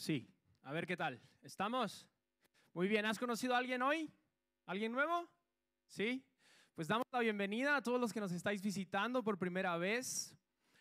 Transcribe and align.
Sí. 0.00 0.26
A 0.62 0.72
ver 0.72 0.86
qué 0.86 0.96
tal. 0.96 1.20
¿Estamos? 1.42 2.08
Muy 2.72 2.88
bien. 2.88 3.04
¿Has 3.04 3.18
conocido 3.18 3.54
a 3.54 3.58
alguien 3.58 3.82
hoy? 3.82 4.10
¿Alguien 4.64 4.92
nuevo? 4.92 5.28
Sí. 5.88 6.24
Pues 6.74 6.88
damos 6.88 7.04
la 7.12 7.18
bienvenida 7.18 7.76
a 7.76 7.82
todos 7.82 8.00
los 8.00 8.10
que 8.10 8.18
nos 8.18 8.32
estáis 8.32 8.62
visitando 8.62 9.22
por 9.22 9.36
primera 9.36 9.76
vez. 9.76 10.34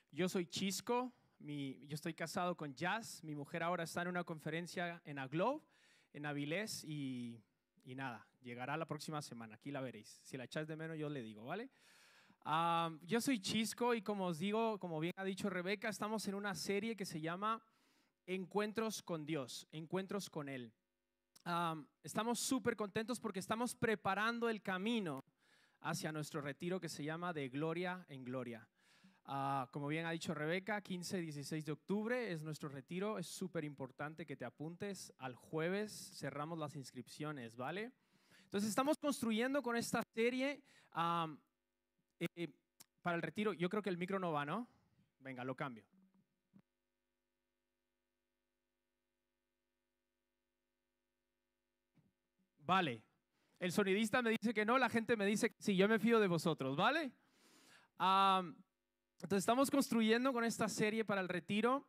Yo 0.10 0.30
soy 0.30 0.46
Chisco. 0.46 1.12
Yo 1.38 1.96
estoy 1.96 2.14
casado 2.14 2.56
con 2.56 2.74
Jazz. 2.74 3.22
Mi 3.22 3.36
mujer 3.36 3.62
ahora 3.62 3.84
está 3.84 4.04
en 4.04 4.08
una 4.08 4.24
conferencia 4.24 5.02
en 5.04 5.20
Aglobe, 5.20 5.66
en 6.14 6.26
Avilés. 6.26 6.86
Y, 6.86 7.44
y 7.84 7.96
nada, 7.96 8.26
llegará 8.40 8.78
la 8.78 8.86
próxima 8.86 9.22
semana. 9.22 9.56
Aquí 9.56 9.70
la 9.70 9.82
veréis. 9.82 10.22
Si 10.24 10.38
la 10.38 10.46
echáis 10.46 10.70
de 10.70 10.78
menos, 10.78 10.98
yo 10.98 11.10
le 11.10 11.22
digo, 11.22 11.44
¿vale? 11.44 11.70
Ah, 12.46 12.90
yo 13.02 13.20
soy 13.20 13.42
Chisco 13.42 13.94
y 13.94 14.02
como 14.02 14.28
os 14.28 14.40
digo, 14.40 14.80
como 14.80 14.98
bien 15.02 15.14
ha 15.18 15.26
dicho 15.26 15.50
Rebeca, 15.50 15.90
estamos 15.90 16.26
en 16.30 16.36
una 16.36 16.56
serie 16.56 16.96
que 16.96 17.06
se 17.06 17.20
llama 17.20 17.62
encuentros 18.30 19.02
con 19.02 19.26
Dios, 19.26 19.68
encuentros 19.72 20.30
con 20.30 20.50
Él. 20.50 20.72
estamos 22.04 22.40
súper 22.40 22.76
contentos 22.76 23.20
porque 23.20 23.40
estamos 23.40 23.74
preparando 23.74 24.50
el 24.50 24.62
camino 24.62 25.24
hacia 25.82 26.12
nuestro 26.12 26.40
retiro 26.40 26.80
que 26.80 26.90
se 26.90 27.04
llama 27.04 27.34
de 27.34 27.50
gloria 27.50 28.06
en 28.08 28.24
gloria. 28.24 28.70
Ah, 29.26 29.68
como 29.72 29.88
bien 29.88 30.06
ha 30.06 30.12
dicho 30.12 30.36
Rebeca, 30.36 30.80
15 30.82 31.20
y 31.20 31.22
16 31.24 31.66
de 31.66 31.72
octubre 31.72 32.32
es 32.32 32.44
nuestro 32.44 32.70
retiro. 32.70 33.18
Es 33.18 33.28
súper 33.28 33.64
importante 33.64 34.28
que 34.28 34.36
te 34.36 34.46
apuntes. 34.46 35.12
Al 35.18 35.36
jueves 35.36 36.12
cerramos 36.16 36.60
las 36.60 36.76
inscripciones, 36.76 37.56
¿vale? 37.56 37.92
Entonces 38.44 38.70
estamos 38.70 38.98
construyendo 38.98 39.64
con 39.64 39.76
esta 39.76 40.04
serie 40.14 40.62
eh, 42.20 42.54
para 43.02 43.16
el 43.16 43.22
retiro. 43.22 43.54
Yo 43.54 43.70
creo 43.70 43.82
que 43.82 43.90
el 43.90 43.98
micro 43.98 44.20
no 44.20 44.32
va, 44.32 44.46
¿no? 44.46 44.68
Venga, 45.20 45.44
lo 45.44 45.56
cambio. 45.56 45.84
Vale. 52.70 53.02
El 53.60 53.72
sonidista 53.72 54.22
me 54.22 54.30
dice 54.30 54.54
que 54.54 54.64
no, 54.64 54.78
la 54.78 54.90
gente 54.90 55.18
me 55.18 55.26
dice 55.26 55.50
que 55.50 55.56
sí, 55.58 55.76
yo 55.76 55.90
me 55.90 55.98
fío 55.98 56.20
de 56.20 56.28
vosotros, 56.28 56.78
¿vale? 56.78 57.12
entonces 58.00 59.40
estamos 59.40 59.72
construyendo 59.72 60.32
con 60.32 60.44
esta 60.44 60.70
serie 60.70 61.04
para 61.04 61.20
el 61.20 61.30
retiro 61.30 61.88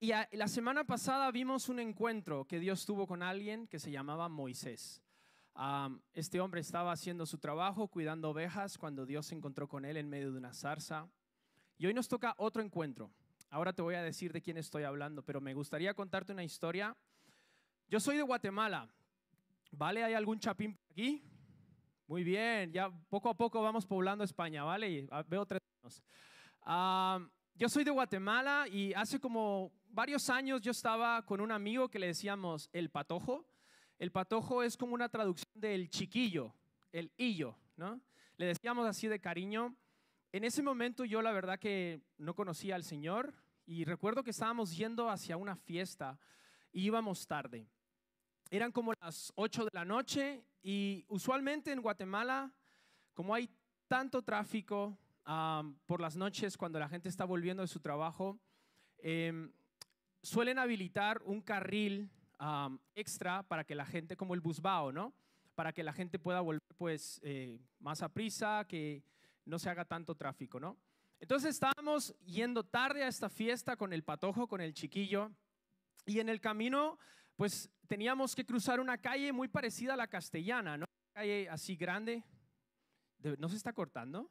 y 0.00 0.10
la 0.32 0.48
semana 0.48 0.84
pasada 0.84 1.30
vimos 1.30 1.68
un 1.68 1.80
encuentro 1.80 2.46
que 2.46 2.60
Dios 2.60 2.86
tuvo 2.86 3.06
con 3.06 3.22
alguien 3.22 3.68
que 3.68 3.78
se 3.78 3.90
llamaba 3.90 4.30
Moisés. 4.30 5.02
este 6.14 6.40
hombre 6.40 6.62
estaba 6.62 6.92
haciendo 6.92 7.26
su 7.26 7.36
trabajo, 7.36 7.88
cuidando 7.88 8.30
ovejas, 8.30 8.78
cuando 8.78 9.04
Dios 9.04 9.26
se 9.26 9.34
encontró 9.34 9.68
con 9.68 9.84
él 9.84 9.98
en 9.98 10.08
medio 10.08 10.32
de 10.32 10.38
una 10.38 10.54
zarza. 10.54 11.10
Y 11.76 11.84
hoy 11.84 11.92
nos 11.92 12.08
toca 12.08 12.34
otro 12.38 12.62
encuentro. 12.62 13.10
Ahora 13.50 13.74
te 13.74 13.82
voy 13.82 13.96
a 13.96 14.02
decir 14.02 14.32
de 14.32 14.40
quién 14.40 14.56
estoy 14.56 14.84
hablando, 14.84 15.22
pero 15.22 15.42
me 15.42 15.52
gustaría 15.52 15.92
contarte 15.92 16.32
una 16.32 16.42
historia. 16.42 16.96
Yo 17.86 18.00
soy 18.00 18.16
de 18.16 18.22
Guatemala, 18.22 18.88
¿Vale? 19.72 20.04
¿Hay 20.04 20.12
algún 20.12 20.38
chapín 20.38 20.76
aquí? 20.90 21.22
Muy 22.06 22.22
bien, 22.22 22.70
ya 22.72 22.90
poco 23.08 23.30
a 23.30 23.34
poco 23.34 23.62
vamos 23.62 23.86
poblando 23.86 24.22
España, 24.22 24.62
¿vale? 24.64 25.08
Ah, 25.10 25.24
veo 25.26 25.46
tres. 25.46 25.62
yo 27.54 27.68
soy 27.68 27.82
de 27.82 27.90
Guatemala 27.90 28.66
y 28.70 28.92
hace 28.92 29.18
como 29.18 29.72
varios 29.88 30.28
años 30.28 30.60
yo 30.60 30.72
estaba 30.72 31.24
con 31.24 31.40
un 31.40 31.50
amigo 31.50 31.88
que 31.88 31.98
le 31.98 32.08
decíamos 32.08 32.68
el 32.74 32.90
patojo. 32.90 33.46
El 33.98 34.12
patojo 34.12 34.62
es 34.62 34.76
como 34.76 34.92
una 34.92 35.08
traducción 35.08 35.50
del 35.54 35.88
chiquillo, 35.88 36.54
el 36.92 37.10
hillo, 37.16 37.56
¿no? 37.76 37.98
Le 38.36 38.46
decíamos 38.46 38.86
así 38.86 39.08
de 39.08 39.20
cariño. 39.20 39.74
En 40.32 40.44
ese 40.44 40.62
momento 40.62 41.06
yo 41.06 41.22
la 41.22 41.32
verdad 41.32 41.58
que 41.58 42.02
no 42.18 42.34
conocía 42.34 42.74
al 42.74 42.84
Señor 42.84 43.32
y 43.64 43.84
recuerdo 43.84 44.22
que 44.22 44.32
estábamos 44.32 44.76
yendo 44.76 45.08
hacia 45.08 45.38
una 45.38 45.56
fiesta 45.56 46.18
y 46.72 46.84
íbamos 46.84 47.26
tarde. 47.26 47.66
Eran 48.52 48.70
como 48.70 48.92
las 49.00 49.32
8 49.36 49.64
de 49.64 49.70
la 49.72 49.86
noche 49.86 50.44
y 50.62 51.06
usualmente 51.08 51.72
en 51.72 51.80
Guatemala, 51.80 52.52
como 53.14 53.34
hay 53.34 53.48
tanto 53.88 54.20
tráfico 54.20 54.98
por 55.86 56.02
las 56.02 56.18
noches 56.18 56.58
cuando 56.58 56.78
la 56.78 56.86
gente 56.86 57.08
está 57.08 57.24
volviendo 57.24 57.62
de 57.62 57.66
su 57.66 57.80
trabajo, 57.80 58.38
em, 58.98 59.50
suelen 60.22 60.58
habilitar 60.58 61.22
un 61.24 61.40
carril 61.40 62.10
extra 62.94 63.42
para 63.42 63.64
que 63.64 63.74
la 63.74 63.86
gente, 63.86 64.18
como 64.18 64.34
el 64.34 64.42
busbao, 64.42 64.92
¿no? 64.92 65.14
Para 65.54 65.72
que 65.72 65.82
la 65.82 65.94
gente 65.94 66.18
pueda 66.18 66.42
volver 66.42 66.60
pues 66.76 67.20
eh, 67.22 67.58
más 67.78 68.02
a 68.02 68.10
prisa, 68.10 68.66
que 68.68 69.02
no 69.46 69.58
se 69.58 69.70
haga 69.70 69.86
tanto 69.86 70.14
tráfico, 70.14 70.60
¿no? 70.60 70.76
Entonces 71.20 71.54
estábamos 71.54 72.14
yendo 72.18 72.64
tarde 72.64 73.02
a 73.02 73.08
esta 73.08 73.30
fiesta 73.30 73.76
con 73.76 73.94
el 73.94 74.04
patojo, 74.04 74.46
con 74.46 74.60
el 74.60 74.74
chiquillo, 74.74 75.32
y 76.04 76.20
en 76.20 76.28
el 76.28 76.38
camino 76.38 76.98
pues 77.42 77.68
teníamos 77.88 78.36
que 78.36 78.46
cruzar 78.46 78.78
una 78.78 78.98
calle 78.98 79.32
muy 79.32 79.48
parecida 79.48 79.94
a 79.94 79.96
la 79.96 80.06
castellana, 80.06 80.76
¿no? 80.76 80.84
Una 80.84 81.22
calle 81.22 81.50
así 81.50 81.74
grande. 81.74 82.22
¿No 83.36 83.48
se 83.48 83.56
está 83.56 83.72
cortando? 83.72 84.30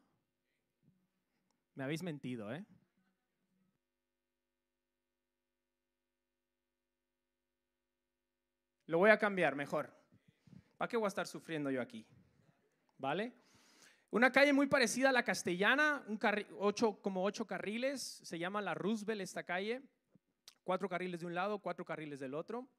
Me 1.76 1.84
habéis 1.84 2.04
mentido, 2.04 2.56
¿eh? 2.56 2.66
Lo 8.86 9.00
voy 9.00 9.10
a 9.10 9.18
cambiar 9.18 9.56
mejor. 9.58 9.94
¿Para 10.78 10.88
qué 10.88 10.96
voy 10.96 11.08
a 11.08 11.10
estar 11.10 11.28
sufriendo 11.28 11.70
yo 11.70 11.82
aquí? 11.82 12.08
¿Vale? 12.98 13.34
Una 14.10 14.32
calle 14.32 14.54
muy 14.54 14.68
parecida 14.68 15.10
a 15.10 15.12
la 15.12 15.24
castellana, 15.24 16.02
un 16.08 16.18
ocho, 16.60 17.02
como 17.02 17.26
ocho 17.26 17.46
carriles, 17.46 18.22
se 18.24 18.40
llama 18.40 18.62
la 18.62 18.74
Roosevelt 18.74 19.20
esta 19.20 19.44
calle, 19.44 19.82
cuatro 20.64 20.88
carriles 20.88 21.20
de 21.20 21.26
un 21.26 21.36
lado, 21.36 21.60
cuatro 21.60 21.84
carriles 21.84 22.22
del 22.22 22.36
otro. 22.36 22.70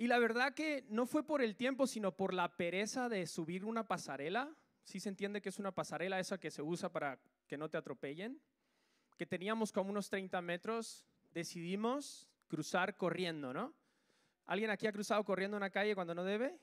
Y 0.00 0.06
la 0.06 0.18
verdad 0.18 0.54
que 0.54 0.86
no 0.88 1.04
fue 1.04 1.26
por 1.26 1.42
el 1.42 1.56
tiempo, 1.56 1.86
sino 1.86 2.16
por 2.16 2.32
la 2.32 2.56
pereza 2.56 3.10
de 3.10 3.26
subir 3.26 3.66
una 3.66 3.86
pasarela. 3.86 4.50
Sí 4.82 4.98
se 4.98 5.10
entiende 5.10 5.42
que 5.42 5.50
es 5.50 5.58
una 5.58 5.72
pasarela 5.72 6.18
esa 6.18 6.40
que 6.40 6.50
se 6.50 6.62
usa 6.62 6.90
para 6.90 7.18
que 7.46 7.58
no 7.58 7.68
te 7.68 7.76
atropellen. 7.76 8.40
Que 9.18 9.26
teníamos 9.26 9.72
como 9.72 9.90
unos 9.90 10.08
30 10.08 10.40
metros, 10.40 11.04
decidimos 11.32 12.30
cruzar 12.48 12.96
corriendo, 12.96 13.52
¿no? 13.52 13.74
¿Alguien 14.46 14.70
aquí 14.70 14.86
ha 14.86 14.92
cruzado 14.92 15.22
corriendo 15.22 15.58
una 15.58 15.68
calle 15.68 15.94
cuando 15.94 16.14
no 16.14 16.24
debe? 16.24 16.58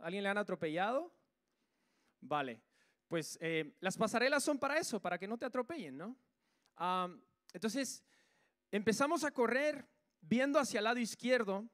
¿Alguien 0.00 0.24
le 0.24 0.28
han 0.30 0.38
atropellado? 0.38 1.14
Vale, 2.20 2.60
pues 3.06 3.38
eh, 3.40 3.72
las 3.78 3.96
pasarelas 3.96 4.42
son 4.42 4.58
para 4.58 4.78
eso, 4.78 4.98
para 4.98 5.16
que 5.16 5.28
no 5.28 5.38
te 5.38 5.46
atropellen, 5.46 5.96
¿no? 5.96 6.16
entonces, 7.52 8.02
empezamos 8.72 9.22
a 9.22 9.30
correr 9.30 9.86
viendo 10.20 10.58
hacia 10.58 10.78
el 10.78 10.84
lado 10.84 10.98
izquierdo 10.98 11.70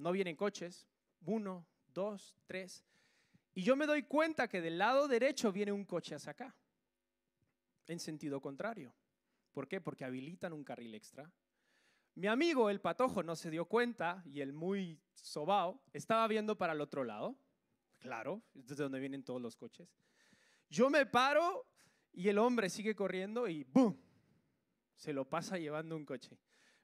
no 0.00 0.12
vienen 0.12 0.34
coches, 0.34 0.86
uno, 1.26 1.66
dos, 1.92 2.34
tres. 2.46 2.84
Y 3.54 3.62
yo 3.62 3.76
me 3.76 3.86
doy 3.86 4.02
cuenta 4.04 4.48
que 4.48 4.60
del 4.60 4.78
lado 4.78 5.08
derecho 5.08 5.52
viene 5.52 5.72
un 5.72 5.84
coche 5.84 6.14
hacia 6.14 6.32
acá, 6.32 6.54
en 7.86 8.00
sentido 8.00 8.40
contrario. 8.40 8.94
¿Por 9.52 9.68
qué? 9.68 9.80
Porque 9.80 10.04
habilitan 10.04 10.52
un 10.52 10.64
carril 10.64 10.94
extra. 10.94 11.30
Mi 12.14 12.28
amigo, 12.28 12.70
el 12.70 12.80
patojo, 12.80 13.22
no 13.22 13.36
se 13.36 13.50
dio 13.50 13.66
cuenta 13.66 14.22
y 14.24 14.40
el 14.40 14.52
muy 14.52 14.98
sobao 15.14 15.82
estaba 15.92 16.26
viendo 16.28 16.56
para 16.56 16.72
el 16.72 16.80
otro 16.80 17.04
lado. 17.04 17.36
Claro, 17.98 18.42
es 18.54 18.68
desde 18.68 18.84
donde 18.84 19.00
vienen 19.00 19.22
todos 19.22 19.42
los 19.42 19.56
coches. 19.56 19.88
Yo 20.70 20.88
me 20.88 21.04
paro 21.04 21.66
y 22.12 22.28
el 22.28 22.38
hombre 22.38 22.70
sigue 22.70 22.94
corriendo 22.94 23.48
y 23.48 23.64
¡boom! 23.64 23.98
Se 24.94 25.12
lo 25.12 25.28
pasa 25.28 25.58
llevando 25.58 25.94
un 25.94 26.06
coche. 26.06 26.38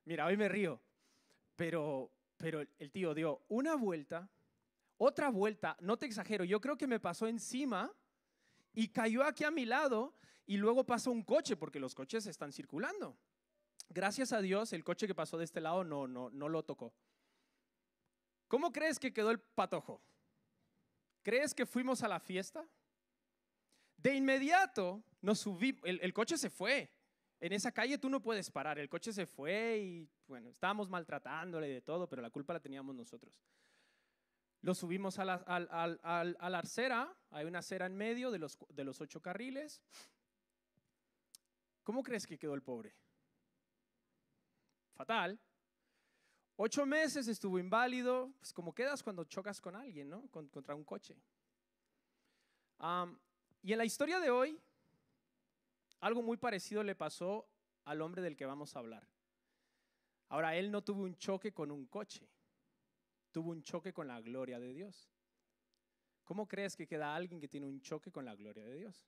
Mira, 0.05 0.27
hoy 0.27 0.37
me 0.37 0.49
río, 0.49 0.81
pero 1.55 2.11
pero 2.37 2.61
el 2.79 2.91
tío 2.91 3.15
dio 3.15 3.45
una 3.49 3.75
vuelta, 3.75 4.29
otra 4.99 5.31
vuelta, 5.31 5.77
no 5.81 5.97
te 5.97 6.07
exagero, 6.07 6.45
yo 6.45 6.61
creo 6.61 6.77
que 6.77 6.87
me 6.87 7.01
pasó 7.01 7.27
encima 7.27 7.93
y 8.73 8.89
cayó 8.89 9.25
aquí 9.25 9.45
a 9.45 9.51
mi 9.51 9.65
lado 9.65 10.15
y 10.47 10.57
luego 10.57 10.85
pasó 10.85 11.11
un 11.11 11.23
coche 11.23 11.57
porque 11.57 11.81
los 11.81 11.95
coches 11.95 12.27
están 12.27 12.53
circulando. 12.53 13.19
Gracias 13.89 14.33
a 14.33 14.41
Dios 14.41 14.73
el 14.73 14.85
coche 14.85 15.07
que 15.07 15.15
pasó 15.15 15.39
de 15.39 15.45
este 15.45 15.61
lado 15.61 15.85
no, 15.85 16.07
no, 16.07 16.31
no 16.31 16.49
lo 16.49 16.65
tocó. 16.65 16.95
¿Cómo 18.49 18.73
crees 18.73 18.99
que 18.99 19.13
quedó 19.13 19.31
el 19.31 19.41
patojo? 19.41 20.01
¿Crees 21.23 21.55
que 21.55 21.67
fuimos 21.67 22.03
a 22.03 22.09
la 22.09 22.21
fiesta? 22.21 22.65
De 23.97 24.15
inmediato 24.15 25.03
nos 25.21 25.41
subí, 25.41 25.79
el 25.83 26.13
coche 26.13 26.39
se 26.39 26.51
fue. 26.51 26.96
En 27.41 27.53
esa 27.53 27.71
calle 27.73 27.99
tú 27.99 28.09
no 28.09 28.23
puedes 28.23 28.51
parar, 28.51 28.79
el 28.79 28.89
coche 28.89 29.13
se 29.13 29.27
fue 29.27 29.79
y 29.79 30.09
bueno, 30.27 30.49
estábamos 30.49 30.89
maltratándole 30.89 31.69
de 31.69 31.83
todo, 31.83 32.09
pero 32.09 32.23
la 32.23 32.31
culpa 32.31 32.55
la 32.55 32.61
teníamos 32.61 32.95
nosotros. 32.95 33.35
Lo 34.63 34.75
subimos 34.75 35.19
a 35.19 35.25
la, 35.25 35.35
a 35.35 36.51
la 36.51 36.59
arcera, 36.59 37.15
hay 37.31 37.45
una 37.45 37.59
acera 37.59 37.87
en 37.87 37.95
medio 37.95 38.31
de 38.31 38.39
los, 38.39 38.59
de 38.71 38.85
los 38.85 39.01
ocho 39.01 39.21
carriles. 39.21 39.83
¿Cómo 41.85 42.03
crees 42.03 42.27
que 42.27 42.39
quedó 42.39 42.55
el 42.55 42.63
pobre? 42.63 42.95
Fatal. 44.95 45.39
Ocho 46.57 46.87
meses 46.87 47.29
estuvo 47.29 47.59
inválido, 47.59 48.33
pues 48.39 48.53
como 48.55 48.75
quedas 48.75 49.03
cuando 49.03 49.25
chocas 49.25 49.61
con 49.61 49.77
alguien, 49.77 50.09
¿no? 50.09 50.27
contra 50.29 50.75
un 50.75 50.85
coche. 50.85 51.15
y 53.63 53.73
en 53.73 53.79
la 53.79 53.85
historia 53.85 54.19
de 54.19 54.31
hoy, 54.31 54.59
algo 56.01 56.23
muy 56.23 56.37
parecido 56.37 56.83
le 56.83 56.95
pasó 56.95 57.49
al 57.85 58.01
hombre 58.03 58.23
del 58.23 58.37
que 58.37 58.47
vamos 58.47 58.75
a 58.75 58.81
hablar. 58.81 59.09
Ahora, 60.29 60.57
él 60.57 60.71
no 60.71 60.83
tuvo 60.83 61.03
un 61.05 61.17
choque 61.17 61.53
con 61.53 61.71
un 61.71 61.87
coche, 61.87 62.29
tuvo 63.31 63.51
un 63.51 63.63
choque 63.63 63.93
con 63.93 64.09
la 64.09 64.21
gloria 64.21 64.59
de 64.59 64.73
Dios. 64.73 65.11
¿Cómo 66.25 66.49
crees 66.49 66.75
que 66.77 66.89
queda 66.89 67.15
alguien 67.15 67.41
que 67.41 67.49
tiene 67.49 67.67
un 67.67 67.81
choque 67.81 68.11
con 68.11 68.25
la 68.25 68.35
gloria 68.35 68.65
de 68.65 68.75
Dios? 68.75 69.07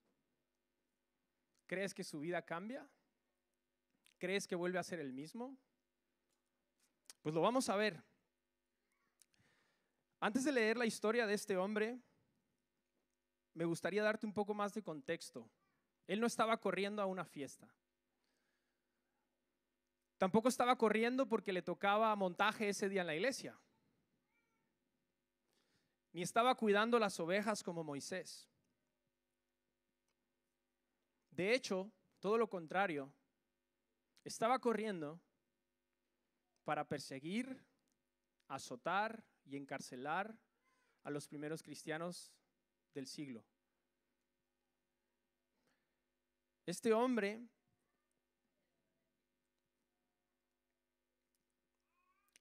¿Crees 1.66 1.92
que 1.92 2.04
su 2.04 2.20
vida 2.20 2.42
cambia? 2.42 2.88
¿Crees 4.18 4.46
que 4.46 4.54
vuelve 4.54 4.78
a 4.78 4.84
ser 4.84 5.00
el 5.00 5.12
mismo? 5.12 5.58
Pues 7.22 7.34
lo 7.34 7.40
vamos 7.40 7.68
a 7.68 7.76
ver. 7.76 8.02
Antes 10.20 10.44
de 10.44 10.52
leer 10.52 10.76
la 10.76 10.86
historia 10.86 11.26
de 11.26 11.34
este 11.34 11.56
hombre, 11.56 12.00
me 13.54 13.64
gustaría 13.64 14.02
darte 14.02 14.24
un 14.26 14.32
poco 14.32 14.54
más 14.54 14.72
de 14.72 14.82
contexto. 14.82 15.50
Él 16.08 16.20
no 16.20 16.26
estaba 16.26 16.58
corriendo 16.58 17.00
a 17.00 17.06
una 17.06 17.24
fiesta. 17.24 17.68
Tampoco 20.16 20.48
estaba 20.48 20.76
corriendo 20.76 21.28
porque 21.28 21.52
le 21.52 21.62
tocaba 21.62 22.16
montaje 22.16 22.70
ese 22.70 22.88
día 22.88 23.02
en 23.02 23.06
la 23.06 23.14
iglesia. 23.14 23.56
Ni 26.12 26.22
estaba 26.22 26.56
cuidando 26.56 26.98
las 26.98 27.20
ovejas 27.20 27.62
como 27.62 27.84
Moisés. 27.84 28.48
De 31.30 31.54
hecho, 31.54 31.92
todo 32.18 32.36
lo 32.38 32.48
contrario, 32.48 33.12
estaba 34.24 34.58
corriendo 34.58 35.20
para 36.64 36.88
perseguir, 36.88 37.64
azotar 38.48 39.22
y 39.44 39.56
encarcelar 39.56 40.36
a 41.04 41.10
los 41.10 41.28
primeros 41.28 41.62
cristianos 41.62 42.32
del 42.94 43.06
siglo. 43.06 43.44
Este 46.68 46.92
hombre 46.92 47.48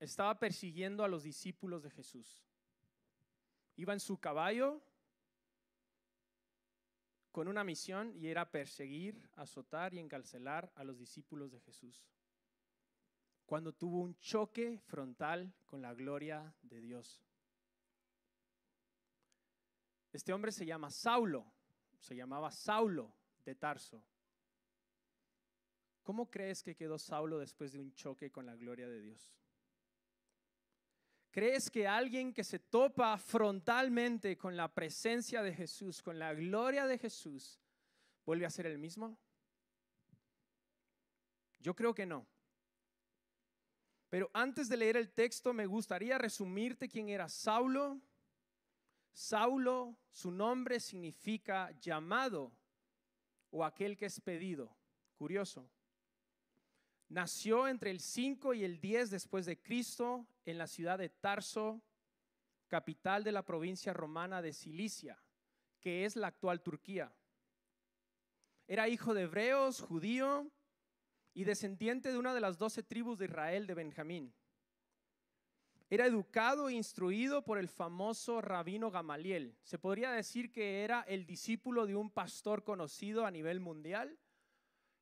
estaba 0.02 0.38
persiguiendo 0.38 1.06
a 1.06 1.08
los 1.08 1.24
discípulos 1.24 1.82
de 1.82 1.92
Jesús. 1.92 2.44
Iba 3.78 3.94
en 3.94 4.02
su 4.02 4.18
caballo 4.18 4.84
con 7.32 7.48
una 7.48 7.64
misión 7.64 8.14
y 8.18 8.28
era 8.28 8.52
perseguir, 8.52 9.30
azotar 9.38 9.94
y 9.94 10.00
encarcelar 10.00 10.74
a 10.76 10.84
los 10.84 10.98
discípulos 10.98 11.54
de 11.54 11.62
Jesús. 11.62 12.06
Cuando 13.46 13.72
tuvo 13.72 14.02
un 14.02 14.20
choque 14.20 14.82
frontal 14.88 15.56
con 15.66 15.82
la 15.82 15.94
gloria 15.94 16.54
de 16.64 16.82
Dios. 16.82 17.24
Este 20.12 20.34
hombre 20.34 20.52
se 20.52 20.66
llama 20.66 20.92
Saulo, 20.92 21.50
se 21.98 22.14
llamaba 22.14 22.52
Saulo 22.52 23.16
de 23.46 23.56
Tarso. 23.56 24.04
¿Cómo 26.08 26.32
crees 26.32 26.64
que 26.64 26.74
quedó 26.74 26.98
Saulo 26.98 27.38
después 27.38 27.74
de 27.74 27.82
un 27.82 27.94
choque 27.94 28.32
con 28.32 28.46
la 28.46 28.56
gloria 28.56 28.88
de 28.88 29.02
Dios? 29.02 29.30
¿Crees 31.32 31.70
que 31.70 31.86
alguien 31.86 32.34
que 32.34 32.46
se 32.46 32.60
topa 32.60 33.18
frontalmente 33.18 34.38
con 34.38 34.56
la 34.56 34.74
presencia 34.74 35.44
de 35.44 35.54
Jesús, 35.54 36.02
con 36.02 36.18
la 36.18 36.34
gloria 36.34 36.88
de 36.88 36.98
Jesús, 36.98 37.60
vuelve 38.26 38.46
a 38.46 38.50
ser 38.50 38.68
el 38.68 38.78
mismo? 38.78 39.20
Yo 41.60 41.76
creo 41.76 41.94
que 41.94 42.06
no. 42.06 42.26
Pero 44.08 44.32
antes 44.32 44.70
de 44.70 44.78
leer 44.78 44.96
el 44.96 45.12
texto, 45.12 45.52
me 45.52 45.66
gustaría 45.66 46.18
resumirte 46.18 46.88
quién 46.88 47.10
era 47.10 47.28
Saulo. 47.28 48.00
Saulo, 49.12 49.98
su 50.10 50.32
nombre 50.32 50.80
significa 50.80 51.70
llamado 51.82 52.54
o 53.52 53.66
aquel 53.66 53.98
que 53.98 54.06
es 54.06 54.22
pedido. 54.22 54.74
Curioso. 55.18 55.70
Nació 57.10 57.68
entre 57.68 57.92
el 57.92 58.02
5 58.02 58.54
y 58.54 58.64
el 58.64 58.82
10 58.82 59.10
después 59.12 59.46
de 59.46 59.62
Cristo 59.62 60.28
en 60.46 60.58
la 60.58 60.68
ciudad 60.68 60.98
de 60.98 61.10
Tarso, 61.10 61.82
capital 62.68 63.24
de 63.24 63.32
la 63.32 63.46
provincia 63.46 63.94
romana 63.94 64.42
de 64.42 64.52
Cilicia, 64.52 65.18
que 65.80 66.04
es 66.04 66.18
la 66.18 66.28
actual 66.28 66.62
Turquía. 66.62 67.14
Era 68.68 68.90
hijo 68.90 69.14
de 69.14 69.24
hebreos, 69.24 69.80
judío 69.80 70.52
y 71.34 71.46
descendiente 71.46 72.12
de 72.12 72.18
una 72.18 72.34
de 72.34 72.42
las 72.42 72.58
doce 72.58 72.84
tribus 72.84 73.18
de 73.18 73.26
Israel 73.26 73.68
de 73.68 73.74
Benjamín. 73.74 74.34
Era 75.90 76.06
educado 76.06 76.68
e 76.68 76.74
instruido 76.74 77.46
por 77.46 77.58
el 77.58 77.70
famoso 77.70 78.42
rabino 78.42 78.92
Gamaliel. 78.92 79.58
Se 79.64 79.80
podría 79.80 80.12
decir 80.12 80.52
que 80.52 80.84
era 80.84 81.04
el 81.04 81.26
discípulo 81.26 81.86
de 81.86 81.96
un 81.96 82.10
pastor 82.10 82.66
conocido 82.66 83.26
a 83.26 83.32
nivel 83.32 83.62
mundial, 83.62 84.20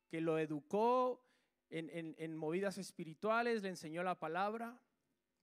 que 0.08 0.20
lo 0.20 0.38
educó 0.38 1.25
en, 1.70 2.36
movidas 2.36 2.78
espirituales, 2.78 3.62
le 3.62 3.70
enseñó 3.70 4.02
la 4.02 4.18
palabra. 4.18 4.80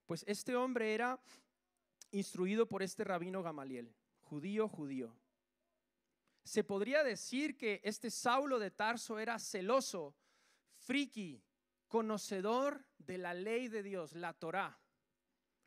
Pues 0.06 0.24
este 0.26 0.56
hombre 0.56 0.94
era 0.94 1.20
instruido 2.10 2.66
por 2.66 2.82
este 2.82 3.04
rabino 3.04 3.42
Gamaliel, 3.42 3.94
judío, 4.20 4.68
judío. 4.68 5.16
Se 6.44 6.62
podría 6.62 7.02
decir 7.02 7.56
que 7.56 7.80
este 7.84 8.10
Saulo 8.10 8.58
de 8.58 8.70
Tarso 8.70 9.18
era 9.18 9.38
celoso, 9.38 10.14
friki, 10.76 11.42
conocedor 11.88 12.84
de 12.98 13.18
la 13.18 13.34
ley 13.34 13.68
de 13.68 13.82
Dios, 13.82 14.14
la 14.14 14.34
Torá. 14.34 14.78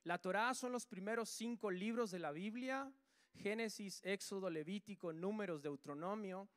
La 0.04 0.20
Torá 0.20 0.54
son 0.54 0.72
los 0.72 0.86
primeros 0.86 1.30
cinco 1.30 1.72
libros 1.72 2.12
de 2.12 2.20
la 2.20 2.32
Biblia, 2.32 2.92
Génesis, 3.34 4.02
Éxodo, 4.04 4.50
Levítico, 4.50 5.14
Números, 5.14 5.62
Deuteronomio. 5.62 6.50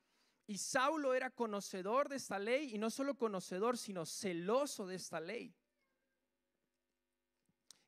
Y 0.51 0.57
Saulo 0.57 1.13
era 1.13 1.29
conocedor 1.29 2.09
de 2.09 2.17
esta 2.17 2.37
ley 2.37 2.75
y 2.75 2.77
no 2.77 2.89
solo 2.89 3.17
conocedor, 3.17 3.77
sino 3.77 4.05
celoso 4.05 4.85
de 4.85 4.95
esta 4.95 5.21
ley. 5.21 5.55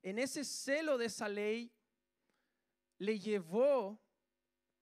En 0.01 0.17
ese 0.17 0.45
celo 0.45 0.97
de 0.97 1.07
esa 1.07 1.27
ley 1.27 1.73
le 2.99 3.19
llevó 3.19 4.01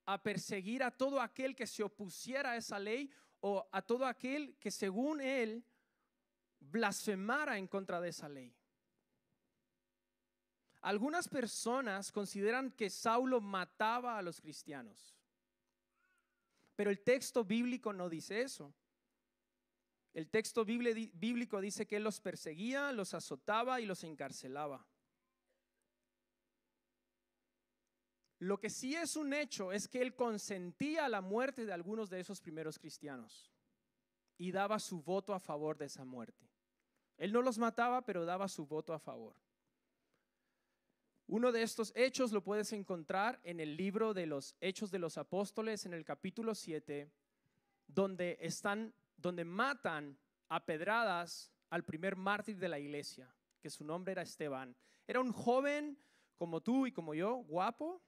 a 0.06 0.22
perseguir 0.22 0.84
a 0.84 0.96
todo 0.96 1.20
aquel 1.20 1.56
que 1.56 1.66
se 1.66 1.82
opusiera 1.82 2.52
a 2.52 2.56
esa 2.56 2.78
ley 2.78 3.10
o 3.40 3.68
a 3.72 3.82
todo 3.82 4.06
aquel 4.06 4.56
que 4.60 4.70
según 4.70 5.20
él 5.20 5.64
blasfemara 6.60 7.58
en 7.58 7.66
contra 7.66 8.00
de 8.00 8.10
esa 8.10 8.28
ley. 8.28 8.54
Algunas 10.82 11.26
personas 11.26 12.12
consideran 12.12 12.70
que 12.70 12.90
Saulo 12.90 13.40
mataba 13.40 14.18
a 14.18 14.22
los 14.22 14.40
cristianos. 14.40 15.21
Pero 16.82 16.90
el 16.90 16.98
texto 16.98 17.44
bíblico 17.44 17.92
no 17.92 18.08
dice 18.08 18.42
eso. 18.42 18.74
El 20.12 20.28
texto 20.28 20.64
bíblico 20.64 21.60
dice 21.60 21.86
que 21.86 21.94
él 21.94 22.02
los 22.02 22.20
perseguía, 22.20 22.90
los 22.90 23.14
azotaba 23.14 23.80
y 23.80 23.86
los 23.86 24.02
encarcelaba. 24.02 24.84
Lo 28.40 28.58
que 28.58 28.68
sí 28.68 28.96
es 28.96 29.14
un 29.14 29.32
hecho 29.32 29.70
es 29.70 29.86
que 29.86 30.02
él 30.02 30.16
consentía 30.16 31.08
la 31.08 31.20
muerte 31.20 31.66
de 31.66 31.72
algunos 31.72 32.10
de 32.10 32.18
esos 32.18 32.40
primeros 32.40 32.80
cristianos 32.80 33.52
y 34.36 34.50
daba 34.50 34.80
su 34.80 35.04
voto 35.04 35.34
a 35.34 35.38
favor 35.38 35.78
de 35.78 35.84
esa 35.84 36.04
muerte. 36.04 36.50
Él 37.16 37.32
no 37.32 37.42
los 37.42 37.58
mataba, 37.58 38.04
pero 38.04 38.24
daba 38.24 38.48
su 38.48 38.66
voto 38.66 38.92
a 38.92 38.98
favor. 38.98 39.36
Uno 41.32 41.50
de 41.50 41.62
estos 41.62 41.94
hechos 41.96 42.30
lo 42.30 42.44
puedes 42.44 42.74
encontrar 42.74 43.40
en 43.42 43.58
el 43.58 43.74
libro 43.74 44.12
de 44.12 44.26
los 44.26 44.54
Hechos 44.60 44.90
de 44.90 44.98
los 44.98 45.16
Apóstoles, 45.16 45.86
en 45.86 45.94
el 45.94 46.04
capítulo 46.04 46.54
7, 46.54 47.10
donde 47.86 48.36
están, 48.38 48.92
donde 49.16 49.42
matan 49.46 50.18
a 50.50 50.66
pedradas 50.66 51.50
al 51.70 51.84
primer 51.84 52.16
mártir 52.16 52.58
de 52.58 52.68
la 52.68 52.78
iglesia, 52.78 53.34
que 53.62 53.70
su 53.70 53.82
nombre 53.82 54.12
era 54.12 54.20
Esteban. 54.20 54.76
Era 55.06 55.20
un 55.20 55.32
joven 55.32 55.98
como 56.36 56.60
tú 56.60 56.86
y 56.86 56.92
como 56.92 57.14
yo, 57.14 57.36
guapo. 57.36 58.02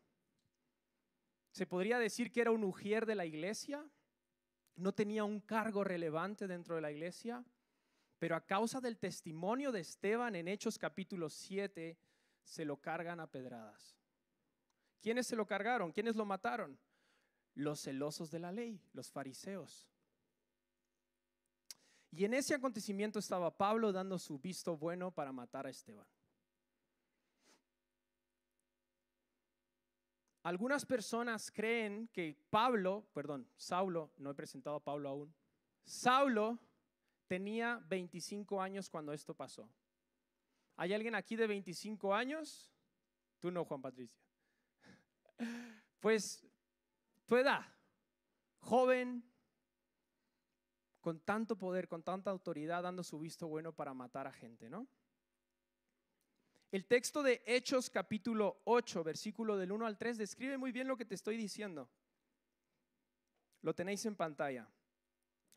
Se 1.50 1.64
podría 1.64 1.98
decir 1.98 2.30
que 2.30 2.42
era 2.42 2.50
un 2.50 2.62
ujier 2.62 3.06
de 3.06 3.14
la 3.14 3.24
iglesia. 3.24 3.88
No 4.76 4.92
tenía 4.92 5.24
un 5.24 5.40
cargo 5.40 5.82
relevante 5.82 6.46
dentro 6.46 6.74
de 6.74 6.82
la 6.82 6.92
iglesia, 6.92 7.42
pero 8.18 8.36
a 8.36 8.44
causa 8.44 8.82
del 8.82 8.98
testimonio 8.98 9.72
de 9.72 9.80
Esteban 9.80 10.36
en 10.36 10.46
Hechos 10.46 10.76
capítulo 10.76 11.30
7, 11.30 11.96
se 12.44 12.64
lo 12.64 12.76
cargan 12.76 13.20
a 13.20 13.26
pedradas. 13.26 13.96
¿Quiénes 15.00 15.26
se 15.26 15.36
lo 15.36 15.46
cargaron? 15.46 15.92
¿Quiénes 15.92 16.16
lo 16.16 16.24
mataron? 16.24 16.78
Los 17.54 17.82
celosos 17.82 18.30
de 18.30 18.38
la 18.38 18.52
ley, 18.52 18.80
los 18.92 19.10
fariseos. 19.10 19.88
Y 22.10 22.24
en 22.24 22.34
ese 22.34 22.54
acontecimiento 22.54 23.18
estaba 23.18 23.56
Pablo 23.56 23.92
dando 23.92 24.18
su 24.18 24.38
visto 24.38 24.76
bueno 24.76 25.10
para 25.10 25.32
matar 25.32 25.66
a 25.66 25.70
Esteban. 25.70 26.06
Algunas 30.44 30.84
personas 30.84 31.50
creen 31.50 32.08
que 32.08 32.36
Pablo, 32.50 33.08
perdón, 33.14 33.48
Saulo, 33.56 34.12
no 34.18 34.30
he 34.30 34.34
presentado 34.34 34.76
a 34.76 34.84
Pablo 34.84 35.08
aún, 35.08 35.34
Saulo 35.84 36.58
tenía 37.26 37.82
25 37.88 38.60
años 38.60 38.90
cuando 38.90 39.12
esto 39.12 39.34
pasó. 39.34 39.68
¿Hay 40.76 40.92
alguien 40.92 41.14
aquí 41.14 41.36
de 41.36 41.46
25 41.46 42.14
años? 42.14 42.72
Tú 43.38 43.50
no, 43.50 43.64
Juan 43.64 43.82
Patricio. 43.82 44.20
Pues 46.00 46.46
tu 47.24 47.34
edad, 47.36 47.64
joven, 48.58 49.24
con 51.00 51.20
tanto 51.20 51.56
poder, 51.56 51.88
con 51.88 52.02
tanta 52.02 52.30
autoridad, 52.30 52.82
dando 52.82 53.02
su 53.02 53.18
visto 53.18 53.48
bueno 53.48 53.72
para 53.72 53.94
matar 53.94 54.26
a 54.26 54.32
gente, 54.32 54.68
¿no? 54.68 54.86
El 56.70 56.86
texto 56.86 57.22
de 57.22 57.42
Hechos 57.46 57.88
capítulo 57.88 58.60
8, 58.64 59.04
versículo 59.04 59.56
del 59.56 59.72
1 59.72 59.86
al 59.86 59.96
3, 59.96 60.18
describe 60.18 60.58
muy 60.58 60.72
bien 60.72 60.88
lo 60.88 60.96
que 60.96 61.04
te 61.04 61.14
estoy 61.14 61.36
diciendo. 61.36 61.88
Lo 63.62 63.74
tenéis 63.74 64.04
en 64.06 64.16
pantalla. 64.16 64.68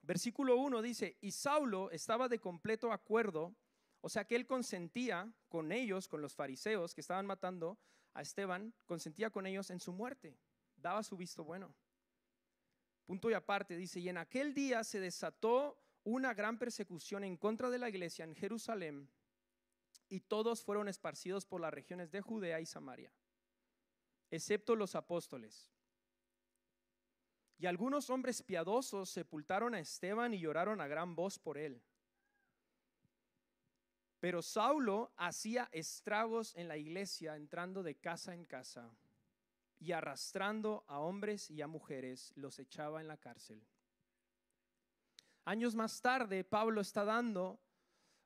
Versículo 0.01 0.57
1 0.57 0.81
dice, 0.81 1.17
y 1.21 1.31
Saulo 1.31 1.91
estaba 1.91 2.29
de 2.29 2.39
completo 2.39 2.91
acuerdo, 2.91 3.55
o 4.01 4.09
sea 4.09 4.25
que 4.25 4.35
él 4.35 4.45
consentía 4.45 5.31
con 5.49 5.71
ellos, 5.71 6.07
con 6.07 6.21
los 6.21 6.35
fariseos 6.35 6.93
que 6.93 7.01
estaban 7.01 7.25
matando 7.25 7.77
a 8.13 8.21
Esteban, 8.21 8.73
consentía 8.85 9.29
con 9.29 9.45
ellos 9.45 9.69
en 9.69 9.79
su 9.79 9.93
muerte, 9.93 10.37
daba 10.75 11.03
su 11.03 11.17
visto 11.17 11.43
bueno. 11.43 11.73
Punto 13.05 13.29
y 13.29 13.33
aparte, 13.33 13.77
dice, 13.77 13.99
y 13.99 14.09
en 14.09 14.17
aquel 14.17 14.53
día 14.53 14.83
se 14.83 14.99
desató 14.99 15.81
una 16.03 16.33
gran 16.33 16.57
persecución 16.57 17.23
en 17.23 17.37
contra 17.37 17.69
de 17.69 17.79
la 17.79 17.89
iglesia 17.89 18.25
en 18.25 18.35
Jerusalén 18.35 19.09
y 20.09 20.21
todos 20.21 20.61
fueron 20.61 20.87
esparcidos 20.87 21.45
por 21.45 21.61
las 21.61 21.73
regiones 21.73 22.11
de 22.11 22.21
Judea 22.21 22.59
y 22.59 22.65
Samaria, 22.65 23.11
excepto 24.29 24.75
los 24.75 24.95
apóstoles. 24.95 25.71
Y 27.57 27.65
algunos 27.65 28.09
hombres 28.09 28.43
piadosos 28.43 29.09
sepultaron 29.09 29.73
a 29.73 29.79
Esteban 29.79 30.33
y 30.33 30.39
lloraron 30.39 30.79
a 30.79 30.87
gran 30.87 31.15
voz 31.15 31.39
por 31.39 31.57
él. 31.57 31.81
Pero 34.19 34.41
Saulo 34.41 35.11
hacía 35.15 35.69
estragos 35.71 36.55
en 36.55 36.67
la 36.67 36.77
iglesia, 36.77 37.35
entrando 37.35 37.83
de 37.83 37.95
casa 37.95 38.33
en 38.33 38.45
casa 38.45 38.89
y 39.79 39.91
arrastrando 39.91 40.83
a 40.87 40.99
hombres 40.99 41.51
y 41.51 41.61
a 41.61 41.67
mujeres, 41.67 42.33
los 42.35 42.57
echaba 42.57 42.99
en 42.99 43.07
la 43.07 43.17
cárcel. 43.17 43.61
Años 45.45 45.75
más 45.75 46.01
tarde, 46.01 46.43
Pablo 46.43 46.81
está 46.81 47.05
dando 47.05 47.59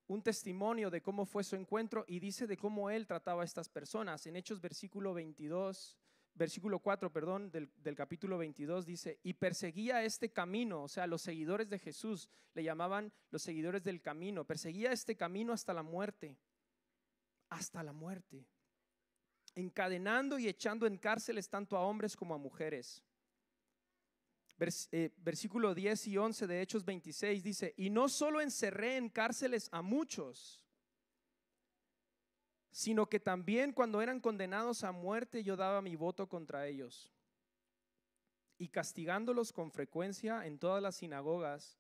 un 0.08 0.22
testimonio 0.22 0.90
de 0.90 1.02
cómo 1.02 1.26
fue 1.26 1.44
su 1.44 1.56
encuentro 1.56 2.04
y 2.08 2.20
dice 2.20 2.48
de 2.48 2.58
cómo 2.58 2.90
él 2.90 3.06
trataba 3.06 3.44
a 3.44 3.46
estas 3.46 3.70
personas. 3.70 4.26
En 4.28 4.36
Hechos 4.36 4.60
versículo 4.60 5.14
22, 5.14 6.01
versículo 6.34 6.80
4, 6.80 7.12
perdón, 7.12 7.52
del, 7.52 7.70
del, 7.78 7.96
capítulo 7.96 8.38
22 8.38 8.86
dice, 8.86 9.20
y 9.24 9.34
perseguía 9.34 10.04
este 10.04 10.32
camino, 10.32 10.84
o 10.84 10.88
sea, 10.88 11.08
los 11.08 11.22
seguidores 11.22 11.70
de 11.70 11.80
Jesús 11.80 12.30
le 12.54 12.64
llamaban 12.64 13.12
los 13.30 13.42
seguidores 13.42 13.84
del 13.84 14.02
camino, 14.02 14.46
perseguía 14.46 14.92
este 14.92 15.16
camino 15.16 15.54
hasta 15.54 15.74
la 15.74 15.84
muerte, 15.84 16.38
hasta 17.50 17.84
la 17.84 17.94
muerte, 17.94 18.46
encadenando 19.56 20.40
y 20.40 20.48
echando 20.48 20.88
en 20.88 20.98
cárceles 20.98 21.50
tanto 21.50 21.78
a 21.78 21.82
hombres 21.82 22.16
como 22.16 22.34
a 22.34 22.38
mujeres. 22.38 23.04
Eh, 24.92 25.10
versículo 25.18 25.74
10 25.74 26.08
y 26.08 26.18
11 26.18 26.46
de 26.46 26.62
Hechos 26.62 26.86
26 26.86 27.44
dice, 27.44 27.74
y 27.78 27.90
no 27.90 28.08
solo 28.08 28.42
encerré 28.42 28.98
en 28.98 29.10
cárceles 29.10 29.68
a 29.72 29.82
muchos, 29.82 30.61
sino 32.72 33.08
que 33.08 33.20
también 33.20 33.74
cuando 33.74 34.02
eran 34.02 34.20
condenados 34.20 34.84
a 34.84 34.92
muerte 34.92 35.44
yo 35.44 35.56
daba 35.56 35.82
mi 35.82 35.96
voto 35.96 36.28
contra 36.28 36.68
ellos. 36.68 37.12
Y 38.58 38.70
castigándolos 38.70 39.52
con 39.52 39.72
frecuencia 39.72 40.46
en 40.46 40.58
todas 40.58 40.82
las 40.82 40.96
sinagogas, 40.96 41.78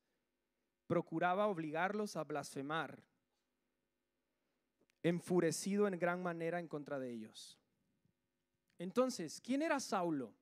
procuraba 0.88 1.48
obligarlos 1.48 2.18
a 2.18 2.24
blasfemar, 2.24 3.02
enfurecido 5.04 5.88
en 5.88 5.98
gran 5.98 6.22
manera 6.22 6.60
en 6.60 6.68
contra 6.68 7.00
de 7.00 7.12
ellos. 7.12 7.58
Entonces, 8.78 9.40
¿quién 9.42 9.62
era 9.62 9.80
Saulo? 9.80 10.34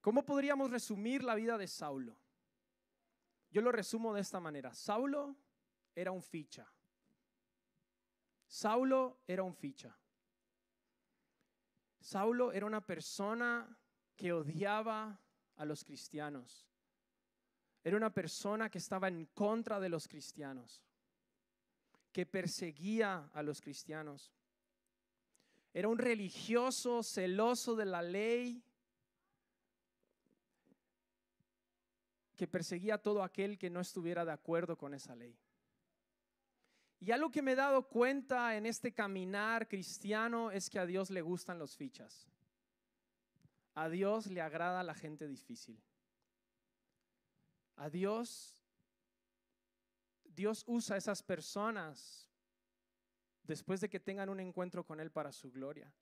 ¿Cómo 0.00 0.24
podríamos 0.24 0.70
resumir 0.70 1.22
la 1.22 1.34
vida 1.34 1.58
de 1.58 1.68
Saulo? 1.68 2.16
Yo 3.50 3.60
lo 3.60 3.70
resumo 3.70 4.14
de 4.14 4.22
esta 4.22 4.40
manera. 4.40 4.72
Saulo 4.72 5.36
era 5.94 6.10
un 6.10 6.22
ficha. 6.22 6.66
Saulo 8.52 9.22
era 9.26 9.42
un 9.42 9.54
ficha. 9.54 9.96
Saulo 11.98 12.52
era 12.52 12.66
una 12.66 12.84
persona 12.84 13.66
que 14.14 14.30
odiaba 14.34 15.18
a 15.56 15.64
los 15.64 15.82
cristianos. 15.82 16.68
Era 17.82 17.96
una 17.96 18.12
persona 18.12 18.68
que 18.68 18.76
estaba 18.76 19.08
en 19.08 19.24
contra 19.32 19.80
de 19.80 19.88
los 19.88 20.06
cristianos, 20.06 20.82
que 22.12 22.26
perseguía 22.26 23.30
a 23.32 23.42
los 23.42 23.62
cristianos. 23.62 24.30
Era 25.72 25.88
un 25.88 25.96
religioso 25.96 27.02
celoso 27.02 27.74
de 27.74 27.86
la 27.86 28.02
ley 28.02 28.62
que 32.36 32.46
perseguía 32.46 32.96
a 32.96 33.02
todo 33.02 33.22
aquel 33.22 33.56
que 33.56 33.70
no 33.70 33.80
estuviera 33.80 34.26
de 34.26 34.32
acuerdo 34.32 34.76
con 34.76 34.92
esa 34.92 35.16
ley. 35.16 35.38
Y 37.02 37.10
algo 37.10 37.32
que 37.32 37.42
me 37.42 37.52
he 37.52 37.56
dado 37.56 37.88
cuenta 37.88 38.56
en 38.56 38.64
este 38.64 38.94
caminar 38.94 39.66
cristiano 39.66 40.52
es 40.52 40.70
que 40.70 40.78
a 40.78 40.86
Dios 40.86 41.10
le 41.10 41.20
gustan 41.20 41.58
los 41.58 41.76
fichas. 41.76 42.28
A 43.74 43.88
Dios 43.88 44.28
le 44.28 44.40
agrada 44.40 44.84
la 44.84 44.94
gente 44.94 45.26
difícil. 45.26 45.82
A 47.74 47.90
Dios, 47.90 48.64
Dios 50.26 50.62
usa 50.68 50.94
a 50.94 50.98
esas 50.98 51.24
personas 51.24 52.30
después 53.42 53.80
de 53.80 53.88
que 53.88 53.98
tengan 53.98 54.28
un 54.28 54.38
encuentro 54.38 54.86
con 54.86 55.00
Él 55.00 55.10
para 55.10 55.32
su 55.32 55.50
gloria. 55.50 55.92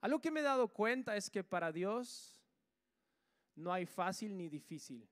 Algo 0.00 0.20
que 0.20 0.30
me 0.30 0.38
he 0.38 0.44
dado 0.44 0.68
cuenta 0.68 1.16
es 1.16 1.28
que 1.28 1.42
para 1.42 1.72
Dios 1.72 2.40
no 3.56 3.72
hay 3.72 3.84
fácil 3.84 4.36
ni 4.36 4.48
difícil. 4.48 5.10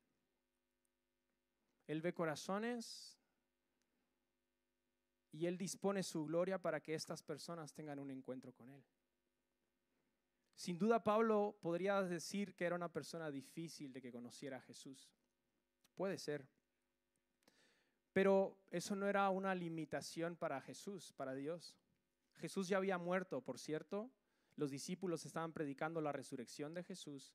Él 1.89 2.01
ve 2.03 2.15
corazones 2.15 3.16
y 5.33 5.47
Él 5.47 5.59
dispone 5.59 6.03
su 6.03 6.25
gloria 6.25 6.61
para 6.61 6.81
que 6.81 6.95
estas 6.95 7.23
personas 7.23 7.73
tengan 7.73 7.99
un 7.99 8.11
encuentro 8.11 8.53
con 8.53 8.71
Él. 8.71 8.85
Sin 10.55 10.79
duda 10.79 11.03
Pablo 11.05 11.59
podría 11.61 12.03
decir 12.03 12.55
que 12.55 12.65
era 12.65 12.77
una 12.77 12.93
persona 12.93 13.31
difícil 13.31 13.93
de 13.93 14.01
que 14.01 14.13
conociera 14.13 14.57
a 14.57 14.63
Jesús. 14.63 15.13
Puede 15.95 16.19
ser. 16.19 16.49
Pero 18.13 18.59
eso 18.71 18.97
no 18.97 19.07
era 19.07 19.29
una 19.29 19.55
limitación 19.55 20.37
para 20.37 20.61
Jesús, 20.63 21.13
para 21.13 21.35
Dios. 21.35 21.77
Jesús 22.37 22.69
ya 22.69 22.79
había 22.79 22.97
muerto, 22.97 23.43
por 23.43 23.59
cierto. 23.59 24.11
Los 24.55 24.71
discípulos 24.71 25.27
estaban 25.27 25.53
predicando 25.53 26.01
la 26.01 26.13
resurrección 26.13 26.73
de 26.73 26.83
Jesús 26.83 27.35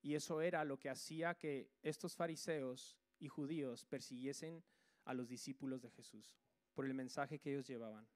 y 0.00 0.14
eso 0.14 0.40
era 0.40 0.64
lo 0.64 0.78
que 0.78 0.90
hacía 0.90 1.34
que 1.34 1.72
estos 1.82 2.14
fariseos 2.14 2.96
y 3.18 3.26
judíos 3.26 3.84
persiguiesen 3.84 4.62
a 5.04 5.14
los 5.14 5.28
discípulos 5.28 5.82
de 5.82 5.90
Jesús 5.90 6.36
por 6.74 6.86
el 6.86 6.94
mensaje 6.94 7.38
que 7.38 7.52
ellos 7.52 7.66
llevaban. 7.66 8.06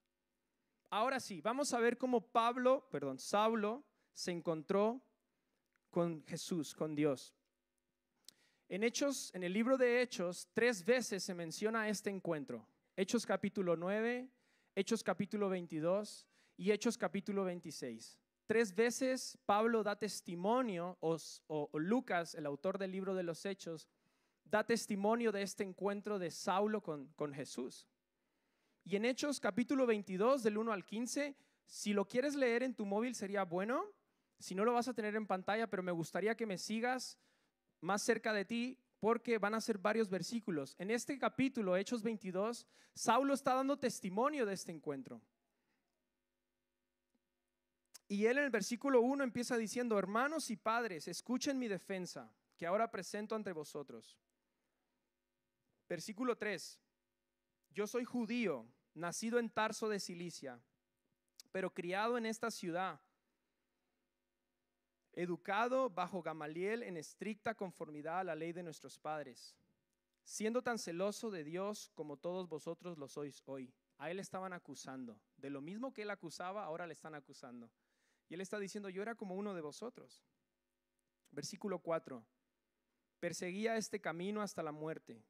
Ahora 0.91 1.21
sí, 1.21 1.41
vamos 1.41 1.73
a 1.73 1.81
ver 1.81 1.99
cómo 1.99 2.21
Pablo, 2.21 2.89
perdón, 2.91 3.19
Saulo 3.19 3.85
se 4.13 4.31
encontró 4.31 5.03
con 5.91 6.25
Jesús, 6.27 6.75
con 6.75 6.95
Dios. 6.95 7.35
En 8.69 8.83
Hechos, 8.83 9.31
en 9.35 9.45
el 9.45 9.53
libro 9.53 9.77
de 9.77 10.01
Hechos, 10.01 10.49
tres 10.53 10.85
veces 10.85 11.23
se 11.23 11.35
menciona 11.35 11.89
este 11.89 12.11
encuentro. 12.11 12.67
Hechos 12.97 13.27
capítulo 13.27 13.77
9, 13.77 14.29
Hechos 14.75 15.03
capítulo 15.03 15.49
22 15.49 16.27
y 16.57 16.71
Hechos 16.71 16.97
capítulo 16.99 17.45
26. 17.45 18.19
Tres 18.47 18.75
veces 18.75 19.39
Pablo 19.45 19.83
da 19.83 19.97
testimonio, 19.97 20.97
o, 21.01 21.17
o 21.49 21.79
Lucas, 21.79 22.35
el 22.35 22.47
autor 22.47 22.79
del 22.79 22.93
libro 22.93 23.15
de 23.15 23.23
los 23.23 23.45
Hechos, 23.45 23.89
da 24.45 24.65
testimonio 24.65 25.33
de 25.33 25.43
este 25.43 25.65
encuentro 25.65 26.19
de 26.19 26.31
Saulo 26.31 26.81
con, 26.81 27.09
con 27.17 27.33
Jesús. 27.35 27.87
Y 28.89 28.95
en 28.95 29.05
Hechos 29.05 29.41
capítulo 29.41 29.85
22, 29.85 30.45
del 30.45 30.59
1 30.59 30.73
al 30.73 30.85
15, 30.85 31.35
si 31.67 31.93
lo 31.93 32.07
quieres 32.07 32.37
leer 32.37 32.63
en 32.63 32.73
tu 32.73 32.87
móvil 32.87 33.17
sería 33.17 33.43
bueno, 33.43 33.85
si 34.39 34.55
no 34.55 34.65
lo 34.65 34.73
vas 34.73 34.87
a 34.87 34.95
tener 34.95 35.17
en 35.17 35.27
pantalla, 35.27 35.67
pero 35.67 35.83
me 35.83 35.91
gustaría 35.91 36.37
que 36.37 36.47
me 36.47 36.57
sigas 36.57 37.19
más 37.81 38.03
cerca 38.03 38.33
de 38.33 38.45
ti 38.45 38.79
porque 39.01 39.39
van 39.39 39.55
a 39.55 39.61
ser 39.61 39.79
varios 39.79 40.09
versículos. 40.09 40.77
En 40.79 40.93
este 40.93 41.19
capítulo, 41.19 41.77
Hechos 41.77 42.05
22, 42.05 42.65
Saulo 42.95 43.35
está 43.35 43.55
dando 43.55 43.77
testimonio 43.77 44.47
de 44.47 44.55
este 44.55 44.71
encuentro. 44.71 45.21
Y 48.07 48.27
él 48.27 48.39
en 48.39 48.45
el 48.45 48.51
versículo 48.51 49.01
1 49.01 49.25
empieza 49.25 49.57
diciendo, 49.57 49.99
hermanos 49.99 50.49
y 50.49 50.57
padres, 50.57 51.09
escuchen 51.09 51.59
mi 51.59 51.67
defensa, 51.67 52.33
que 52.57 52.67
ahora 52.69 52.89
presento 52.93 53.35
ante 53.35 53.51
vosotros. 53.51 54.17
Versículo 55.89 56.39
3. 56.39 56.79
Yo 57.71 57.87
soy 57.87 58.05
judío, 58.05 58.67
nacido 58.97 59.39
en 59.39 59.51
Tarso 59.51 59.89
de 59.89 60.01
Cilicia, 60.01 60.59
pero 61.53 61.73
criado 61.73 62.17
en 62.17 62.27
esta 62.27 62.51
ciudad, 62.51 62.99
educado 65.13 65.91
bajo 65.91 66.23
Gamaliel 66.23 66.83
en 66.83 66.97
estricta 66.97 67.55
conformidad 67.55 68.21
a 68.21 68.25
la 68.25 68.35
ley 68.35 68.53
de 68.53 68.63
nuestros 68.63 68.99
padres, 68.99 69.55
siendo 70.25 70.63
tan 70.63 70.79
celoso 70.79 71.31
de 71.31 71.45
Dios 71.45 71.91
como 71.95 72.17
todos 72.17 72.49
vosotros 72.49 72.99
lo 72.99 73.07
sois 73.07 73.43
hoy. 73.45 73.73
A 73.99 74.11
él 74.11 74.19
estaban 74.19 74.53
acusando. 74.53 75.19
De 75.39 75.49
lo 75.49 75.63
mismo 75.63 75.95
que 75.95 76.03
él 76.03 76.11
acusaba, 76.11 76.65
ahora 76.65 76.87
le 76.87 76.93
están 76.93 77.15
acusando. 77.15 77.71
Y 78.29 78.35
él 78.35 78.43
está 78.43 78.59
diciendo, 78.59 78.91
yo 78.91 79.01
era 79.01 79.15
como 79.15 79.35
uno 79.37 79.55
de 79.55 79.63
vosotros. 79.63 80.23
Versículo 81.31 81.79
4. 81.79 82.23
Perseguía 83.21 83.77
este 83.77 83.99
camino 83.99 84.43
hasta 84.43 84.63
la 84.63 84.73
muerte 84.73 85.25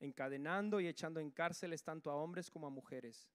encadenando 0.00 0.80
y 0.80 0.88
echando 0.88 1.20
en 1.20 1.30
cárceles 1.30 1.82
tanto 1.84 2.10
a 2.10 2.16
hombres 2.16 2.50
como 2.50 2.66
a 2.66 2.70
mujeres. 2.70 3.30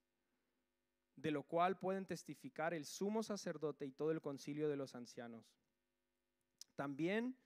de 1.16 1.30
lo 1.30 1.42
cual 1.42 1.78
pueden 1.78 2.04
testificar 2.04 2.74
el 2.74 2.84
sumo 2.84 3.22
sacerdote 3.22 3.86
y 3.86 3.92
todo 3.92 4.10
el 4.10 4.20
concilio 4.20 4.68
de 4.68 4.76
los 4.76 4.94
ancianos. 4.94 5.56
También, 6.74 7.38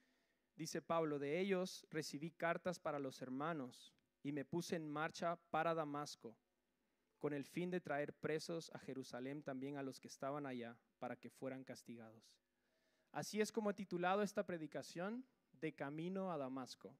dice 0.55 0.81
Pablo, 0.81 1.19
de 1.19 1.39
ellos 1.39 1.87
recibí 1.89 2.31
cartas 2.31 2.79
para 2.79 2.99
los 2.99 3.21
hermanos 3.21 3.93
y 4.23 4.33
me 4.33 4.43
puse 4.43 4.75
en 4.75 4.89
marcha 4.89 5.37
para 5.49 5.73
Damasco, 5.73 6.37
con 7.17 7.33
el 7.33 7.45
fin 7.45 7.71
de 7.71 7.79
traer 7.79 8.13
presos 8.13 8.69
a 8.73 8.79
Jerusalén 8.79 9.41
también 9.41 9.77
a 9.77 9.83
los 9.83 9.99
que 9.99 10.09
estaban 10.09 10.45
allá, 10.45 10.77
para 10.99 11.15
que 11.15 11.29
fueran 11.29 11.63
castigados. 11.63 12.35
Así 13.11 13.39
es 13.39 13.51
como 13.51 13.69
he 13.69 13.73
titulado 13.73 14.21
esta 14.21 14.45
predicación, 14.45 15.25
De 15.53 15.73
Camino 15.73 16.31
a 16.31 16.37
Damasco. 16.37 16.97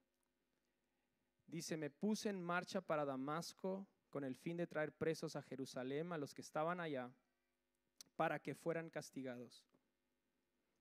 Dice, 1.46 1.76
me 1.76 1.90
puse 1.90 2.28
en 2.30 2.42
marcha 2.42 2.80
para 2.80 3.04
Damasco 3.04 3.86
con 4.10 4.24
el 4.24 4.34
fin 4.34 4.56
de 4.56 4.66
traer 4.66 4.92
presos 4.92 5.36
a 5.36 5.42
Jerusalén 5.42 6.12
a 6.12 6.18
los 6.18 6.34
que 6.34 6.42
estaban 6.42 6.80
allá, 6.80 7.10
para 8.16 8.38
que 8.38 8.54
fueran 8.54 8.90
castigados. 8.90 9.64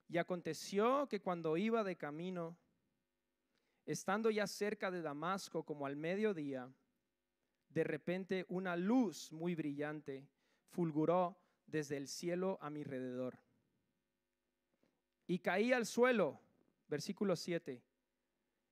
Y 0.07 0.17
aconteció 0.17 1.07
que 1.07 1.21
cuando 1.21 1.55
iba 1.55 1.83
de 1.83 1.95
camino, 1.95 2.57
estando 3.85 4.29
ya 4.29 4.47
cerca 4.47 4.91
de 4.91 5.01
Damasco 5.01 5.63
como 5.63 5.85
al 5.85 5.95
mediodía, 5.95 6.69
de 7.69 7.83
repente 7.83 8.45
una 8.49 8.75
luz 8.75 9.31
muy 9.31 9.55
brillante 9.55 10.27
fulguró 10.69 11.37
desde 11.65 11.97
el 11.97 12.07
cielo 12.07 12.57
a 12.61 12.69
mi 12.69 12.81
alrededor. 12.81 13.37
Y 15.27 15.39
caí 15.39 15.71
al 15.71 15.85
suelo, 15.85 16.39
versículo 16.89 17.37
7, 17.37 17.81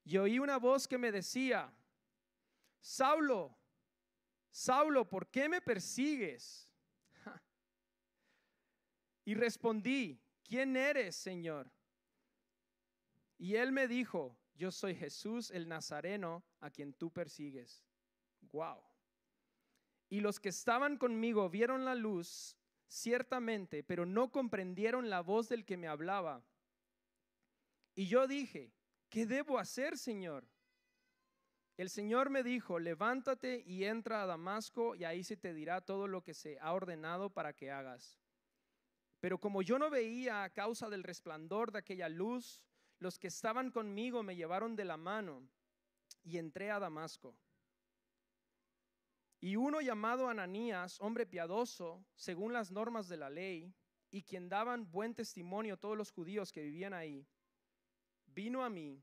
y 0.03 0.17
oí 0.17 0.39
una 0.39 0.58
voz 0.58 0.88
que 0.88 0.98
me 0.98 1.12
decía, 1.12 1.72
Saulo, 2.79 3.57
Saulo, 4.51 5.07
¿por 5.07 5.27
qué 5.29 5.48
me 5.50 5.62
persigues? 5.62 6.69
Y 9.25 9.36
respondí, 9.36 10.19
¿quién 10.43 10.75
eres, 10.75 11.15
Señor? 11.15 11.71
Y 13.38 13.55
él 13.55 13.71
me 13.71 13.88
dijo, 13.88 14.38
yo 14.55 14.71
soy 14.71 14.95
Jesús 14.95 15.51
el 15.51 15.67
Nazareno 15.67 16.43
a 16.59 16.69
quien 16.69 16.93
tú 16.93 17.12
persigues. 17.12 17.86
Wow. 18.51 18.83
Y 20.09 20.19
los 20.19 20.39
que 20.39 20.50
estaban 20.50 20.98
conmigo 20.98 21.50
vieron 21.50 21.86
la 21.86 21.95
luz, 21.95 22.57
ciertamente, 22.88 23.83
pero 23.83 24.05
no 24.05 24.31
comprendieron 24.31 25.09
la 25.09 25.21
voz 25.21 25.48
del 25.48 25.63
que 25.63 25.77
me 25.77 25.88
hablaba. 25.88 26.43
Y 27.95 28.07
yo 28.07 28.27
dije, 28.27 28.74
¿qué 29.09 29.25
debo 29.25 29.59
hacer, 29.59 29.98
Señor? 29.98 30.48
El 31.79 31.89
Señor 31.89 32.29
me 32.29 32.43
dijo, 32.43 32.77
levántate 32.77 33.63
y 33.65 33.86
entra 33.86 34.21
a 34.21 34.25
Damasco 34.25 34.95
y 34.95 35.05
ahí 35.05 35.24
se 35.24 35.38
te 35.38 35.53
dirá 35.53 35.79
todo 35.79 36.09
lo 36.09 36.21
que 36.21 36.33
se 36.33 36.59
ha 36.59 36.74
ordenado 36.74 37.29
para 37.29 37.53
que 37.53 37.71
hagas. 37.71 38.19
Pero 39.21 39.39
como 39.39 39.62
yo 39.62 39.79
no 39.79 39.89
veía 39.89 40.43
a 40.43 40.50
causa 40.50 40.89
del 40.89 41.03
resplandor 41.03 41.71
de 41.71 41.79
aquella 41.79 42.09
luz, 42.09 42.65
los 42.98 43.17
que 43.17 43.27
estaban 43.27 43.71
conmigo 43.71 44.24
me 44.24 44.36
llevaron 44.36 44.75
de 44.75 44.83
la 44.83 44.98
mano 44.98 45.48
y 46.21 46.38
entré 46.38 46.69
a 46.69 46.79
Damasco. 46.79 47.33
Y 49.39 49.55
uno 49.55 49.79
llamado 49.79 50.27
Ananías, 50.27 51.00
hombre 51.00 51.25
piadoso, 51.25 52.05
según 52.13 52.51
las 52.51 52.71
normas 52.71 53.07
de 53.07 53.15
la 53.15 53.29
ley, 53.29 53.74
y 54.12 54.24
quien 54.24 54.50
daban 54.50 54.91
buen 54.91 55.15
testimonio 55.15 55.75
a 55.75 55.77
todos 55.77 55.95
los 55.95 56.12
judíos 56.12 56.51
que 56.51 56.62
vivían 56.62 56.93
ahí, 56.93 57.25
vino 58.25 58.65
a 58.65 58.69
mí 58.69 59.01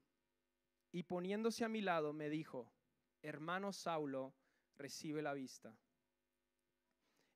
y 0.93 1.03
poniéndose 1.03 1.65
a 1.65 1.69
mi 1.69 1.81
lado 1.81 2.13
me 2.13 2.29
dijo, 2.29 2.73
hermano 3.23 3.73
Saulo, 3.73 4.35
recibe 4.77 5.23
la 5.23 5.35
vista. 5.35 5.77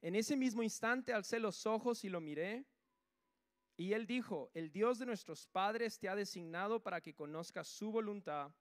En 0.02 0.14
ese 0.14 0.36
mismo 0.36 0.62
instante 0.62 1.12
alcé 1.12 1.38
los 1.38 1.66
ojos 1.66 2.04
y 2.04 2.08
lo 2.08 2.20
miré, 2.20 2.64
y 3.76 3.94
él 3.94 4.06
dijo, 4.06 4.50
el 4.54 4.70
Dios 4.70 4.98
de 4.98 5.06
nuestros 5.06 5.46
padres 5.46 5.98
te 5.98 6.08
ha 6.08 6.14
designado 6.14 6.82
para 6.82 7.00
que 7.00 7.14
conozcas 7.14 7.66
su 7.66 7.90
voluntad 7.90 8.52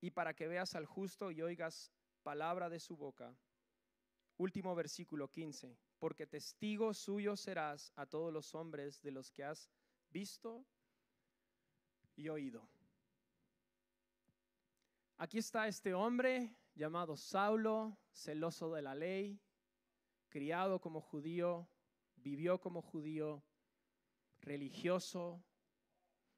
y 0.00 0.10
para 0.10 0.34
que 0.34 0.48
veas 0.48 0.74
al 0.74 0.84
justo 0.84 1.30
y 1.30 1.40
oigas 1.40 1.90
palabra 2.22 2.68
de 2.68 2.78
su 2.78 2.96
boca. 2.96 3.34
Último 4.36 4.74
versículo 4.74 5.28
15, 5.28 5.78
porque 5.98 6.26
testigo 6.26 6.92
suyo 6.92 7.36
serás 7.36 7.92
a 7.96 8.04
todos 8.04 8.32
los 8.32 8.54
hombres 8.54 9.00
de 9.00 9.12
los 9.12 9.30
que 9.30 9.44
has 9.44 9.70
visto 10.10 10.66
y 12.16 12.28
oído. 12.28 12.68
Aquí 15.24 15.38
está 15.38 15.66
este 15.68 15.94
hombre 15.94 16.54
llamado 16.74 17.16
Saulo, 17.16 17.96
celoso 18.12 18.70
de 18.74 18.82
la 18.82 18.94
ley, 18.94 19.40
criado 20.28 20.82
como 20.82 21.00
judío, 21.00 21.66
vivió 22.16 22.60
como 22.60 22.82
judío, 22.82 23.42
religioso, 24.42 25.42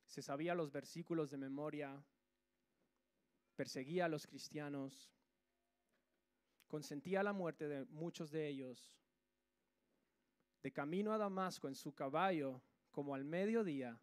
se 0.04 0.22
sabía 0.22 0.54
los 0.54 0.70
versículos 0.70 1.30
de 1.30 1.36
memoria, 1.36 2.00
perseguía 3.56 4.04
a 4.04 4.08
los 4.08 4.24
cristianos, 4.24 5.12
consentía 6.68 7.24
la 7.24 7.32
muerte 7.32 7.66
de 7.66 7.86
muchos 7.86 8.30
de 8.30 8.46
ellos. 8.46 8.96
De 10.62 10.70
camino 10.70 11.12
a 11.12 11.18
Damasco 11.18 11.66
en 11.66 11.74
su 11.74 11.92
caballo, 11.92 12.62
como 12.92 13.16
al 13.16 13.24
mediodía, 13.24 14.00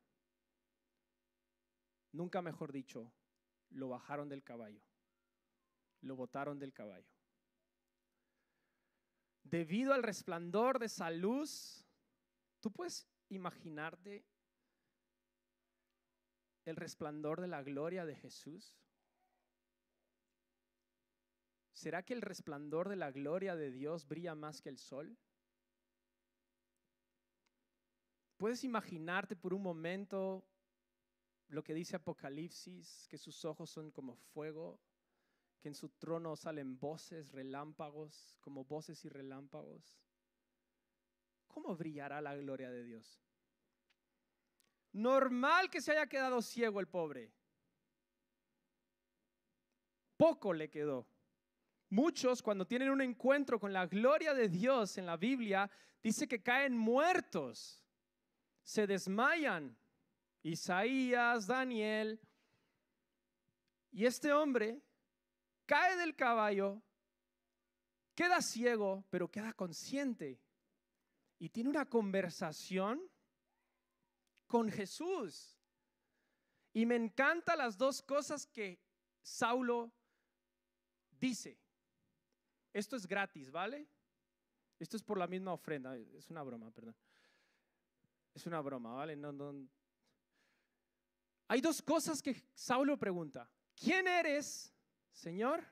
nunca 2.12 2.42
mejor 2.42 2.74
dicho, 2.74 3.14
lo 3.74 3.90
bajaron 3.90 4.30
del 4.30 4.44
caballo, 4.44 4.82
lo 6.02 6.16
botaron 6.16 6.60
del 6.60 6.74
caballo. 6.74 7.10
Debido 9.44 9.94
al 9.94 10.04
resplandor 10.04 10.80
de 10.80 10.86
esa 10.86 11.12
luz, 11.12 11.86
tú 12.62 12.72
puedes 12.72 13.08
imaginarte 13.30 14.26
el 16.66 16.76
resplandor 16.76 17.42
de 17.42 17.48
la 17.48 17.62
gloria 17.62 18.06
de 18.06 18.16
Jesús. 18.16 18.78
¿Será 21.74 22.04
que 22.04 22.14
el 22.14 22.22
resplandor 22.22 22.88
de 22.88 22.96
la 22.96 23.12
gloria 23.12 23.56
de 23.56 23.72
Dios 23.72 24.08
brilla 24.08 24.36
más 24.36 24.62
que 24.62 24.70
el 24.70 24.78
sol? 24.78 25.18
¿Puedes 28.38 28.64
imaginarte 28.64 29.36
por 29.36 29.54
un 29.54 29.62
momento 29.62 30.46
lo 31.54 31.64
que 31.64 31.74
dice 31.74 31.96
Apocalipsis, 31.96 33.08
que 33.08 33.18
sus 33.18 33.46
ojos 33.46 33.70
son 33.70 33.92
como 33.92 34.16
fuego, 34.16 34.80
que 35.60 35.70
en 35.70 35.76
su 35.76 35.90
trono 35.90 36.36
salen 36.36 36.80
voces, 36.80 37.32
relámpagos, 37.32 38.38
como 38.42 38.66
voces 38.66 39.06
y 39.06 39.10
relámpagos? 39.10 40.02
¿Cómo 41.48 41.76
brillará 41.76 42.20
la 42.22 42.36
gloria 42.36 42.72
de 42.72 42.84
Dios? 42.84 43.22
Normal 44.94 45.70
que 45.70 45.82
se 45.82 45.92
haya 45.92 46.08
quedado 46.08 46.42
ciego 46.42 46.80
el 46.80 46.88
pobre. 46.88 47.32
Poco 50.18 50.54
le 50.54 50.70
quedó. 50.70 51.08
Muchos 51.90 52.42
cuando 52.42 52.66
tienen 52.66 52.90
un 52.90 53.02
encuentro 53.02 53.60
con 53.60 53.72
la 53.72 53.86
gloria 53.86 54.34
de 54.34 54.50
Dios 54.50 54.98
en 54.98 55.06
la 55.06 55.18
Biblia, 55.18 55.70
dice 56.02 56.28
que 56.28 56.42
caen 56.42 56.76
muertos, 56.76 57.84
se 58.64 58.88
desmayan. 58.88 59.78
Isaías, 60.44 61.48
Daniel. 61.48 62.20
Y 63.92 64.06
este 64.06 64.32
hombre 64.34 64.82
cae 65.66 65.96
del 65.98 66.16
caballo, 66.16 66.82
queda 68.16 68.42
ciego, 68.42 69.06
pero 69.10 69.30
queda 69.30 69.54
consciente. 69.54 70.40
Y 71.40 71.50
tiene 71.50 71.70
una 71.70 71.86
conversación 71.90 73.02
con 74.48 74.70
Jesús. 74.70 75.58
Y 76.74 76.86
me 76.86 76.96
encantan 76.96 77.58
las 77.58 77.78
dos 77.78 78.02
cosas 78.02 78.46
que 78.48 78.80
Saulo 79.22 79.92
dice. 81.20 81.60
Esto 82.72 82.96
es 82.96 83.06
gratis, 83.06 83.52
¿vale? 83.52 83.88
Esto 84.80 84.98
es 84.98 85.04
por 85.04 85.18
la 85.18 85.28
misma 85.28 85.54
ofrenda. 85.54 85.96
Es 85.96 86.30
una 86.30 86.42
broma, 86.44 86.72
perdón. 86.72 86.96
Es 88.34 88.46
una 88.48 88.60
broma, 88.62 88.94
¿vale? 88.94 89.16
No, 89.16 89.32
no. 89.32 89.68
Hay 91.54 91.62
dos 91.62 91.84
cosas 91.84 92.20
que 92.20 92.36
Saulo 92.56 92.98
pregunta. 92.98 93.48
¿Quién 93.76 94.08
eres, 94.08 94.74
Señor? 95.12 95.64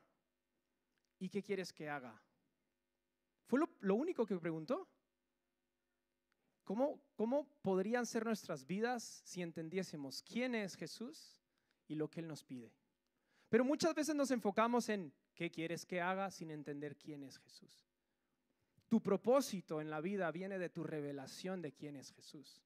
¿Y 1.17 1.27
qué 1.27 1.41
quieres 1.41 1.73
que 1.73 1.89
haga? 1.89 2.21
Fue 3.47 3.59
lo, 3.79 3.95
único 3.95 4.23
que 4.23 4.37
preguntó. 4.37 4.87
¿Cómo, 6.63 7.01
¿Cómo 7.15 7.47
podrían 7.63 8.05
ser 8.05 8.23
nuestras 8.25 8.63
vidas 8.67 9.23
si 9.25 9.41
entendiésemos 9.41 10.21
quién 10.21 10.53
es 10.53 10.75
Jesús 10.75 11.41
y 11.87 11.95
lo 11.95 12.11
que 12.11 12.19
Él 12.19 12.27
nos 12.27 12.43
pide? 12.43 12.71
Pero 13.49 13.65
muchas 13.65 13.95
veces 13.95 14.13
nos 14.13 14.29
enfocamos 14.29 14.87
en 14.87 15.11
¿Qué 15.33 15.49
quieres 15.49 15.87
que 15.87 15.99
haga 15.99 16.29
sin 16.29 16.51
entender 16.51 16.95
quién 16.95 17.23
es 17.23 17.39
Jesús? 17.39 17.87
Tu 18.87 19.01
propósito 19.01 19.81
en 19.81 19.89
la 19.89 19.99
vida 19.99 20.29
viene 20.29 20.59
de 20.59 20.69
tu 20.69 20.83
revelación 20.83 21.59
de 21.63 21.71
quién 21.71 21.95
es 21.95 22.11
Jesús. 22.11 22.61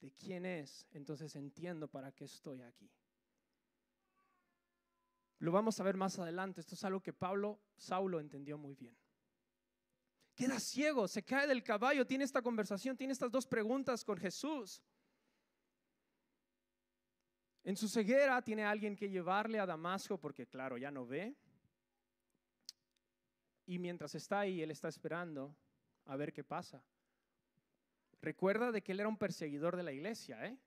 De 0.00 0.10
quién 0.12 0.46
es, 0.46 0.86
entonces 0.92 1.36
entiendo 1.36 1.88
para 1.88 2.12
qué 2.12 2.24
estoy 2.24 2.62
aquí. 2.62 2.90
Lo 5.40 5.52
vamos 5.52 5.78
a 5.80 5.84
ver 5.84 5.96
más 5.96 6.18
adelante. 6.18 6.60
Esto 6.60 6.74
es 6.74 6.84
algo 6.84 7.00
que 7.00 7.12
Pablo, 7.12 7.60
Saulo 7.76 8.20
entendió 8.20 8.58
muy 8.58 8.74
bien. 8.74 8.96
queda 10.34 10.58
ciego, 10.58 11.06
se 11.06 11.22
cae 11.22 11.46
del 11.46 11.62
caballo, 11.62 12.06
tiene 12.06 12.24
esta 12.24 12.40
conversación, 12.40 12.96
tiene 12.96 13.12
estas 13.12 13.30
dos 13.30 13.46
preguntas 13.46 14.04
con 14.04 14.16
Jesús. 14.16 14.82
En 17.62 17.76
su 17.76 17.88
ceguera 17.88 18.40
tiene 18.40 18.64
alguien 18.64 18.96
que 18.96 19.10
llevarle 19.10 19.60
a 19.60 19.66
Damasco 19.66 20.18
porque 20.18 20.46
claro, 20.46 20.78
ya 20.78 20.90
no 20.90 21.06
ve. 21.06 21.36
Y 23.66 23.78
mientras 23.78 24.14
está 24.14 24.40
ahí, 24.40 24.62
él 24.62 24.70
está 24.70 24.88
esperando 24.88 25.54
a 26.06 26.16
ver 26.16 26.32
qué 26.32 26.42
pasa. 26.42 26.82
Recuerda 28.22 28.70
de 28.72 28.82
que 28.82 28.92
él 28.92 29.00
era 29.00 29.08
un 29.08 29.16
perseguidor 29.16 29.76
de 29.76 29.82
la 29.82 29.92
iglesia, 29.92 30.44
¿eh? 30.46 30.58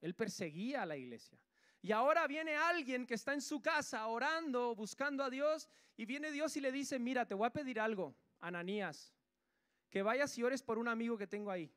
Él 0.00 0.14
perseguía 0.14 0.82
a 0.82 0.86
la 0.86 0.96
iglesia. 0.96 1.38
Y 1.80 1.92
ahora 1.92 2.26
viene 2.26 2.56
alguien 2.56 3.06
que 3.06 3.14
está 3.14 3.32
en 3.32 3.40
su 3.40 3.60
casa 3.60 4.06
orando, 4.06 4.74
buscando 4.74 5.22
a 5.22 5.30
Dios, 5.30 5.68
y 5.96 6.04
viene 6.06 6.30
Dios 6.30 6.56
y 6.56 6.60
le 6.60 6.72
dice, 6.72 6.98
mira, 6.98 7.26
te 7.26 7.34
voy 7.34 7.46
a 7.46 7.52
pedir 7.52 7.80
algo, 7.80 8.14
Ananías, 8.40 9.14
que 9.90 10.02
vayas 10.02 10.36
y 10.38 10.42
ores 10.42 10.62
por 10.62 10.78
un 10.78 10.88
amigo 10.88 11.16
que 11.16 11.26
tengo 11.26 11.50
ahí, 11.50 11.72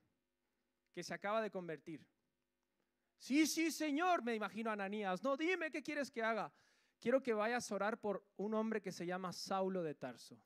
que 0.94 1.04
se 1.04 1.14
acaba 1.14 1.42
de 1.42 1.52
convertir. 1.52 2.06
Sí, 3.18 3.48
sí, 3.48 3.72
Señor, 3.72 4.24
me 4.24 4.36
imagino 4.36 4.72
Ananías. 4.72 5.24
No, 5.24 5.38
dime 5.38 5.72
qué 5.72 5.82
quieres 5.82 6.12
que 6.12 6.24
haga. 6.24 6.52
Quiero 7.00 7.22
que 7.22 7.34
vayas 7.34 7.72
a 7.72 7.76
orar 7.76 8.00
por 8.00 8.26
un 8.38 8.54
hombre 8.54 8.82
que 8.82 8.92
se 8.92 9.06
llama 9.06 9.34
Saulo 9.34 9.84
de 9.84 9.96
Tarso. 9.96 10.40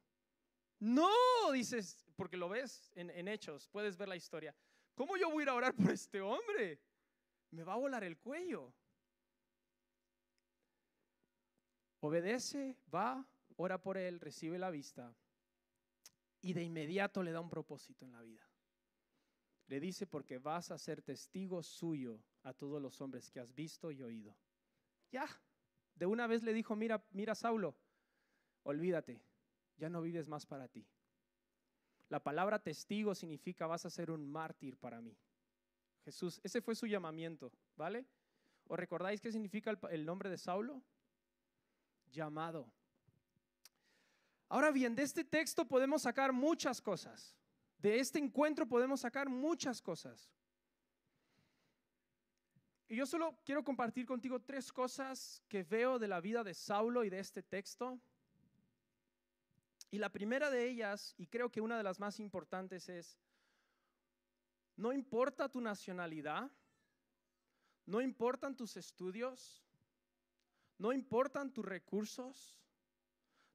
No, 0.82 1.52
dices, 1.54 2.04
porque 2.16 2.38
lo 2.38 2.50
ves 2.50 2.92
en, 2.96 3.28
hechos, 3.28 3.68
puedes 3.68 3.96
ver 3.98 4.08
la 4.08 4.16
historia. 4.16 4.56
¿Cómo 4.96 5.16
yo 5.16 5.30
voy 5.30 5.42
a 5.42 5.44
ir 5.44 5.50
a 5.50 5.54
orar 5.54 5.76
por 5.76 5.92
este 5.92 6.20
hombre? 6.22 6.82
Me 7.52 7.64
va 7.64 7.74
a 7.74 7.78
volar 7.78 8.04
el 8.04 8.18
cuello. 8.18 8.74
Obedece, 12.00 12.76
va, 12.94 13.24
ora 13.58 13.80
por 13.80 13.96
él, 13.96 14.20
recibe 14.20 14.58
la 14.58 14.72
vista 14.72 15.16
y 16.42 16.54
de 16.54 16.64
inmediato 16.64 17.22
le 17.22 17.32
da 17.32 17.42
un 17.42 17.50
propósito 17.50 18.04
en 18.04 18.14
la 18.14 18.24
vida. 18.24 18.50
Le 19.68 19.80
dice, 19.80 20.08
porque 20.08 20.40
vas 20.40 20.72
a 20.72 20.80
ser 20.80 21.04
testigo 21.04 21.62
suyo 21.62 22.24
a 22.42 22.54
todos 22.56 22.82
los 22.82 23.00
hombres 23.02 23.30
que 23.30 23.40
has 23.40 23.54
visto 23.54 23.92
y 23.92 24.02
oído. 24.02 24.36
Ya, 25.12 25.28
de 25.94 26.08
una 26.08 26.26
vez 26.26 26.42
le 26.42 26.54
dijo, 26.54 26.76
mira, 26.76 27.06
mira 27.12 27.36
Saulo, 27.36 27.78
olvídate, 28.64 29.22
ya 29.82 29.90
no 29.90 30.00
vives 30.04 30.28
más 30.28 30.46
para 30.46 30.68
ti. 30.68 30.86
La 32.08 32.22
palabra 32.22 32.60
testigo 32.62 33.16
significa 33.16 33.66
vas 33.66 33.84
a 33.84 33.90
ser 33.90 34.12
un 34.12 34.32
mártir 34.32 34.78
para 34.78 35.02
mí. 35.02 35.18
Jesús, 36.06 36.40
ese 36.44 36.62
fue 36.62 36.76
su 36.76 36.86
llamamiento, 36.86 37.52
¿vale? 37.76 38.06
¿Os 38.68 38.78
recordáis 38.78 39.20
qué 39.20 39.32
significa 39.32 39.76
el, 39.90 40.06
nombre 40.06 40.30
de 40.30 40.38
Saulo? 40.38 40.84
Llamado. 42.12 42.72
Ahora 44.50 44.70
bien, 44.70 44.94
de 44.94 45.02
este 45.02 45.24
texto 45.24 45.68
podemos 45.68 46.04
sacar 46.04 46.32
muchas 46.32 46.80
cosas. 46.80 47.36
De 47.80 48.00
este 48.00 48.20
encuentro 48.20 48.68
podemos 48.68 49.00
sacar 49.00 49.30
muchas 49.30 49.82
cosas. 49.82 50.30
Y 52.88 52.98
yo 52.98 53.08
solo 53.08 53.36
quiero 53.44 53.64
compartir 53.64 54.06
contigo 54.06 54.40
tres 54.40 54.72
cosas 54.72 55.42
que 55.48 55.64
veo 55.64 55.98
de 55.98 56.08
la 56.08 56.22
vida 56.22 56.44
de 56.44 56.54
Saulo 56.54 57.04
y 57.04 57.10
de 57.10 57.20
este 57.20 57.42
texto. 57.42 58.00
Y 59.92 59.98
la 59.98 60.10
primera 60.10 60.50
de 60.50 60.68
ellas, 60.68 61.14
y 61.18 61.28
creo 61.28 61.52
que 61.52 61.60
una 61.60 61.78
de 61.78 61.84
las 61.84 62.00
más 62.00 62.20
importantes 62.20 62.88
es, 62.88 63.20
no 64.78 64.94
importa 64.94 65.50
tu 65.50 65.60
nacionalidad, 65.60 66.50
no 67.86 68.00
importan 68.00 68.56
tus 68.56 68.78
estudios, 68.78 69.62
no 70.78 70.94
importan 70.94 71.52
tus 71.52 71.66
recursos, 71.66 72.58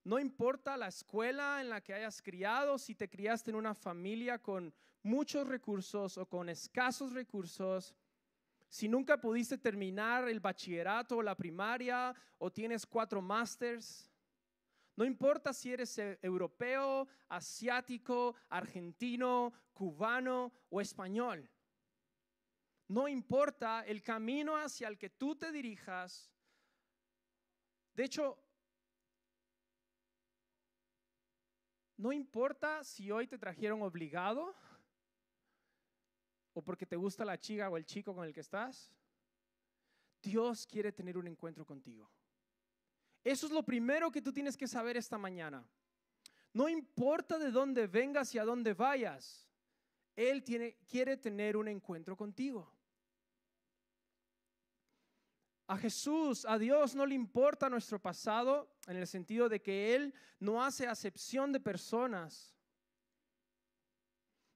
no 0.04 0.18
importa 0.18 0.76
la 0.76 0.88
escuela 0.88 1.60
en 1.60 1.70
la 1.70 1.80
que 1.80 1.94
hayas 1.94 2.20
criado, 2.20 2.78
si 2.78 2.94
te 2.94 3.08
criaste 3.08 3.50
en 3.50 3.56
una 3.56 3.74
familia 3.74 4.38
con 4.38 4.72
muchos 5.02 5.48
recursos 5.48 6.18
o 6.18 6.26
con 6.26 6.50
escasos 6.50 7.12
recursos, 7.12 7.94
si 8.68 8.88
nunca 8.88 9.18
pudiste 9.20 9.56
terminar 9.56 10.28
el 10.28 10.38
bachillerato 10.38 11.16
o 11.16 11.22
la 11.22 11.34
primaria 11.34 12.14
o 12.38 12.52
tienes 12.52 12.84
cuatro 12.84 13.22
másters, 13.22 14.10
no 14.96 15.04
importa 15.04 15.52
si 15.52 15.72
eres 15.72 15.98
e, 15.98 16.18
europeo, 16.22 17.06
asiático, 17.28 18.34
argentino, 18.48 19.52
cubano 19.74 20.52
o 20.70 20.80
español. 20.80 21.50
No 22.88 23.06
importa 23.06 23.84
el 23.84 24.02
camino 24.02 24.56
hacia 24.56 24.88
el 24.88 24.96
que 24.96 25.10
tú 25.10 25.36
te 25.36 25.52
dirijas. 25.52 26.32
De 27.94 28.04
hecho, 28.04 28.38
no 31.98 32.12
importa 32.12 32.82
si 32.82 33.10
hoy 33.10 33.26
te 33.26 33.38
trajeron 33.38 33.82
obligado 33.82 34.54
o 36.54 36.62
porque 36.62 36.86
te 36.86 36.96
gusta 36.96 37.24
la 37.24 37.38
chica 37.38 37.68
o 37.68 37.76
el 37.76 37.84
chico 37.84 38.14
con 38.14 38.24
el 38.24 38.32
que 38.32 38.40
estás. 38.40 38.90
Dios 40.22 40.66
quiere 40.66 40.90
tener 40.90 41.18
un 41.18 41.26
encuentro 41.26 41.66
contigo. 41.66 42.10
Eso 43.26 43.46
es 43.46 43.52
lo 43.52 43.64
primero 43.64 44.12
que 44.12 44.22
tú 44.22 44.32
tienes 44.32 44.56
que 44.56 44.68
saber 44.68 44.96
esta 44.96 45.18
mañana. 45.18 45.68
No 46.52 46.68
importa 46.68 47.40
de 47.40 47.50
dónde 47.50 47.88
vengas 47.88 48.32
y 48.32 48.38
a 48.38 48.44
dónde 48.44 48.72
vayas, 48.72 49.50
Él 50.14 50.44
quiere 50.44 51.16
tener 51.16 51.56
un 51.56 51.66
encuentro 51.66 52.16
contigo. 52.16 52.72
A 55.66 55.76
Jesús, 55.76 56.44
a 56.44 56.56
Dios 56.56 56.94
no 56.94 57.04
le 57.04 57.16
importa 57.16 57.68
nuestro 57.68 58.00
pasado 58.00 58.76
en 58.86 58.96
el 58.96 59.08
sentido 59.08 59.48
de 59.48 59.60
que 59.60 59.96
Él 59.96 60.14
no 60.38 60.62
hace 60.62 60.86
acepción 60.86 61.50
de 61.50 61.58
personas. 61.58 62.54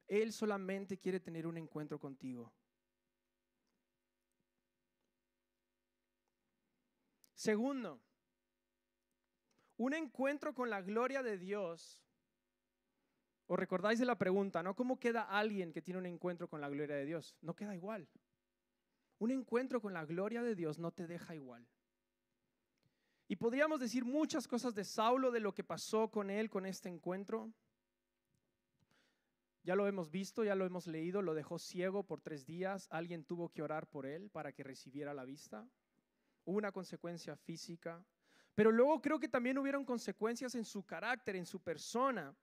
Él 0.06 0.32
solamente 0.32 0.96
quiere 0.96 1.18
tener 1.18 1.44
un 1.44 1.56
encuentro 1.56 1.98
contigo. 1.98 2.52
Segundo, 7.34 8.00
un 9.80 9.94
encuentro 9.94 10.52
con 10.52 10.68
la 10.68 10.82
gloria 10.82 11.22
de 11.22 11.38
Dios. 11.38 12.02
¿Os 13.46 13.58
recordáis 13.58 13.98
de 13.98 14.04
la 14.04 14.18
pregunta, 14.18 14.62
no? 14.62 14.76
¿Cómo 14.76 15.00
queda 15.00 15.22
alguien 15.22 15.72
que 15.72 15.80
tiene 15.80 15.98
un 15.98 16.04
encuentro 16.04 16.48
con 16.48 16.60
la 16.60 16.68
gloria 16.68 16.96
de 16.96 17.06
Dios? 17.06 17.34
No 17.40 17.56
queda 17.56 17.74
igual. 17.74 18.06
Un 19.20 19.30
encuentro 19.30 19.80
con 19.80 19.94
la 19.94 20.04
gloria 20.04 20.42
de 20.42 20.54
Dios 20.54 20.78
no 20.78 20.92
te 20.92 21.06
deja 21.06 21.34
igual. 21.34 21.66
Y 23.26 23.36
podríamos 23.36 23.80
decir 23.80 24.04
muchas 24.04 24.46
cosas 24.46 24.74
de 24.74 24.84
Saulo, 24.84 25.30
de 25.30 25.40
lo 25.40 25.54
que 25.54 25.64
pasó 25.64 26.10
con 26.10 26.28
él, 26.28 26.50
con 26.50 26.66
este 26.66 26.90
encuentro. 26.90 27.50
Ya 29.62 29.74
lo 29.74 29.86
hemos 29.86 30.10
visto, 30.10 30.44
ya 30.44 30.56
lo 30.56 30.66
hemos 30.66 30.86
leído, 30.86 31.22
lo 31.22 31.32
dejó 31.32 31.58
ciego 31.58 32.02
por 32.02 32.20
tres 32.20 32.44
días, 32.44 32.86
alguien 32.90 33.24
tuvo 33.24 33.48
que 33.48 33.62
orar 33.62 33.86
por 33.86 34.04
él 34.04 34.28
para 34.28 34.52
que 34.52 34.62
recibiera 34.62 35.14
la 35.14 35.24
vista. 35.24 35.66
Hubo 36.44 36.58
una 36.58 36.70
consecuencia 36.70 37.34
física, 37.34 38.04
pero 38.54 38.70
luego 38.70 39.00
creo 39.00 39.18
que 39.18 39.28
también 39.28 39.58
hubieron 39.58 39.84
consecuencias 39.84 40.54
en 40.54 40.64
su 40.64 40.84
carácter, 40.84 41.36
en 41.36 41.46
su 41.46 41.60
persona. 41.60 42.34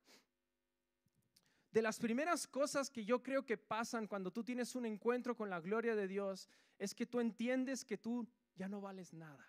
De 1.71 1.81
las 1.81 1.99
primeras 1.99 2.47
cosas 2.47 2.89
que 2.89 3.05
yo 3.05 3.21
creo 3.21 3.45
que 3.45 3.57
pasan 3.57 4.07
cuando 4.07 4.31
tú 4.31 4.43
tienes 4.43 4.75
un 4.75 4.85
encuentro 4.85 5.35
con 5.35 5.49
la 5.49 5.59
gloria 5.59 5.95
de 5.95 6.07
Dios 6.07 6.49
es 6.79 6.95
que 6.95 7.05
tú 7.05 7.19
entiendes 7.19 7.83
que 7.83 7.97
tú 7.97 8.27
ya 8.55 8.67
no 8.67 8.81
vales 8.81 9.13
nada. 9.13 9.45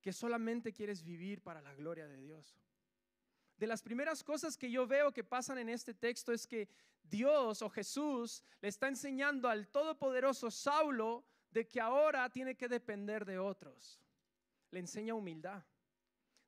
Que 0.00 0.12
solamente 0.12 0.72
quieres 0.72 1.04
vivir 1.04 1.42
para 1.42 1.60
la 1.60 1.74
gloria 1.74 2.06
de 2.08 2.16
Dios. 2.16 2.58
De 3.56 3.66
las 3.68 3.82
primeras 3.82 4.24
cosas 4.24 4.56
que 4.56 4.70
yo 4.70 4.86
veo 4.86 5.12
que 5.12 5.22
pasan 5.22 5.58
en 5.58 5.68
este 5.68 5.94
texto 5.94 6.32
es 6.32 6.46
que 6.46 6.68
Dios 7.04 7.62
o 7.62 7.70
Jesús 7.70 8.42
le 8.60 8.68
está 8.68 8.88
enseñando 8.88 9.48
al 9.48 9.68
todopoderoso 9.68 10.50
Saulo 10.50 11.24
de 11.52 11.68
que 11.68 11.80
ahora 11.80 12.28
tiene 12.30 12.56
que 12.56 12.68
depender 12.68 13.24
de 13.24 13.38
otros. 13.38 14.00
Le 14.70 14.80
enseña 14.80 15.14
humildad. 15.14 15.62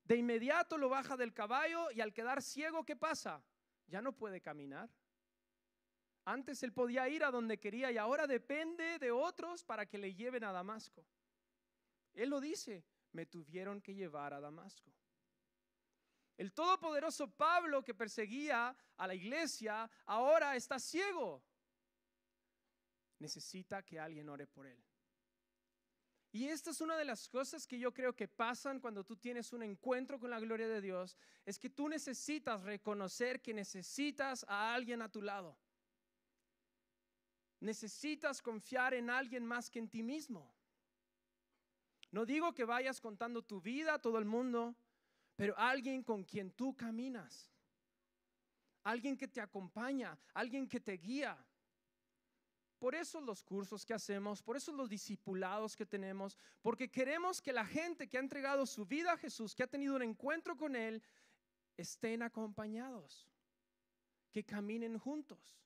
De 0.04 0.16
inmediato 0.16 0.76
lo 0.76 0.88
baja 0.88 1.16
del 1.16 1.32
caballo 1.32 1.90
y 1.90 2.00
al 2.00 2.12
quedar 2.12 2.42
ciego, 2.42 2.84
¿qué 2.84 2.96
pasa? 2.96 3.42
Ya 3.86 4.02
no 4.02 4.12
puede 4.12 4.40
caminar. 4.40 4.90
Antes 6.24 6.62
él 6.62 6.72
podía 6.72 7.08
ir 7.08 7.22
a 7.22 7.30
donde 7.30 7.58
quería 7.58 7.92
y 7.92 7.98
ahora 7.98 8.26
depende 8.26 8.98
de 8.98 9.10
otros 9.10 9.62
para 9.62 9.86
que 9.86 9.98
le 9.98 10.14
lleven 10.14 10.44
a 10.44 10.52
Damasco. 10.52 11.06
Él 12.14 12.30
lo 12.30 12.40
dice, 12.40 12.84
me 13.12 13.26
tuvieron 13.26 13.82
que 13.82 13.94
llevar 13.94 14.32
a 14.32 14.40
Damasco. 14.40 14.90
El 16.36 16.52
todopoderoso 16.52 17.30
Pablo 17.30 17.84
que 17.84 17.94
perseguía 17.94 18.74
a 18.96 19.06
la 19.06 19.14
iglesia 19.14 19.88
ahora 20.06 20.56
está 20.56 20.78
ciego. 20.78 21.42
Necesita 23.18 23.82
que 23.82 24.00
alguien 24.00 24.28
ore 24.28 24.46
por 24.46 24.66
él. 24.66 24.82
Y 26.34 26.48
esta 26.48 26.70
es 26.70 26.80
una 26.80 26.96
de 26.96 27.04
las 27.04 27.28
cosas 27.28 27.64
que 27.64 27.78
yo 27.78 27.94
creo 27.94 28.16
que 28.16 28.26
pasan 28.26 28.80
cuando 28.80 29.04
tú 29.04 29.14
tienes 29.14 29.52
un 29.52 29.62
encuentro 29.62 30.18
con 30.18 30.30
la 30.30 30.40
gloria 30.40 30.66
de 30.66 30.80
Dios, 30.80 31.16
es 31.46 31.60
que 31.60 31.70
tú 31.70 31.88
necesitas 31.88 32.60
reconocer 32.62 33.40
que 33.40 33.54
necesitas 33.54 34.44
a 34.48 34.74
alguien 34.74 35.00
a 35.00 35.08
tu 35.08 35.22
lado. 35.22 35.56
Necesitas 37.60 38.42
confiar 38.42 38.94
en 38.94 39.10
alguien 39.10 39.46
más 39.46 39.70
que 39.70 39.78
en 39.78 39.88
ti 39.88 40.02
mismo. 40.02 40.52
No 42.10 42.26
digo 42.26 42.52
que 42.52 42.64
vayas 42.64 43.00
contando 43.00 43.40
tu 43.40 43.60
vida 43.60 43.94
a 43.94 44.00
todo 44.00 44.18
el 44.18 44.24
mundo, 44.24 44.74
pero 45.36 45.56
alguien 45.56 46.02
con 46.02 46.24
quien 46.24 46.50
tú 46.50 46.74
caminas, 46.74 47.48
alguien 48.82 49.16
que 49.16 49.28
te 49.28 49.40
acompaña, 49.40 50.18
alguien 50.32 50.66
que 50.66 50.80
te 50.80 50.94
guía. 50.94 51.38
Por 52.78 52.94
eso 52.94 53.20
los 53.20 53.42
cursos 53.42 53.84
que 53.84 53.94
hacemos, 53.94 54.42
por 54.42 54.56
eso 54.56 54.72
los 54.72 54.88
discipulados 54.88 55.76
que 55.76 55.87
tenemos, 55.87 56.37
porque 56.60 56.90
queremos 56.90 57.40
que 57.40 57.52
la 57.52 57.64
gente 57.64 58.08
que 58.08 58.16
ha 58.16 58.20
entregado 58.20 58.66
su 58.66 58.84
vida 58.84 59.12
a 59.12 59.16
Jesús, 59.16 59.54
que 59.54 59.62
ha 59.62 59.66
tenido 59.66 59.96
un 59.96 60.02
encuentro 60.02 60.56
con 60.56 60.76
Él, 60.76 61.02
estén 61.76 62.22
acompañados, 62.22 63.28
que 64.32 64.44
caminen 64.44 64.98
juntos. 64.98 65.56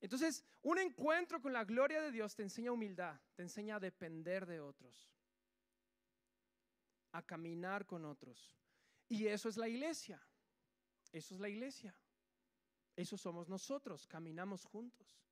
Entonces, 0.00 0.44
un 0.62 0.78
encuentro 0.78 1.40
con 1.40 1.52
la 1.52 1.64
gloria 1.64 2.02
de 2.02 2.10
Dios 2.10 2.34
te 2.34 2.42
enseña 2.42 2.72
humildad, 2.72 3.20
te 3.36 3.42
enseña 3.42 3.76
a 3.76 3.80
depender 3.80 4.46
de 4.46 4.60
otros, 4.60 5.12
a 7.12 7.22
caminar 7.22 7.86
con 7.86 8.04
otros. 8.04 8.56
Y 9.08 9.28
eso 9.28 9.48
es 9.48 9.56
la 9.56 9.68
iglesia. 9.68 10.20
Eso 11.12 11.34
es 11.34 11.40
la 11.40 11.48
iglesia. 11.48 11.94
Eso 12.96 13.16
somos 13.16 13.48
nosotros, 13.48 14.06
caminamos 14.06 14.64
juntos. 14.64 15.22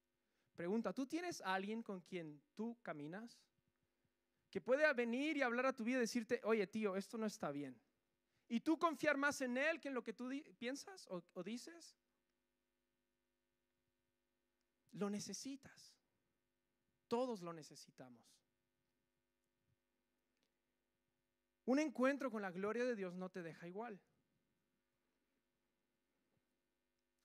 Pregunta, 0.54 0.92
¿tú 0.92 1.06
tienes 1.06 1.40
alguien 1.40 1.82
con 1.82 2.00
quien 2.00 2.42
tú 2.54 2.78
caminas? 2.82 3.38
Que 4.50 4.60
puede 4.60 4.92
venir 4.94 5.36
y 5.36 5.42
hablar 5.42 5.66
a 5.66 5.72
tu 5.72 5.84
vida 5.84 5.98
y 5.98 6.00
decirte, 6.00 6.40
oye 6.44 6.66
tío, 6.66 6.96
esto 6.96 7.16
no 7.18 7.26
está 7.26 7.50
bien. 7.50 7.80
Y 8.48 8.60
tú 8.60 8.78
confiar 8.78 9.16
más 9.16 9.40
en 9.42 9.56
él 9.56 9.80
que 9.80 9.88
en 9.88 9.94
lo 9.94 10.02
que 10.02 10.12
tú 10.12 10.28
piensas 10.58 11.06
o 11.08 11.42
dices. 11.42 11.96
Lo 14.92 15.08
necesitas. 15.08 15.94
Todos 17.06 17.42
lo 17.42 17.52
necesitamos. 17.52 18.40
Un 21.66 21.78
encuentro 21.78 22.30
con 22.30 22.42
la 22.42 22.50
gloria 22.50 22.84
de 22.84 22.96
Dios 22.96 23.14
no 23.14 23.30
te 23.30 23.42
deja 23.42 23.68
igual. 23.68 24.00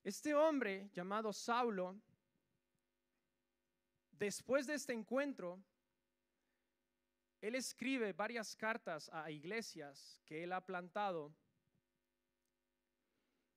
Este 0.05 0.35
hombre 0.35 0.87
llamado 0.93 1.33
Saulo, 1.33 1.99
después 4.11 4.67
de 4.67 4.75
este 4.75 4.93
encuentro, 4.93 5.59
él 7.41 7.55
escribe 7.55 8.13
varias 8.13 8.55
cartas 8.55 9.09
a 9.11 9.31
iglesias 9.31 10.21
que 10.23 10.43
él 10.43 10.53
ha 10.53 10.63
plantado 10.63 11.33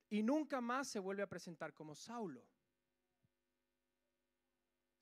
y 0.09 0.23
nunca 0.23 0.59
más 0.59 0.87
se 0.87 0.97
vuelve 0.97 1.21
a 1.21 1.27
presentar 1.27 1.71
como 1.71 1.93
Saulo. 1.93 2.43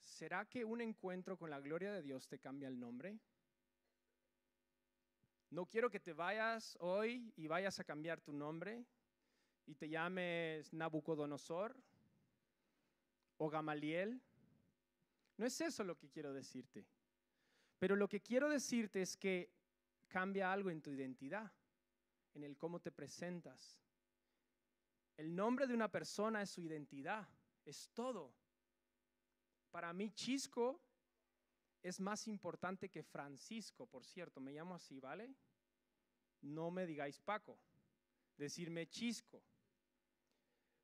¿Será 0.01 0.43
que 0.43 0.65
un 0.65 0.81
encuentro 0.81 1.38
con 1.38 1.49
la 1.49 1.62
gloria 1.62 1.93
de 1.93 2.01
Dios 2.01 2.27
te 2.27 2.39
cambia 2.39 2.67
el 2.67 2.77
nombre? 2.77 3.17
No 5.49 5.65
quiero 5.65 5.89
que 5.89 6.01
te 6.01 6.12
vayas 6.12 6.75
hoy 6.81 7.31
y 7.38 7.47
vayas 7.47 7.79
a 7.79 7.86
cambiar 7.86 8.19
tu 8.19 8.33
nombre 8.33 8.86
y 9.67 9.75
te 9.75 9.89
llames 9.89 10.73
Nabucodonosor 10.73 11.75
o 13.38 13.49
Gamaliel. 13.49 14.19
No 15.38 15.45
es 15.45 15.62
eso 15.62 15.84
lo 15.84 15.95
que 15.97 16.10
quiero 16.10 16.34
decirte. 16.34 16.86
Pero 17.77 17.95
lo 17.95 18.08
que 18.08 18.21
quiero 18.21 18.49
decirte 18.49 19.01
es 19.01 19.15
que 19.15 19.51
cambia 20.08 20.51
algo 20.51 20.71
en 20.71 20.82
tu 20.82 20.91
identidad, 20.91 21.51
en 22.34 22.43
el 22.43 22.58
cómo 22.58 22.80
te 22.80 22.91
presentas. 22.91 23.80
El 25.17 25.36
nombre 25.36 25.67
de 25.67 25.73
una 25.73 25.91
persona 25.91 26.41
es 26.41 26.49
su 26.49 26.62
identidad, 26.62 27.27
es 27.65 27.89
todo. 27.93 28.34
Para 29.69 29.93
mí, 29.93 30.12
Chisco 30.12 30.80
es 31.84 31.99
más 31.99 32.27
importante 32.27 32.89
que 32.89 33.03
Francisco, 33.03 33.86
por 33.86 34.06
cierto, 34.06 34.39
me 34.39 34.53
llamo 34.53 34.75
así, 34.75 34.99
¿vale? 34.99 35.36
No 36.41 36.71
me 36.71 36.86
digáis 36.86 37.19
Paco, 37.19 37.60
decirme 38.38 38.88
Chisco. 38.88 39.43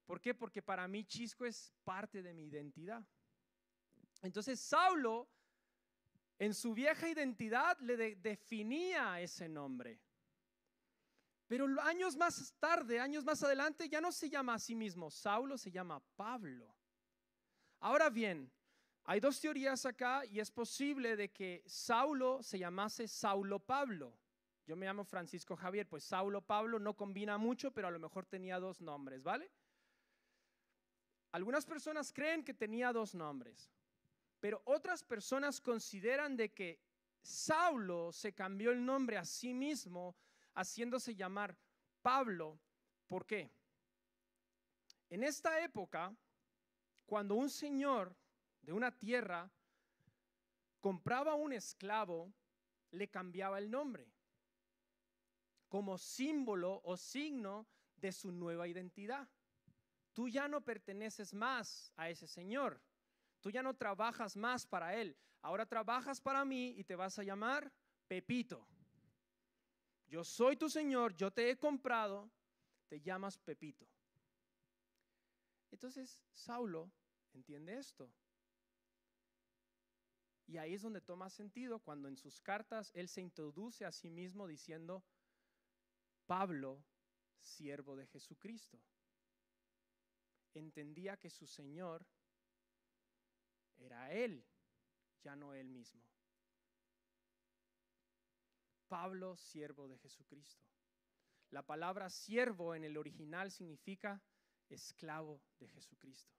¿Por 0.06 0.20
qué? 0.20 0.34
Porque 0.34 0.62
para 0.62 0.88
mí 0.88 1.06
Chisco 1.06 1.46
es 1.46 1.74
parte 1.84 2.22
de 2.22 2.34
mi 2.34 2.46
identidad. 2.46 3.06
Entonces 4.22 4.60
Saulo, 4.60 5.30
en 6.40 6.54
su 6.54 6.74
vieja 6.74 7.08
identidad, 7.08 7.78
le 7.80 8.16
definía 8.16 9.20
ese 9.22 9.48
nombre. 9.48 10.00
Pero 11.48 11.68
años 11.82 12.16
más 12.16 12.54
tarde, 12.60 13.00
años 13.00 13.24
más 13.24 13.44
adelante, 13.44 13.88
ya 13.88 14.02
no 14.02 14.12
se 14.12 14.30
llama 14.30 14.56
a 14.56 14.60
sí 14.60 14.76
mismo 14.76 15.12
Saulo, 15.12 15.58
se 15.58 15.72
llama 15.72 16.02
Pablo. 16.16 16.74
Ahora 17.80 18.10
bien, 18.10 18.52
hay 19.04 19.20
dos 19.20 19.40
teorías 19.40 19.86
acá 19.86 20.26
y 20.26 20.40
es 20.40 20.50
posible 20.50 21.16
de 21.18 21.32
que 21.32 21.64
Saulo 21.66 22.42
se 22.42 22.58
llamase 22.58 23.08
Saulo 23.08 23.60
Pablo. 23.60 24.18
Yo 24.66 24.78
me 24.78 24.86
llamo 24.86 25.04
Francisco 25.04 25.58
Javier, 25.58 25.88
pues 25.88 26.06
Saulo 26.06 26.42
Pablo 26.42 26.80
no 26.80 26.96
combina 26.96 27.38
mucho, 27.38 27.72
pero 27.72 27.90
a 27.90 27.92
lo 27.92 28.00
mejor 28.00 28.26
tenía 28.26 28.60
dos 28.60 28.80
nombres, 28.80 29.22
¿vale? 29.22 29.52
Algunas 31.34 31.66
personas 31.66 32.14
creen 32.14 32.44
que 32.44 32.54
tenía 32.54 32.94
dos 32.94 33.14
nombres, 33.14 33.70
pero 34.40 34.62
otras 34.66 35.04
personas 35.04 35.60
consideran 35.60 36.38
de 36.38 36.54
que 36.54 36.80
Saulo 37.22 38.12
se 38.12 38.34
cambió 38.34 38.72
el 38.72 38.86
nombre 38.86 39.18
a 39.18 39.26
sí 39.26 39.54
mismo 39.54 40.16
haciéndose 40.54 41.16
llamar 41.16 41.58
Pablo. 42.02 42.60
¿Por 43.08 43.26
qué? 43.26 43.52
En 45.10 45.24
esta 45.24 45.60
época, 45.60 46.16
cuando 47.06 47.36
un 47.36 47.50
señor 47.50 48.16
de 48.62 48.72
una 48.72 48.98
tierra 48.98 49.52
compraba 50.80 51.34
un 51.34 51.52
esclavo, 51.52 52.32
le 52.92 53.10
cambiaba 53.10 53.58
el 53.58 53.70
nombre 53.70 54.08
como 55.68 55.98
símbolo 55.98 56.82
o 56.84 56.96
signo 56.96 57.66
de 57.96 58.12
su 58.12 58.32
nueva 58.32 58.68
identidad. 58.68 59.28
Tú 60.14 60.30
ya 60.30 60.48
no 60.48 60.62
perteneces 60.62 61.34
más 61.34 61.92
a 61.96 62.10
ese 62.10 62.28
Señor. 62.28 62.80
Tú 63.42 63.50
ya 63.50 63.64
no 63.64 63.76
trabajas 63.76 64.38
más 64.38 64.66
para 64.66 64.96
Él. 64.96 65.18
Ahora 65.42 65.66
trabajas 65.66 66.22
para 66.22 66.46
mí 66.46 66.76
y 66.78 66.84
te 66.84 66.96
vas 66.96 67.18
a 67.20 67.24
llamar 67.24 67.72
Pepito. 68.08 68.68
Yo 70.08 70.24
soy 70.24 70.56
tu 70.56 70.70
Señor, 70.70 71.16
yo 71.16 71.32
te 71.32 71.50
he 71.50 71.58
comprado, 71.58 72.30
te 72.88 73.02
llamas 73.02 73.38
Pepito. 73.40 73.88
Entonces 75.72 76.22
Saulo 76.32 76.92
entiende 77.34 77.78
esto. 77.78 78.14
Y 80.46 80.58
ahí 80.58 80.76
es 80.76 80.84
donde 80.84 81.02
toma 81.02 81.30
sentido 81.32 81.80
cuando 81.80 82.08
en 82.08 82.18
sus 82.18 82.40
cartas 82.40 82.92
él 82.94 83.10
se 83.10 83.22
introduce 83.22 83.86
a 83.86 83.92
sí 83.92 84.12
mismo 84.12 84.46
diciendo, 84.46 85.04
Pablo, 86.28 86.84
siervo 87.42 87.96
de 87.96 88.06
Jesucristo 88.06 88.80
entendía 90.60 91.18
que 91.18 91.30
su 91.30 91.48
Señor 91.48 92.06
era 93.78 94.12
Él, 94.12 94.46
ya 95.22 95.36
no 95.36 95.54
Él 95.54 95.70
mismo. 95.70 96.02
Pablo, 98.88 99.36
siervo 99.38 99.88
de 99.88 99.98
Jesucristo. 99.98 100.64
La 101.50 101.64
palabra 101.66 102.10
siervo 102.10 102.76
en 102.76 102.84
el 102.84 102.98
original 102.98 103.52
significa 103.52 104.22
esclavo 104.70 105.42
de 105.60 105.68
Jesucristo. 105.68 106.34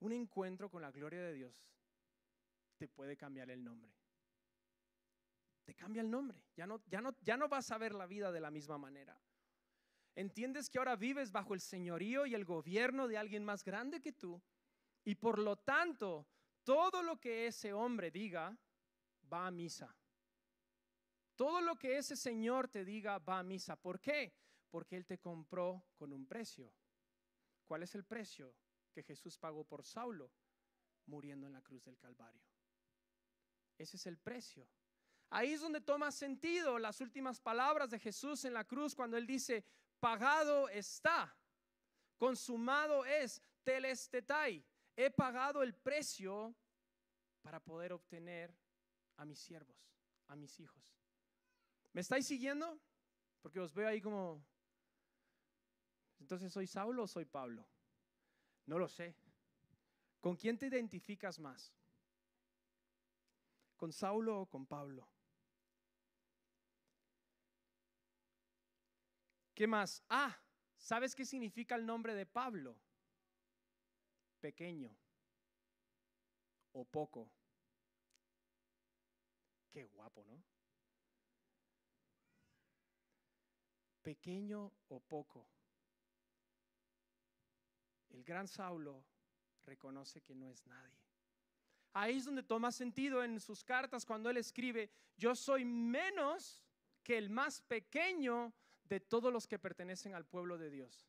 Un 0.00 0.12
encuentro 0.12 0.70
con 0.70 0.82
la 0.82 0.90
gloria 0.90 1.20
de 1.20 1.32
Dios 1.32 1.66
te 2.76 2.88
puede 2.88 3.16
cambiar 3.16 3.50
el 3.50 3.64
nombre. 3.64 3.92
Te 5.64 5.74
cambia 5.74 6.02
el 6.02 6.10
nombre. 6.10 6.42
Ya 6.56 6.66
no, 6.66 6.82
ya 6.86 7.00
no, 7.00 7.16
ya 7.22 7.36
no 7.36 7.48
vas 7.48 7.70
a 7.70 7.78
ver 7.78 7.94
la 7.94 8.06
vida 8.06 8.30
de 8.30 8.40
la 8.40 8.50
misma 8.50 8.76
manera. 8.76 9.18
Entiendes 10.16 10.70
que 10.70 10.78
ahora 10.78 10.96
vives 10.96 11.32
bajo 11.32 11.54
el 11.54 11.60
señorío 11.60 12.26
y 12.26 12.34
el 12.34 12.44
gobierno 12.44 13.08
de 13.08 13.18
alguien 13.18 13.44
más 13.44 13.64
grande 13.64 14.00
que 14.00 14.12
tú. 14.12 14.40
Y 15.04 15.16
por 15.16 15.38
lo 15.38 15.56
tanto, 15.56 16.26
todo 16.62 17.02
lo 17.02 17.20
que 17.20 17.46
ese 17.46 17.72
hombre 17.72 18.10
diga 18.10 18.56
va 19.32 19.46
a 19.46 19.50
misa. 19.50 19.94
Todo 21.36 21.60
lo 21.60 21.76
que 21.76 21.98
ese 21.98 22.16
Señor 22.16 22.68
te 22.68 22.84
diga 22.84 23.18
va 23.18 23.40
a 23.40 23.42
misa. 23.42 23.76
¿Por 23.76 24.00
qué? 24.00 24.32
Porque 24.70 24.96
Él 24.96 25.04
te 25.04 25.18
compró 25.18 25.84
con 25.96 26.12
un 26.12 26.26
precio. 26.26 26.72
¿Cuál 27.66 27.82
es 27.82 27.94
el 27.94 28.04
precio 28.04 28.54
que 28.92 29.02
Jesús 29.02 29.36
pagó 29.36 29.64
por 29.64 29.84
Saulo? 29.84 30.30
Muriendo 31.06 31.46
en 31.46 31.52
la 31.52 31.60
cruz 31.60 31.84
del 31.84 31.98
Calvario. 31.98 32.42
Ese 33.76 33.96
es 33.96 34.06
el 34.06 34.16
precio. 34.16 34.68
Ahí 35.30 35.52
es 35.52 35.60
donde 35.60 35.80
toma 35.80 36.12
sentido 36.12 36.78
las 36.78 37.00
últimas 37.00 37.40
palabras 37.40 37.90
de 37.90 37.98
Jesús 37.98 38.44
en 38.44 38.54
la 38.54 38.64
cruz 38.64 38.94
cuando 38.94 39.16
Él 39.16 39.26
dice, 39.26 39.64
pagado 40.04 40.68
está, 40.68 41.34
consumado 42.18 43.06
es, 43.06 43.40
telestetai, 43.62 44.62
he 44.94 45.10
pagado 45.10 45.62
el 45.62 45.72
precio 45.72 46.54
para 47.40 47.58
poder 47.58 47.94
obtener 47.94 48.54
a 49.16 49.24
mis 49.24 49.38
siervos, 49.38 49.78
a 50.28 50.36
mis 50.36 50.60
hijos. 50.60 50.84
¿Me 51.94 52.02
estáis 52.02 52.26
siguiendo? 52.26 52.78
Porque 53.40 53.60
os 53.60 53.72
veo 53.72 53.88
ahí 53.88 54.02
como, 54.02 54.44
entonces 56.20 56.52
soy 56.52 56.66
Saulo 56.66 57.04
o 57.04 57.06
soy 57.06 57.24
Pablo. 57.24 57.66
No 58.66 58.78
lo 58.78 58.88
sé. 58.88 59.16
¿Con 60.20 60.36
quién 60.36 60.58
te 60.58 60.66
identificas 60.66 61.38
más? 61.38 61.72
¿Con 63.78 63.90
Saulo 63.90 64.42
o 64.42 64.46
con 64.46 64.66
Pablo? 64.66 65.08
¿Qué 69.54 69.66
más? 69.68 70.02
Ah, 70.08 70.36
¿sabes 70.76 71.14
qué 71.14 71.24
significa 71.24 71.76
el 71.76 71.86
nombre 71.86 72.14
de 72.14 72.26
Pablo? 72.26 72.76
Pequeño 74.40 74.94
o 76.72 76.84
poco. 76.84 77.30
Qué 79.70 79.84
guapo, 79.84 80.24
¿no? 80.24 80.42
Pequeño 84.02 84.72
o 84.88 85.00
poco. 85.00 85.46
El 88.10 88.22
gran 88.24 88.46
Saulo 88.46 89.04
reconoce 89.64 90.20
que 90.20 90.34
no 90.34 90.50
es 90.50 90.66
nadie. 90.66 91.00
Ahí 91.92 92.16
es 92.16 92.24
donde 92.24 92.42
toma 92.42 92.72
sentido 92.72 93.22
en 93.22 93.40
sus 93.40 93.62
cartas 93.62 94.04
cuando 94.04 94.28
él 94.28 94.36
escribe, 94.36 94.90
yo 95.16 95.34
soy 95.36 95.64
menos 95.64 96.62
que 97.04 97.16
el 97.16 97.30
más 97.30 97.62
pequeño 97.62 98.52
de 98.84 99.00
todos 99.00 99.32
los 99.32 99.46
que 99.46 99.58
pertenecen 99.58 100.14
al 100.14 100.26
pueblo 100.26 100.58
de 100.58 100.70
Dios. 100.70 101.08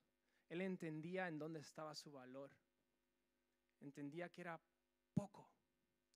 Él 0.50 0.62
entendía 0.62 1.28
en 1.28 1.40
dónde 1.40 1.60
estaba 1.60 1.96
su 1.96 2.12
valor. 2.12 2.52
Entendía 3.82 4.30
que 4.30 4.42
era 4.42 4.60
poco 5.14 5.50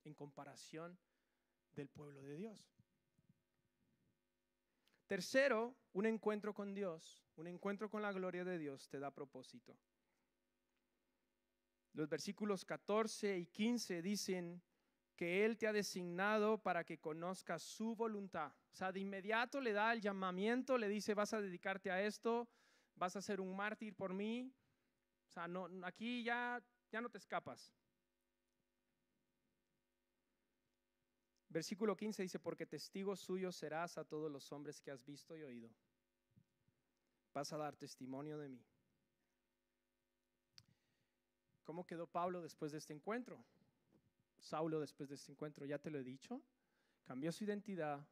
en 0.04 0.14
comparación 0.14 0.98
del 1.72 1.88
pueblo 1.88 2.22
de 2.22 2.36
Dios. 2.36 2.72
Tercero, 5.06 5.76
un 5.92 6.06
encuentro 6.06 6.54
con 6.54 6.72
Dios, 6.72 7.24
un 7.36 7.48
encuentro 7.48 7.90
con 7.90 8.00
la 8.00 8.12
gloria 8.12 8.44
de 8.44 8.58
Dios 8.58 8.88
te 8.88 9.00
da 9.00 9.10
propósito. 9.10 9.76
Los 11.92 12.08
versículos 12.08 12.64
14 12.64 13.38
y 13.38 13.46
15 13.46 14.02
dicen 14.02 14.62
que 15.20 15.44
Él 15.44 15.58
te 15.58 15.66
ha 15.66 15.72
designado 15.74 16.56
para 16.56 16.82
que 16.82 16.98
conozcas 16.98 17.62
su 17.62 17.94
voluntad. 17.94 18.54
O 18.72 18.74
sea, 18.74 18.90
de 18.90 19.00
inmediato 19.00 19.60
le 19.60 19.74
da 19.74 19.92
el 19.92 20.00
llamamiento, 20.00 20.78
le 20.78 20.88
dice, 20.88 21.12
vas 21.12 21.34
a 21.34 21.42
dedicarte 21.42 21.90
a 21.90 22.02
esto, 22.02 22.48
vas 22.94 23.16
a 23.16 23.20
ser 23.20 23.38
un 23.38 23.54
mártir 23.54 23.94
por 23.94 24.14
mí. 24.14 24.50
O 25.28 25.30
sea, 25.30 25.46
no, 25.46 25.68
aquí 25.82 26.24
ya, 26.24 26.64
ya 26.90 27.02
no 27.02 27.10
te 27.10 27.18
escapas. 27.18 27.70
Versículo 31.50 31.94
15 31.94 32.22
dice, 32.22 32.38
porque 32.38 32.64
testigo 32.64 33.14
suyo 33.14 33.52
serás 33.52 33.98
a 33.98 34.06
todos 34.06 34.32
los 34.32 34.50
hombres 34.52 34.80
que 34.80 34.90
has 34.90 35.04
visto 35.04 35.36
y 35.36 35.42
oído. 35.42 35.68
Vas 37.34 37.52
a 37.52 37.58
dar 37.58 37.76
testimonio 37.76 38.38
de 38.38 38.48
mí. 38.48 38.64
¿Cómo 41.62 41.86
quedó 41.86 42.06
Pablo 42.06 42.40
después 42.40 42.72
de 42.72 42.78
este 42.78 42.94
encuentro? 42.94 43.44
Saulo 44.40 44.80
después 44.80 45.08
de 45.08 45.14
este 45.14 45.32
encuentro, 45.32 45.66
ya 45.66 45.78
te 45.78 45.90
lo 45.90 45.98
he 45.98 46.02
dicho, 46.02 46.42
cambió 47.04 47.30
su 47.30 47.44
identidad, 47.44 48.06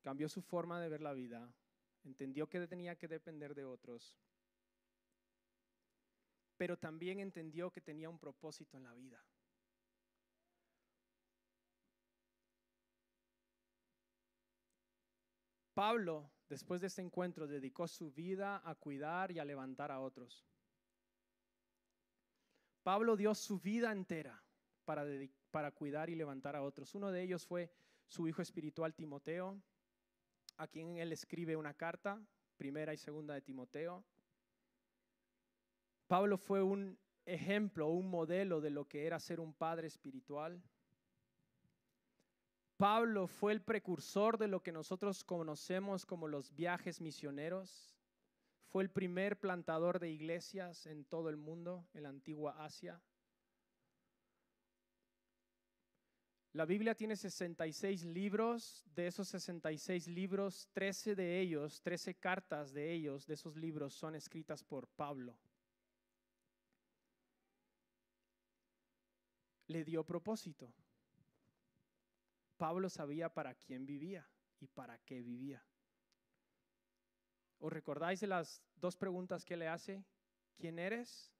cambió 0.00 0.28
su 0.28 0.40
forma 0.40 0.80
de 0.80 0.88
ver 0.88 1.00
la 1.00 1.12
vida, 1.12 1.52
entendió 2.04 2.48
que 2.48 2.66
tenía 2.66 2.96
que 2.96 3.08
depender 3.08 3.54
de 3.54 3.64
otros, 3.64 4.16
pero 6.56 6.78
también 6.78 7.18
entendió 7.18 7.70
que 7.70 7.80
tenía 7.80 8.08
un 8.08 8.18
propósito 8.18 8.76
en 8.76 8.84
la 8.84 8.94
vida. 8.94 9.24
Pablo, 15.74 16.30
después 16.48 16.80
de 16.80 16.86
este 16.86 17.02
encuentro, 17.02 17.46
dedicó 17.46 17.88
su 17.88 18.12
vida 18.12 18.60
a 18.64 18.74
cuidar 18.74 19.32
y 19.32 19.38
a 19.38 19.44
levantar 19.44 19.90
a 19.90 20.00
otros. 20.00 20.46
Pablo 22.82 23.16
dio 23.16 23.34
su 23.34 23.58
vida 23.58 23.90
entera 23.90 24.42
para, 24.84 25.70
cuidar 25.72 26.10
y 26.10 26.14
levantar 26.14 26.56
a 26.56 26.62
otros. 26.62 26.94
Uno 26.94 27.10
de 27.10 27.22
ellos 27.22 27.46
fue 27.46 27.70
su 28.06 28.28
hijo 28.28 28.42
espiritual 28.42 28.94
Timoteo, 28.94 29.60
a 30.56 30.66
quien 30.66 30.98
él 30.98 31.12
escribe 31.12 31.56
una 31.56 31.74
carta, 31.74 32.20
primera 32.56 32.92
y 32.92 32.98
segunda 32.98 33.34
de 33.34 33.42
Timoteo. 33.42 34.04
Pablo 36.06 36.36
fue 36.36 36.62
un 36.62 36.98
ejemplo, 37.24 37.88
un 37.88 38.10
modelo 38.10 38.60
de 38.60 38.70
lo 38.70 38.86
que 38.86 39.06
era 39.06 39.18
ser 39.18 39.40
un 39.40 39.54
padre 39.54 39.86
espiritual. 39.86 40.62
Pablo 42.76 43.26
fue 43.28 43.52
el 43.52 43.62
precursor 43.62 44.38
de 44.38 44.48
lo 44.48 44.62
que 44.62 44.72
nosotros 44.72 45.22
conocemos 45.22 46.04
como 46.04 46.26
los 46.26 46.52
viajes 46.54 47.00
misioneros. 47.00 47.96
Fue 48.66 48.82
el 48.82 48.90
primer 48.90 49.38
plantador 49.38 50.00
de 50.00 50.10
iglesias 50.10 50.86
en 50.86 51.04
todo 51.04 51.28
el 51.28 51.36
mundo, 51.36 51.86
en 51.94 52.02
la 52.02 52.08
antigua 52.08 52.64
Asia. 52.64 53.00
La 56.54 56.66
Biblia 56.66 56.94
tiene 56.94 57.16
66 57.16 58.04
libros, 58.04 58.84
de 58.94 59.06
esos 59.06 59.26
66 59.28 60.06
libros, 60.08 60.68
13 60.74 61.14
de 61.14 61.40
ellos, 61.40 61.80
13 61.80 62.16
cartas 62.16 62.74
de 62.74 62.92
ellos, 62.92 63.26
de 63.26 63.34
esos 63.34 63.56
libros, 63.56 63.94
son 63.94 64.14
escritas 64.14 64.62
por 64.62 64.86
Pablo. 64.88 65.38
Le 69.68 69.82
dio 69.82 70.04
propósito. 70.04 70.74
Pablo 72.58 72.90
sabía 72.90 73.32
para 73.32 73.54
quién 73.54 73.86
vivía 73.86 74.28
y 74.60 74.66
para 74.66 74.98
qué 74.98 75.22
vivía. 75.22 75.64
¿Os 77.60 77.72
recordáis 77.72 78.20
de 78.20 78.26
las 78.26 78.62
dos 78.76 78.98
preguntas 78.98 79.46
que 79.46 79.56
le 79.56 79.68
hace? 79.68 80.04
¿Quién 80.58 80.78
eres 80.78 81.32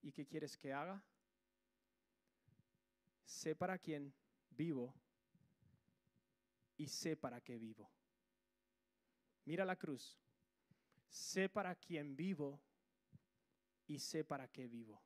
y 0.00 0.12
qué 0.12 0.24
quieres 0.24 0.56
que 0.56 0.72
haga? 0.72 1.02
Sé 3.24 3.56
para 3.56 3.78
quién 3.78 4.14
vivo 4.54 4.94
y 6.76 6.88
sé 6.88 7.16
para 7.16 7.40
qué 7.40 7.58
vivo. 7.58 7.90
Mira 9.44 9.64
la 9.64 9.76
cruz. 9.76 10.18
Sé 11.08 11.48
para 11.48 11.74
quién 11.76 12.16
vivo 12.16 12.60
y 13.86 13.98
sé 13.98 14.24
para 14.24 14.48
qué 14.48 14.66
vivo. 14.66 15.00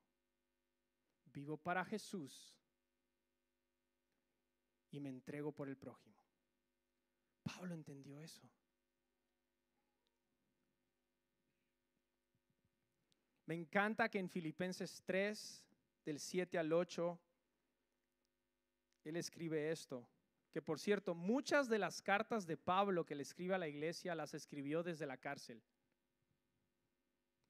Vivo 1.27 1.57
para 1.57 1.85
Jesús 1.85 2.57
y 4.91 5.01
me 5.01 5.11
entrego 5.11 5.53
por 5.53 5.69
el 5.69 5.77
prójimo. 5.77 6.25
Pablo 7.43 7.75
entendió 7.75 8.19
eso. 8.21 8.49
Me 13.47 13.55
encanta 13.55 14.09
que 14.11 14.19
en 14.19 14.29
Filipenses 14.29 15.03
3, 15.07 15.65
del 16.05 16.21
7 16.21 16.59
al 16.59 16.73
8, 16.73 17.19
él 19.05 19.17
escribe 19.17 19.71
esto, 19.71 20.09
que 20.51 20.63
por 20.63 20.79
cierto, 20.79 21.15
muchas 21.15 21.69
de 21.69 21.79
las 21.79 22.03
cartas 22.03 22.47
de 22.47 22.57
Pablo 22.57 23.05
que 23.05 23.15
le 23.15 23.23
escribe 23.23 23.55
a 23.55 23.59
la 23.59 23.69
iglesia 23.69 24.15
las 24.15 24.35
escribió 24.35 24.83
desde 24.83 25.07
la 25.07 25.17
cárcel. 25.17 25.63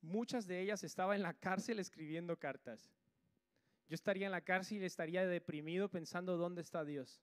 Muchas 0.00 0.46
de 0.46 0.60
ellas 0.60 0.84
estaba 0.84 1.16
en 1.16 1.22
la 1.22 1.34
cárcel 1.34 1.78
escribiendo 1.78 2.36
cartas. 2.38 2.92
Yo 3.88 3.94
estaría 3.94 4.26
en 4.26 4.32
la 4.32 4.42
cárcel 4.42 4.82
y 4.82 4.84
estaría 4.84 5.26
deprimido 5.26 5.88
pensando 5.88 6.36
dónde 6.36 6.62
está 6.62 6.84
Dios. 6.84 7.22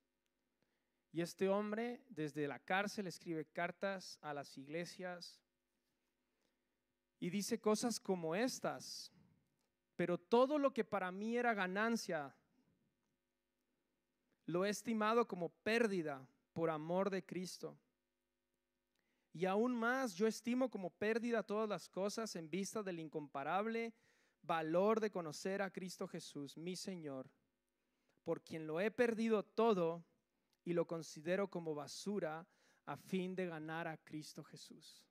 Y 1.11 1.21
este 1.21 1.47
hombre 1.47 2.03
desde 2.09 2.47
la 2.47 2.59
cárcel 2.59 3.07
escribe 3.07 3.45
cartas 3.45 4.19
a 4.21 4.33
las 4.33 4.57
iglesias 4.57 5.39
y 7.19 7.29
dice 7.29 7.59
cosas 7.59 7.99
como 7.99 8.35
estas, 8.35 9.13
pero 9.95 10.17
todo 10.17 10.57
lo 10.57 10.73
que 10.73 10.83
para 10.83 11.11
mí 11.11 11.37
era 11.37 11.53
ganancia, 11.53 12.35
lo 14.45 14.65
he 14.65 14.69
estimado 14.69 15.27
como 15.27 15.49
pérdida 15.49 16.27
por 16.53 16.69
amor 16.69 17.09
de 17.09 17.25
Cristo. 17.25 17.77
Y 19.33 19.45
aún 19.45 19.75
más 19.75 20.15
yo 20.15 20.27
estimo 20.27 20.69
como 20.69 20.89
pérdida 20.89 21.43
todas 21.43 21.67
las 21.67 21.89
cosas 21.89 22.35
en 22.35 22.49
vista 22.49 22.83
del 22.83 22.99
incomparable 22.99 23.93
valor 24.41 24.99
de 24.99 25.11
conocer 25.11 25.61
a 25.61 25.71
Cristo 25.71 26.07
Jesús, 26.07 26.57
mi 26.57 26.75
Señor, 26.75 27.29
por 28.23 28.41
quien 28.41 28.65
lo 28.65 28.79
he 28.79 28.91
perdido 28.91 29.43
todo 29.43 30.05
y 30.63 30.73
lo 30.73 30.87
considero 30.87 31.49
como 31.49 31.75
basura 31.75 32.47
a 32.85 32.95
fin 32.95 33.35
de 33.35 33.47
ganar 33.47 33.87
a 33.87 33.97
Cristo 33.97 34.43
Jesús. 34.43 35.05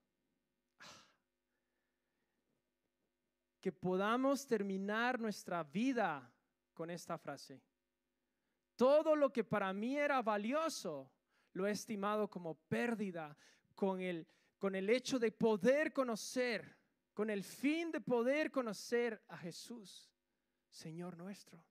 que 3.64 3.72
podamos 3.72 4.46
terminar 4.46 5.18
nuestra 5.18 5.64
vida 5.64 6.30
con 6.74 6.90
esta 6.90 7.16
frase. 7.16 7.62
Todo 8.76 9.14
lo 9.14 9.32
que 9.32 9.44
para 9.44 9.72
mí 9.72 9.96
era 9.96 10.20
valioso, 10.22 11.10
lo 11.52 11.66
he 11.66 11.70
estimado 11.70 12.28
como 12.28 12.54
pérdida 12.68 13.36
con 13.74 14.00
el, 14.00 14.26
con 14.58 14.74
el 14.74 14.90
hecho 14.90 15.18
de 15.18 15.30
poder 15.30 15.92
conocer, 15.92 16.76
con 17.12 17.30
el 17.30 17.44
fin 17.44 17.92
de 17.92 18.00
poder 18.00 18.50
conocer 18.50 19.22
a 19.28 19.38
Jesús, 19.38 20.10
Señor 20.70 21.16
nuestro. 21.16 21.64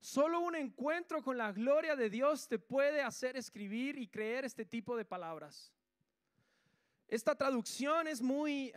Solo 0.00 0.40
un 0.40 0.54
encuentro 0.54 1.22
con 1.22 1.36
la 1.36 1.52
gloria 1.52 1.96
de 1.96 2.08
Dios 2.08 2.48
te 2.48 2.58
puede 2.58 3.02
hacer 3.02 3.36
escribir 3.36 3.98
y 3.98 4.08
creer 4.08 4.44
este 4.44 4.64
tipo 4.64 4.96
de 4.96 5.04
palabras. 5.04 5.72
Esta 7.08 7.34
traducción 7.34 8.06
es 8.06 8.20
muy 8.20 8.72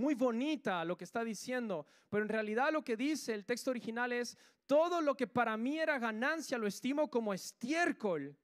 muy 0.00 0.14
bonita 0.14 0.84
lo 0.84 0.96
que 0.96 1.04
está 1.04 1.22
diciendo, 1.22 1.86
pero 2.08 2.24
en 2.24 2.30
realidad 2.30 2.72
lo 2.72 2.82
que 2.82 2.96
dice 2.96 3.34
el 3.34 3.44
texto 3.44 3.70
original 3.70 4.12
es, 4.12 4.36
todo 4.66 5.00
lo 5.00 5.14
que 5.14 5.26
para 5.26 5.56
mí 5.56 5.78
era 5.78 5.98
ganancia 5.98 6.56
lo 6.56 6.66
estimo 6.66 7.10
como 7.10 7.34
estiércol, 7.34 8.36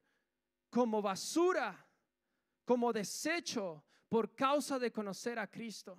como 0.70 1.00
basura, 1.00 1.86
como 2.64 2.92
desecho 2.92 3.84
por 4.08 4.34
causa 4.34 4.78
de 4.78 4.92
conocer 4.92 5.38
a 5.38 5.46
Cristo. 5.46 5.96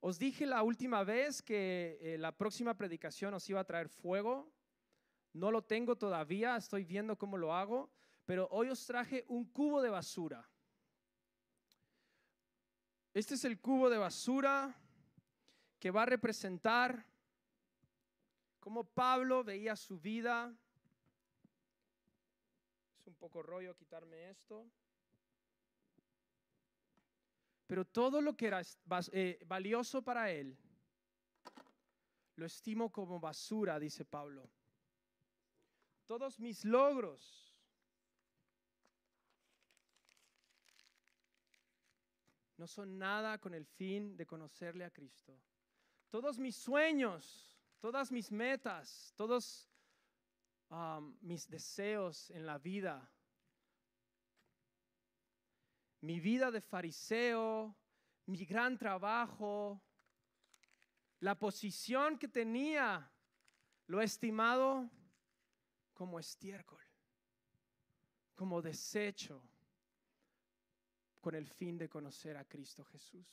Os 0.00 0.18
dije 0.18 0.44
la 0.44 0.62
última 0.62 1.02
vez 1.02 1.40
que 1.40 1.98
eh, 2.00 2.18
la 2.18 2.36
próxima 2.36 2.74
predicación 2.74 3.32
os 3.32 3.48
iba 3.48 3.60
a 3.60 3.64
traer 3.64 3.88
fuego. 3.88 4.52
No 5.32 5.50
lo 5.50 5.62
tengo 5.62 5.96
todavía, 5.96 6.56
estoy 6.56 6.84
viendo 6.84 7.16
cómo 7.16 7.38
lo 7.38 7.54
hago, 7.54 7.90
pero 8.26 8.46
hoy 8.50 8.68
os 8.68 8.84
traje 8.86 9.24
un 9.28 9.46
cubo 9.46 9.80
de 9.80 9.88
basura. 9.88 10.46
Este 13.14 13.34
es 13.34 13.44
el 13.44 13.60
cubo 13.60 13.88
de 13.88 13.96
basura 13.96 14.74
que 15.78 15.92
va 15.92 16.02
a 16.02 16.06
representar 16.06 17.06
cómo 18.58 18.82
Pablo 18.82 19.44
veía 19.44 19.76
su 19.76 20.00
vida. 20.00 20.52
Es 22.98 23.06
un 23.06 23.14
poco 23.14 23.40
rollo 23.40 23.76
quitarme 23.76 24.30
esto. 24.30 24.68
Pero 27.68 27.84
todo 27.84 28.20
lo 28.20 28.36
que 28.36 28.48
era 28.48 28.62
eh, 29.12 29.38
valioso 29.46 30.02
para 30.02 30.32
él, 30.32 30.58
lo 32.34 32.46
estimo 32.46 32.90
como 32.90 33.20
basura, 33.20 33.78
dice 33.78 34.04
Pablo. 34.04 34.50
Todos 36.06 36.40
mis 36.40 36.64
logros, 36.64 37.43
no 42.56 42.66
son 42.66 42.98
nada 42.98 43.38
con 43.38 43.54
el 43.54 43.66
fin 43.66 44.16
de 44.16 44.26
conocerle 44.26 44.84
a 44.84 44.90
Cristo. 44.90 45.40
Todos 46.10 46.38
mis 46.38 46.56
sueños, 46.56 47.58
todas 47.80 48.12
mis 48.12 48.30
metas, 48.30 49.12
todos 49.16 49.68
um, 50.70 51.16
mis 51.20 51.48
deseos 51.48 52.30
en 52.30 52.46
la 52.46 52.58
vida 52.58 53.10
mi 56.04 56.20
vida 56.20 56.50
de 56.50 56.60
fariseo, 56.60 57.74
mi 58.26 58.44
gran 58.44 58.76
trabajo, 58.76 59.82
la 61.20 61.34
posición 61.38 62.18
que 62.18 62.28
tenía, 62.28 63.10
lo 63.86 64.02
he 64.02 64.04
estimado 64.04 64.90
como 65.94 66.18
estiércol, 66.18 66.82
como 68.34 68.60
desecho, 68.60 69.42
con 71.24 71.34
el 71.34 71.46
fin 71.46 71.78
de 71.78 71.88
conocer 71.88 72.36
a 72.36 72.44
Cristo 72.44 72.84
Jesús. 72.84 73.26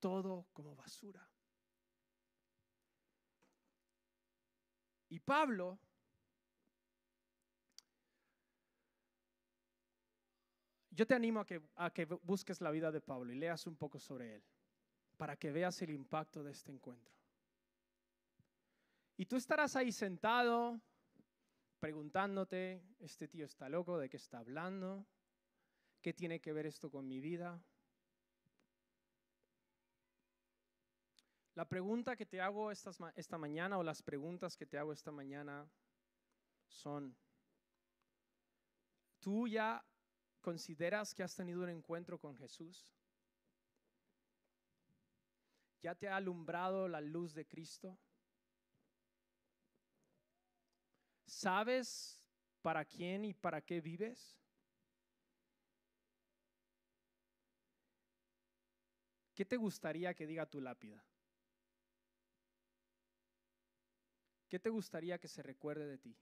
Todo 0.00 0.46
como 0.54 0.74
basura. 0.74 1.28
Y 5.10 5.20
Pablo 5.20 5.78
yo 10.90 11.06
te 11.06 11.14
animo 11.14 11.40
a 11.40 11.44
que, 11.44 11.60
a 11.76 11.92
que 11.92 12.06
busques 12.06 12.62
la 12.62 12.70
vida 12.70 12.90
de 12.90 13.02
Pablo 13.02 13.30
y 13.30 13.36
leas 13.36 13.66
un 13.66 13.76
poco 13.76 13.98
sobre 13.98 14.36
él, 14.36 14.42
para 15.18 15.36
que 15.36 15.52
veas 15.52 15.82
el 15.82 15.90
impacto 15.90 16.42
de 16.42 16.52
este 16.52 16.72
encuentro. 16.72 17.14
Y 19.18 19.26
tú 19.26 19.36
estarás 19.36 19.76
ahí 19.76 19.92
sentado 19.92 20.80
preguntándote, 21.84 22.82
este 22.98 23.28
tío 23.28 23.44
está 23.44 23.68
loco, 23.68 23.98
¿de 23.98 24.08
qué 24.08 24.16
está 24.16 24.38
hablando? 24.38 25.06
¿Qué 26.00 26.14
tiene 26.14 26.40
que 26.40 26.54
ver 26.54 26.64
esto 26.64 26.90
con 26.90 27.06
mi 27.06 27.20
vida? 27.20 27.62
La 31.54 31.68
pregunta 31.68 32.16
que 32.16 32.24
te 32.24 32.40
hago 32.40 32.70
esta, 32.70 32.90
esta 33.16 33.36
mañana 33.36 33.76
o 33.76 33.82
las 33.82 34.02
preguntas 34.02 34.56
que 34.56 34.64
te 34.64 34.78
hago 34.78 34.94
esta 34.94 35.10
mañana 35.10 35.70
son, 36.68 37.14
¿tú 39.20 39.46
ya 39.46 39.84
¿Consideras 40.40 41.14
que 41.14 41.22
has 41.22 41.34
tenido 41.34 41.62
un 41.62 41.68
encuentro 41.68 42.18
con 42.18 42.36
Jesús? 42.38 42.94
¿Ya 45.82 45.94
te 45.94 46.08
ha 46.08 46.16
alumbrado 46.16 46.88
la 46.88 47.02
luz 47.02 47.34
de 47.34 47.46
Cristo? 47.46 47.98
¿Sabes 51.34 52.22
para 52.62 52.84
quién 52.84 53.24
y 53.24 53.34
para 53.34 53.60
qué 53.60 53.80
vives? 53.80 54.38
¿Qué 59.34 59.44
te 59.44 59.56
gustaría 59.56 60.14
que 60.14 60.28
diga 60.28 60.46
tu 60.46 60.60
lápida? 60.60 61.04
¿Qué 64.48 64.60
te 64.60 64.70
gustaría 64.70 65.18
que 65.18 65.26
se 65.26 65.42
recuerde 65.42 65.88
de 65.88 65.98
ti? 65.98 66.16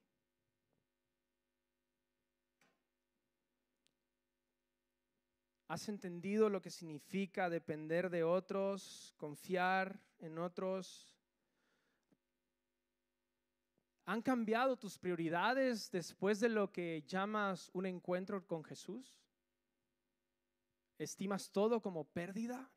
¿Has 5.69 5.91
entendido 5.91 6.49
lo 6.49 6.63
que 6.63 6.71
significa 6.71 7.51
depender 7.51 8.09
de 8.09 8.25
otros, 8.25 9.13
confiar 9.19 10.01
en 10.21 10.39
otros? 10.39 11.12
¿Han 14.05 14.21
cambiado 14.23 14.77
tus 14.77 14.99
prioridades 14.99 15.91
después 15.91 16.41
de 16.41 16.49
lo 16.49 16.73
que 16.73 17.05
llamas 17.07 17.71
un 17.73 17.87
encuentro 17.87 18.45
con 18.47 18.65
Jesús? 18.65 19.17
¿Estimas 20.99 21.51
todo 21.51 21.81
como 21.81 22.05
pérdida? 22.05 22.71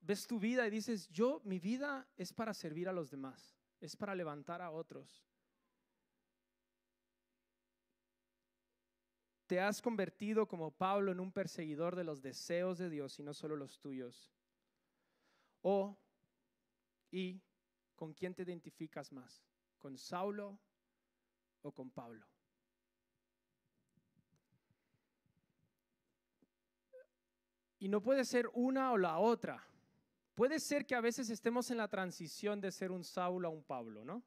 ves 0.00 0.26
tu 0.26 0.38
vida 0.38 0.66
y 0.66 0.70
dices, 0.70 1.08
yo, 1.08 1.40
mi 1.44 1.58
vida 1.58 2.06
es 2.16 2.32
para 2.32 2.52
servir 2.52 2.88
a 2.88 2.92
los 2.92 3.10
demás, 3.10 3.56
es 3.80 3.96
para 3.96 4.14
levantar 4.14 4.60
a 4.60 4.70
otros. 4.70 5.24
Te 9.46 9.60
has 9.60 9.80
convertido 9.80 10.46
como 10.46 10.70
Pablo 10.70 11.12
en 11.12 11.20
un 11.20 11.32
perseguidor 11.32 11.94
de 11.96 12.04
los 12.04 12.20
deseos 12.20 12.78
de 12.78 12.90
Dios 12.90 13.18
y 13.18 13.22
no 13.22 13.32
solo 13.32 13.56
los 13.56 13.78
tuyos. 13.78 14.35
O, 15.68 15.98
y, 17.10 17.42
¿con 17.96 18.14
quién 18.14 18.32
te 18.36 18.44
identificas 18.44 19.10
más? 19.10 19.44
¿Con 19.78 19.98
Saulo 19.98 20.60
o 21.62 21.72
con 21.72 21.90
Pablo? 21.90 22.24
Y 27.80 27.88
no 27.88 28.00
puede 28.00 28.24
ser 28.24 28.48
una 28.54 28.92
o 28.92 28.96
la 28.96 29.18
otra. 29.18 29.66
Puede 30.36 30.60
ser 30.60 30.86
que 30.86 30.94
a 30.94 31.00
veces 31.00 31.30
estemos 31.30 31.68
en 31.72 31.78
la 31.78 31.88
transición 31.88 32.60
de 32.60 32.70
ser 32.70 32.92
un 32.92 33.02
Saulo 33.02 33.48
a 33.48 33.50
un 33.50 33.64
Pablo, 33.64 34.04
¿no? 34.04 34.22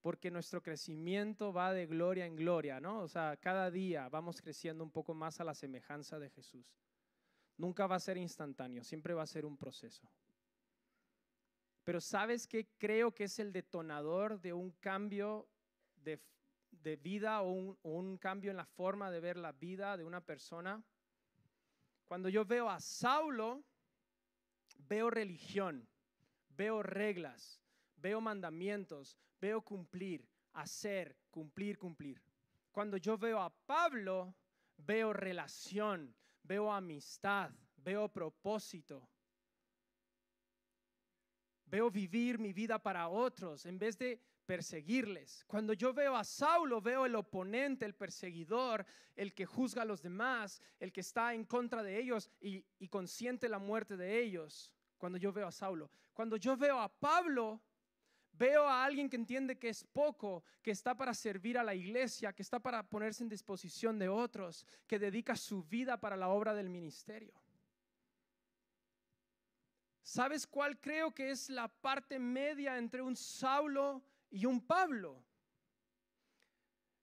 porque 0.00 0.32
nuestro 0.32 0.60
crecimiento 0.60 1.52
va 1.52 1.72
de 1.72 1.86
gloria 1.86 2.26
en 2.26 2.34
gloria, 2.34 2.80
¿no? 2.80 3.02
O 3.02 3.06
sea, 3.08 3.36
cada 3.36 3.70
día 3.70 4.08
vamos 4.08 4.42
creciendo 4.42 4.82
un 4.82 4.90
poco 4.90 5.14
más 5.14 5.40
a 5.40 5.44
la 5.44 5.54
semejanza 5.54 6.18
de 6.18 6.28
Jesús. 6.30 6.74
Nunca 7.56 7.86
va 7.86 7.94
a 7.94 8.00
ser 8.00 8.16
instantáneo, 8.16 8.82
siempre 8.82 9.14
va 9.14 9.22
a 9.22 9.26
ser 9.28 9.46
un 9.46 9.56
proceso. 9.56 10.10
Pero 11.84 12.00
¿sabes 12.00 12.46
qué 12.46 12.68
creo 12.78 13.12
que 13.12 13.24
es 13.24 13.38
el 13.38 13.52
detonador 13.52 14.40
de 14.40 14.52
un 14.52 14.70
cambio 14.72 15.48
de, 15.96 16.96
vida 16.96 17.42
o 17.42 17.52
un, 17.52 17.78
o 17.82 17.90
un 17.90 18.18
cambio 18.18 18.50
en 18.50 18.56
la 18.56 18.64
forma 18.64 19.10
de 19.10 19.20
ver 19.20 19.36
la 19.36 19.52
vida 19.52 19.96
de 19.96 20.04
una 20.04 20.20
persona? 20.20 20.82
Cuando 22.06 22.28
yo 22.28 22.44
veo 22.44 22.68
a 22.68 22.80
Saulo, 22.80 23.64
veo 24.76 25.10
religión, 25.10 25.88
veo 26.50 26.82
reglas, 26.82 27.60
veo 27.96 28.20
mandamientos, 28.20 29.16
veo 29.40 29.62
cumplir, 29.62 30.28
hacer, 30.52 31.16
cumplir, 31.30 31.78
cumplir. 31.78 32.22
Cuando 32.70 32.96
yo 32.96 33.18
veo 33.18 33.40
a 33.40 33.50
Pablo, 33.50 34.34
veo 34.76 35.12
relación, 35.12 36.14
veo 36.42 36.72
amistad, 36.72 37.50
veo 37.76 38.08
propósito. 38.08 39.08
Veo 41.72 41.90
vivir 41.90 42.38
mi 42.38 42.52
vida 42.52 42.78
para 42.78 43.08
otros 43.08 43.64
en 43.64 43.78
vez 43.78 43.96
de 43.96 44.20
perseguirles. 44.44 45.42
Cuando 45.46 45.72
yo 45.72 45.94
veo 45.94 46.14
a 46.14 46.22
Saulo, 46.22 46.82
veo 46.82 47.06
el 47.06 47.14
oponente, 47.14 47.86
el 47.86 47.94
perseguidor, 47.94 48.84
el 49.16 49.32
que 49.32 49.46
juzga 49.46 49.80
a 49.80 49.86
los 49.86 50.02
demás, 50.02 50.60
el 50.78 50.92
que 50.92 51.00
está 51.00 51.32
en 51.32 51.46
contra 51.46 51.82
de 51.82 51.98
ellos 51.98 52.30
y, 52.42 52.62
y 52.78 52.88
consiente 52.88 53.48
la 53.48 53.58
muerte 53.58 53.96
de 53.96 54.20
ellos. 54.20 54.70
Cuando 54.98 55.16
yo 55.16 55.32
veo 55.32 55.46
a 55.46 55.52
Saulo. 55.52 55.90
Cuando 56.12 56.36
yo 56.36 56.58
veo 56.58 56.78
a 56.78 56.90
Pablo, 56.90 57.62
Veo 58.34 58.66
a 58.66 58.84
alguien 58.84 59.10
que 59.10 59.16
entiende 59.16 59.58
que 59.58 59.68
es 59.68 59.84
poco, 59.84 60.42
que 60.62 60.70
está 60.70 60.96
para 60.96 61.12
servir 61.12 61.58
a 61.58 61.62
la 61.62 61.74
iglesia, 61.74 62.32
que 62.32 62.42
está 62.42 62.58
para 62.58 62.82
ponerse 62.82 63.22
en 63.22 63.28
disposición 63.28 63.98
de 63.98 64.08
otros, 64.08 64.66
que 64.86 64.98
dedica 64.98 65.36
su 65.36 65.62
vida 65.64 66.00
para 66.00 66.16
la 66.16 66.28
obra 66.28 66.54
del 66.54 66.70
ministerio. 66.70 67.41
¿Sabes 70.02 70.46
cuál 70.46 70.80
creo 70.80 71.14
que 71.14 71.30
es 71.30 71.48
la 71.48 71.68
parte 71.68 72.18
media 72.18 72.76
entre 72.76 73.02
un 73.02 73.14
Saulo 73.14 74.02
y 74.30 74.46
un 74.46 74.60
Pablo? 74.60 75.24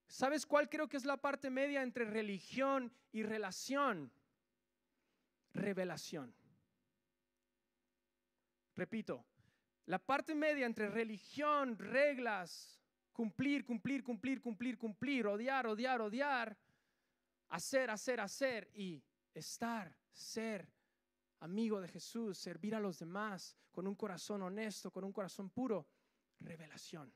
¿Sabes 0.07 0.45
cuál 0.45 0.69
creo 0.69 0.89
que 0.89 0.97
es 0.97 1.05
la 1.05 1.17
parte 1.17 1.49
media 1.49 1.81
entre 1.81 2.05
religión 2.05 2.91
y 3.11 3.23
relación? 3.23 4.11
Revelación. 5.53 6.33
Repito, 8.75 9.25
La 9.85 9.97
parte 9.97 10.35
media 10.35 10.67
entre 10.67 10.87
religión, 10.87 11.75
reglas, 11.79 12.79
cumplir, 13.11 13.65
cumplir, 13.65 14.03
cumplir, 14.03 14.39
cumplir, 14.39 14.77
cumplir, 14.77 15.25
odiar, 15.25 15.65
odiar, 15.65 15.99
odiar, 15.99 16.55
hacer, 17.47 17.89
hacer, 17.89 18.19
hacer 18.19 18.69
y 18.71 19.03
estar, 19.33 19.91
ser 20.13 20.67
amigo 21.39 21.81
de 21.81 21.87
Jesús, 21.87 22.37
servir 22.37 22.75
a 22.75 22.79
los 22.79 22.99
demás 22.99 23.55
con 23.71 23.87
un 23.87 23.95
corazón 23.95 24.41
honesto, 24.41 24.91
con 24.91 25.03
un 25.03 25.13
corazón 25.13 25.49
puro. 25.49 25.87
Revelación. 26.39 27.13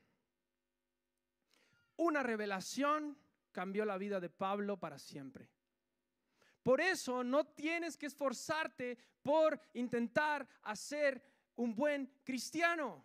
Una 1.96 2.22
revelación 2.22 3.16
cambió 3.52 3.84
la 3.84 3.96
vida 3.96 4.20
de 4.20 4.28
Pablo 4.28 4.78
para 4.78 4.98
siempre. 4.98 5.48
Por 6.62 6.80
eso 6.80 7.22
no 7.22 7.46
tienes 7.46 7.96
que 7.96 8.06
esforzarte 8.06 8.98
por 9.22 9.60
intentar 9.74 10.46
hacer 10.62 11.22
un 11.56 11.74
buen 11.74 12.20
cristiano. 12.24 13.04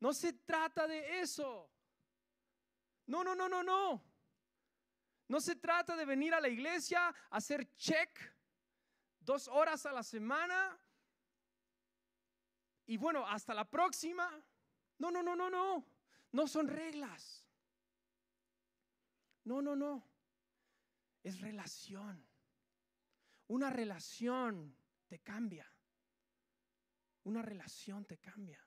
No 0.00 0.12
se 0.12 0.32
trata 0.32 0.86
de 0.86 1.20
eso. 1.20 1.70
No, 3.06 3.22
no, 3.22 3.34
no, 3.34 3.48
no, 3.48 3.62
no. 3.62 4.02
No 5.28 5.40
se 5.40 5.56
trata 5.56 5.94
de 5.96 6.04
venir 6.04 6.34
a 6.34 6.40
la 6.40 6.48
iglesia, 6.48 7.14
hacer 7.30 7.76
check 7.76 8.18
dos 9.30 9.46
horas 9.46 9.86
a 9.86 9.92
la 9.92 10.02
semana 10.02 10.76
y 12.84 12.96
bueno, 12.96 13.24
hasta 13.28 13.54
la 13.54 13.64
próxima. 13.64 14.28
No, 14.98 15.12
no, 15.12 15.22
no, 15.22 15.36
no, 15.36 15.48
no. 15.48 15.86
No 16.32 16.48
son 16.48 16.66
reglas. 16.66 17.46
No, 19.44 19.62
no, 19.62 19.76
no. 19.76 20.04
Es 21.22 21.40
relación. 21.40 22.26
Una 23.46 23.70
relación 23.70 24.76
te 25.06 25.20
cambia. 25.20 25.72
Una 27.22 27.42
relación 27.42 28.04
te 28.06 28.18
cambia. 28.18 28.60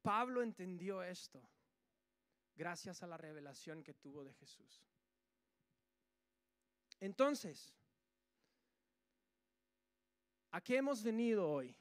Pablo 0.00 0.40
entendió 0.40 1.02
esto 1.02 1.46
gracias 2.54 3.02
a 3.02 3.06
la 3.06 3.18
revelación 3.18 3.84
que 3.84 3.92
tuvo 3.92 4.24
de 4.24 4.32
Jesús. 4.32 4.82
Entonces, 7.00 7.77
¿a 10.50 10.60
qué 10.60 10.76
hemos 10.76 11.02
venido 11.02 11.48
hoy? 11.48 11.74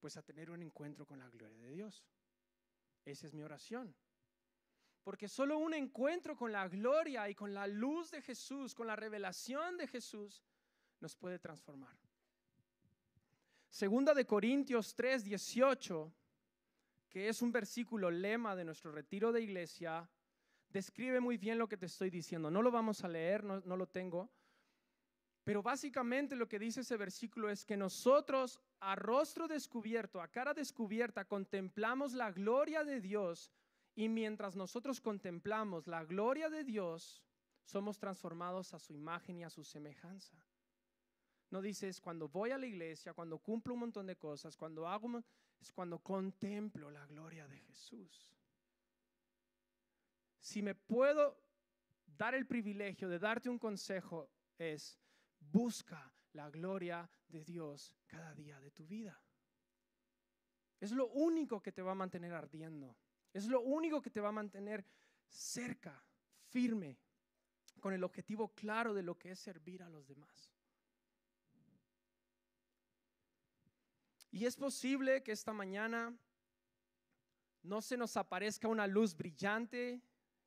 Pues 0.00 0.16
a 0.16 0.22
tener 0.22 0.50
un 0.50 0.62
encuentro 0.62 1.06
con 1.06 1.18
la 1.18 1.28
gloria 1.28 1.58
de 1.58 1.70
Dios. 1.70 2.04
Esa 3.04 3.26
es 3.26 3.34
mi 3.34 3.42
oración. 3.42 3.94
Porque 5.02 5.28
solo 5.28 5.58
un 5.58 5.74
encuentro 5.74 6.36
con 6.36 6.50
la 6.52 6.66
gloria 6.68 7.28
y 7.28 7.34
con 7.34 7.52
la 7.52 7.66
luz 7.66 8.10
de 8.10 8.22
Jesús, 8.22 8.74
con 8.74 8.86
la 8.86 8.96
revelación 8.96 9.76
de 9.76 9.86
Jesús, 9.86 10.42
nos 11.00 11.14
puede 11.14 11.38
transformar. 11.38 11.96
Segunda 13.68 14.14
de 14.14 14.24
Corintios 14.24 14.94
3, 14.94 15.24
18, 15.24 16.14
que 17.10 17.28
es 17.28 17.42
un 17.42 17.52
versículo 17.52 18.10
lema 18.10 18.56
de 18.56 18.64
nuestro 18.64 18.92
retiro 18.92 19.32
de 19.32 19.42
iglesia, 19.42 20.08
describe 20.68 21.20
muy 21.20 21.36
bien 21.36 21.58
lo 21.58 21.68
que 21.68 21.76
te 21.76 21.86
estoy 21.86 22.08
diciendo. 22.08 22.50
No 22.50 22.62
lo 22.62 22.70
vamos 22.70 23.04
a 23.04 23.08
leer, 23.08 23.44
no, 23.44 23.60
no 23.60 23.76
lo 23.76 23.86
tengo, 23.86 24.30
pero 25.44 25.62
básicamente 25.62 26.36
lo 26.36 26.48
que 26.48 26.58
dice 26.58 26.80
ese 26.80 26.96
versículo 26.96 27.50
es 27.50 27.66
que 27.66 27.76
nosotros 27.76 28.58
a 28.80 28.96
rostro 28.96 29.46
descubierto, 29.46 30.22
a 30.22 30.28
cara 30.28 30.54
descubierta, 30.54 31.26
contemplamos 31.26 32.14
la 32.14 32.32
gloria 32.32 32.82
de 32.82 33.00
Dios 33.00 33.52
y 33.94 34.08
mientras 34.08 34.56
nosotros 34.56 35.00
contemplamos 35.02 35.86
la 35.86 36.02
gloria 36.04 36.48
de 36.48 36.64
Dios, 36.64 37.22
somos 37.62 37.98
transformados 37.98 38.72
a 38.72 38.78
su 38.78 38.94
imagen 38.94 39.38
y 39.38 39.44
a 39.44 39.50
su 39.50 39.64
semejanza. 39.64 40.36
No 41.50 41.60
dices 41.60 42.00
cuando 42.00 42.28
voy 42.28 42.50
a 42.50 42.58
la 42.58 42.66
iglesia, 42.66 43.12
cuando 43.12 43.38
cumplo 43.38 43.74
un 43.74 43.80
montón 43.80 44.06
de 44.06 44.16
cosas, 44.16 44.56
cuando 44.56 44.88
hago, 44.88 45.22
es 45.60 45.70
cuando 45.72 45.98
contemplo 45.98 46.90
la 46.90 47.06
gloria 47.06 47.46
de 47.46 47.58
Jesús. 47.58 48.30
Si 50.40 50.62
me 50.62 50.74
puedo 50.74 51.38
dar 52.06 52.34
el 52.34 52.46
privilegio 52.46 53.08
de 53.08 53.18
darte 53.18 53.48
un 53.48 53.58
consejo, 53.58 54.28
es 54.58 54.98
busca 55.50 56.12
la 56.32 56.50
gloria 56.50 57.08
de 57.28 57.44
Dios 57.44 57.94
cada 58.06 58.34
día 58.34 58.60
de 58.60 58.70
tu 58.70 58.86
vida. 58.86 59.20
Es 60.80 60.92
lo 60.92 61.06
único 61.08 61.62
que 61.62 61.72
te 61.72 61.82
va 61.82 61.92
a 61.92 61.96
mantener 61.96 62.32
ardiendo. 62.32 62.96
Es 63.32 63.46
lo 63.46 63.60
único 63.60 64.02
que 64.02 64.10
te 64.10 64.20
va 64.20 64.28
a 64.28 64.32
mantener 64.32 64.84
cerca, 65.28 66.04
firme, 66.48 66.98
con 67.80 67.92
el 67.92 68.04
objetivo 68.04 68.48
claro 68.54 68.94
de 68.94 69.02
lo 69.02 69.18
que 69.18 69.32
es 69.32 69.38
servir 69.38 69.82
a 69.82 69.88
los 69.88 70.06
demás. 70.06 70.52
Y 74.30 74.46
es 74.46 74.56
posible 74.56 75.22
que 75.22 75.32
esta 75.32 75.52
mañana 75.52 76.12
no 77.62 77.80
se 77.80 77.96
nos 77.96 78.16
aparezca 78.16 78.68
una 78.68 78.86
luz 78.86 79.16
brillante 79.16 80.02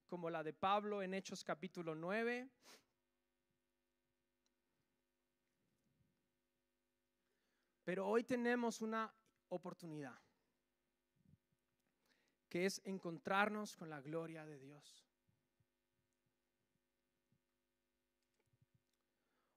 como 0.07 0.29
la 0.29 0.43
de 0.43 0.53
Pablo 0.53 1.01
en 1.01 1.13
Hechos 1.13 1.43
capítulo 1.43 1.95
9. 1.95 2.49
Pero 7.87 8.05
hoy 8.05 8.25
tenemos 8.25 8.81
una 8.81 9.09
oportunidad, 9.47 10.19
que 12.49 12.65
es 12.65 12.81
encontrarnos 12.83 13.77
con 13.77 13.89
la 13.89 14.01
gloria 14.01 14.45
de 14.45 14.59
Dios. 14.59 15.07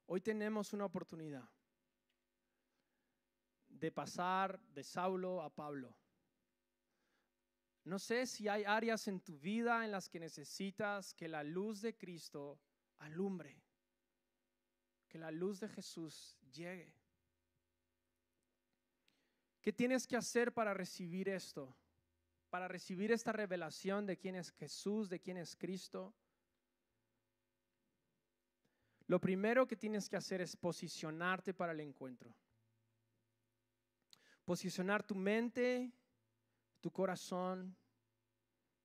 Hoy 0.07 0.21
tenemos 0.21 0.73
una 0.73 0.85
oportunidad 0.85 1.51
de 3.69 3.91
pasar 3.91 4.61
de 4.61 4.85
Saulo 4.85 5.43
a 5.43 5.53
Pablo. 5.53 5.93
No 7.83 7.99
sé 7.99 8.29
si 8.29 8.47
hay 8.47 8.63
áreas 8.63 9.09
en 9.09 9.19
tu 9.23 9.41
vida 9.41 9.85
en 9.85 9.91
las 9.91 10.09
que 10.09 10.21
necesitas 10.21 11.15
que 11.15 11.27
la 11.27 11.43
luz 11.43 11.81
de 11.81 11.97
Cristo 11.97 12.61
alumbre, 12.99 13.61
que 15.09 15.19
la 15.19 15.33
luz 15.33 15.59
de 15.59 15.69
Jesús 15.69 16.39
llegue. 16.53 17.00
¿Qué 19.63 19.73
tienes 19.73 20.07
que 20.07 20.17
hacer 20.17 20.53
para 20.53 20.75
recibir 20.75 21.29
esto? 21.29 21.77
Para 22.49 22.69
recibir 22.69 23.13
esta 23.13 23.33
revelación 23.33 24.07
de 24.07 24.17
quién 24.17 24.35
es 24.35 24.51
Jesús, 24.53 25.09
de 25.09 25.21
quién 25.21 25.37
es 25.37 25.55
Cristo. 25.57 26.15
Lo 29.07 29.21
primero 29.21 29.67
que 29.67 29.77
tienes 29.77 30.09
que 30.09 30.17
hacer 30.17 30.41
es 30.41 30.57
posicionarte 30.57 31.53
para 31.53 31.73
el 31.73 31.81
encuentro 31.81 32.35
posicionar 34.51 35.05
tu 35.05 35.15
mente, 35.15 35.93
tu 36.81 36.91
corazón, 36.91 37.77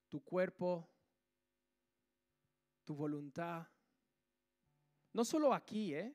tu 0.08 0.22
cuerpo, 0.22 0.88
tu 2.84 2.94
voluntad. 2.94 3.66
No 5.12 5.24
solo 5.24 5.52
aquí, 5.52 5.92
¿eh? 5.92 6.14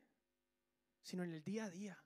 sino 1.01 1.25
en 1.25 1.33
el 1.33 1.43
día 1.43 1.65
a 1.65 1.69
día. 1.69 2.01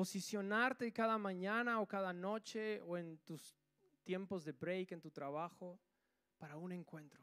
Posicionarte 0.00 0.94
cada 0.94 1.18
mañana 1.18 1.78
o 1.78 1.86
cada 1.86 2.14
noche 2.14 2.80
o 2.86 2.96
en 2.96 3.18
tus 3.18 3.54
tiempos 4.02 4.46
de 4.46 4.52
break 4.52 4.92
en 4.92 5.00
tu 5.02 5.10
trabajo 5.10 5.78
para 6.38 6.56
un 6.56 6.72
encuentro. 6.72 7.22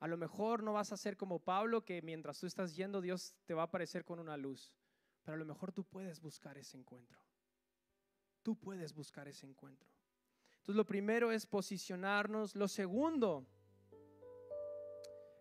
A 0.00 0.08
lo 0.08 0.16
mejor 0.16 0.64
no 0.64 0.72
vas 0.72 0.90
a 0.90 0.96
ser 0.96 1.16
como 1.16 1.38
Pablo, 1.38 1.84
que 1.84 2.02
mientras 2.02 2.40
tú 2.40 2.48
estás 2.48 2.74
yendo, 2.74 3.00
Dios 3.00 3.36
te 3.44 3.54
va 3.54 3.62
a 3.62 3.66
aparecer 3.66 4.04
con 4.04 4.18
una 4.18 4.36
luz. 4.36 4.74
Pero 5.22 5.36
a 5.36 5.38
lo 5.38 5.44
mejor 5.44 5.70
tú 5.70 5.84
puedes 5.84 6.20
buscar 6.20 6.58
ese 6.58 6.76
encuentro. 6.76 7.20
Tú 8.42 8.56
puedes 8.56 8.92
buscar 8.92 9.28
ese 9.28 9.46
encuentro. 9.46 9.88
Entonces 10.56 10.74
lo 10.74 10.84
primero 10.84 11.30
es 11.30 11.46
posicionarnos. 11.46 12.56
Lo 12.56 12.66
segundo, 12.66 13.46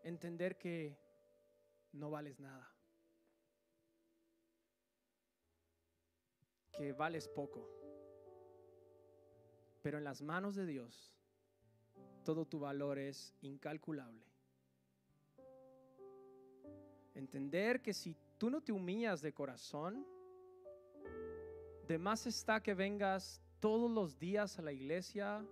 entender 0.04 0.60
que 0.60 0.96
no 1.92 2.12
vales 2.12 2.40
nada. 2.40 2.73
Que 6.74 6.94
vales 6.94 7.28
poco. 7.28 7.70
Pero 9.82 9.98
en 9.98 10.04
las 10.04 10.22
manos 10.22 10.56
de 10.56 10.66
Dios, 10.66 11.14
todo 12.24 12.46
tu 12.46 12.60
valor 12.60 12.98
es 12.98 13.34
incalculable. 13.42 14.26
Entender 17.16 17.82
que 17.82 17.94
si 17.94 18.16
tú 18.38 18.50
no 18.50 18.62
te 18.62 18.72
humillas 18.72 19.22
de 19.22 19.34
corazón, 19.34 20.06
de 21.88 21.98
más 21.98 22.26
está 22.26 22.64
que 22.64 22.74
vengas 22.74 23.42
todos 23.60 23.92
los 23.92 24.18
días 24.18 24.58
a 24.58 24.62
la 24.62 24.72
iglesia, 24.72 25.46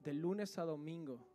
de 0.00 0.14
lunes 0.14 0.58
a 0.58 0.64
domingo, 0.64 1.26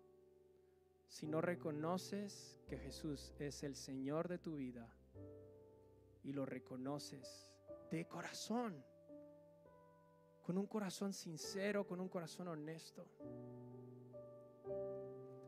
si 1.08 1.28
no 1.28 1.42
reconoces 1.42 2.58
que 2.68 2.78
Jesús 2.78 3.34
es 3.38 3.64
el 3.64 3.76
Señor 3.76 4.28
de 4.28 4.38
tu 4.38 4.56
vida 4.56 4.88
y 6.24 6.32
lo 6.32 6.46
reconoces 6.46 7.51
de 7.98 8.08
corazón, 8.08 8.84
con 10.42 10.58
un 10.58 10.66
corazón 10.66 11.14
sincero, 11.14 11.86
con 11.86 12.00
un 12.00 12.10
corazón 12.10 12.48
honesto. 12.48 13.06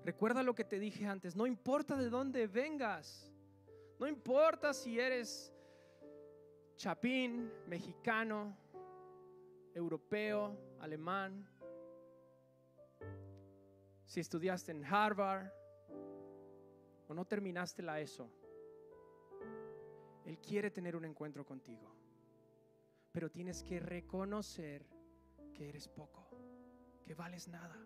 Recuerda 0.04 0.44
lo 0.44 0.54
que 0.54 0.66
te 0.66 0.80
dije 0.80 1.06
antes, 1.06 1.36
no 1.36 1.48
importa 1.48 1.96
de 1.96 2.10
dónde 2.10 2.48
vengas, 2.48 3.30
No 4.00 4.08
importa 4.08 4.74
si 4.74 5.00
eres 5.00 5.54
chapín, 6.76 7.50
mexicano, 7.68 8.58
europeo, 9.74 10.58
alemán, 10.80 11.48
si 14.06 14.20
estudiaste 14.20 14.72
en 14.72 14.84
Harvard 14.84 15.48
o 17.08 17.14
no 17.14 17.24
terminaste 17.24 17.82
la 17.82 18.02
ESO. 18.02 18.30
Él 20.26 20.40
quiere 20.40 20.70
tener 20.70 20.96
un 20.96 21.06
encuentro 21.06 21.46
contigo, 21.46 21.96
pero 23.14 23.30
tienes 23.30 23.64
que 23.64 23.80
reconocer 23.80 24.86
que 25.54 25.70
eres 25.70 25.88
poco, 25.88 26.28
que 27.06 27.14
vales 27.14 27.48
nada. 27.48 27.78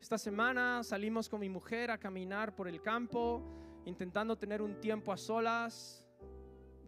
Esta 0.00 0.18
semana 0.18 0.82
salimos 0.82 1.28
con 1.28 1.40
mi 1.40 1.48
mujer 1.48 1.92
a 1.92 1.98
caminar 1.98 2.54
por 2.54 2.68
el 2.68 2.82
campo, 2.82 3.40
intentando 3.86 4.36
tener 4.36 4.60
un 4.60 4.80
tiempo 4.80 5.12
a 5.12 5.16
solas, 5.16 6.04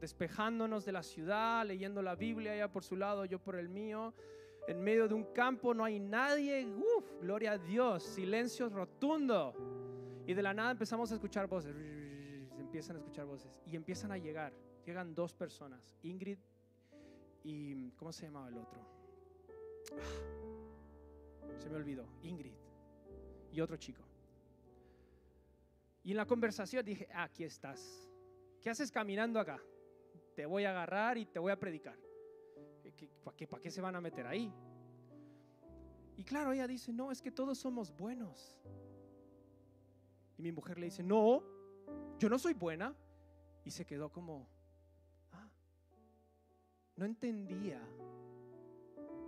despejándonos 0.00 0.84
de 0.84 0.92
la 0.92 1.02
ciudad, 1.02 1.64
leyendo 1.64 2.02
la 2.02 2.16
Biblia, 2.16 2.54
ella 2.54 2.70
por 2.70 2.84
su 2.84 2.96
lado, 2.96 3.24
yo 3.24 3.38
por 3.38 3.54
el 3.54 3.68
mío. 3.68 4.14
En 4.66 4.82
medio 4.82 5.08
de 5.08 5.14
un 5.14 5.32
campo 5.32 5.72
no 5.72 5.84
hay 5.84 6.00
nadie, 6.00 6.66
¡Uf! 6.66 7.22
gloria 7.22 7.52
a 7.52 7.58
Dios, 7.58 8.02
silencio 8.02 8.68
rotundo. 8.68 9.54
Y 10.26 10.34
de 10.34 10.42
la 10.42 10.52
nada 10.52 10.72
empezamos 10.72 11.10
a 11.12 11.14
escuchar 11.14 11.46
voces, 11.46 11.74
empiezan 12.58 12.96
a 12.96 12.98
escuchar 12.98 13.26
voces 13.26 13.50
y 13.64 13.76
empiezan 13.76 14.10
a 14.10 14.18
llegar. 14.18 14.52
Llegan 14.84 15.14
dos 15.14 15.34
personas, 15.34 15.96
Ingrid 16.02 16.38
y, 17.44 17.90
¿cómo 17.92 18.12
se 18.12 18.26
llamaba 18.26 18.48
el 18.48 18.58
otro? 18.58 18.80
Ah, 19.92 21.58
se 21.58 21.68
me 21.68 21.76
olvidó, 21.76 22.06
Ingrid 22.22 22.54
y 23.52 23.60
otro 23.60 23.76
chico. 23.76 24.02
Y 26.02 26.12
en 26.12 26.16
la 26.16 26.26
conversación 26.26 26.84
dije, 26.84 27.08
aquí 27.14 27.44
estás. 27.44 28.08
¿Qué 28.60 28.70
haces 28.70 28.90
caminando 28.90 29.40
acá? 29.40 29.60
Te 30.34 30.46
voy 30.46 30.64
a 30.64 30.70
agarrar 30.70 31.18
y 31.18 31.26
te 31.26 31.38
voy 31.38 31.52
a 31.52 31.58
predicar. 31.58 31.98
¿Para 33.22 33.36
qué, 33.36 33.46
¿Para 33.46 33.62
qué 33.62 33.70
se 33.70 33.80
van 33.80 33.96
a 33.96 34.00
meter 34.00 34.26
ahí? 34.26 34.52
Y 36.16 36.24
claro, 36.24 36.52
ella 36.52 36.66
dice, 36.66 36.92
no, 36.92 37.12
es 37.12 37.22
que 37.22 37.30
todos 37.30 37.58
somos 37.58 37.94
buenos. 37.96 38.58
Y 40.36 40.42
mi 40.42 40.52
mujer 40.52 40.78
le 40.78 40.86
dice, 40.86 41.02
no, 41.02 41.42
yo 42.18 42.28
no 42.28 42.38
soy 42.38 42.54
buena. 42.54 42.94
Y 43.64 43.70
se 43.70 43.84
quedó 43.84 44.10
como, 44.10 44.48
no 46.98 47.04
entendía 47.04 47.80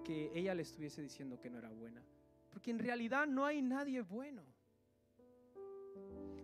que 0.05 0.33
ella 0.35 0.55
le 0.55 0.62
estuviese 0.62 1.01
diciendo 1.01 1.39
que 1.41 1.49
no 1.49 1.59
era 1.59 1.71
buena. 1.71 2.05
Porque 2.51 2.73
en 2.73 2.81
realidad 2.81 3.29
no 3.29 3.47
hay 3.47 3.62
nadie 3.62 4.03
bueno. 4.03 4.43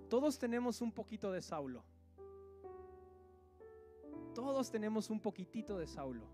Todos 0.08 0.38
tenemos 0.38 0.80
un 0.80 0.92
poquito 0.92 1.32
de 1.32 1.42
Saulo. 1.42 1.82
Todos 4.34 4.70
tenemos 4.70 5.10
un 5.10 5.18
poquitito 5.18 5.76
de 5.78 5.88
Saulo 5.88 6.28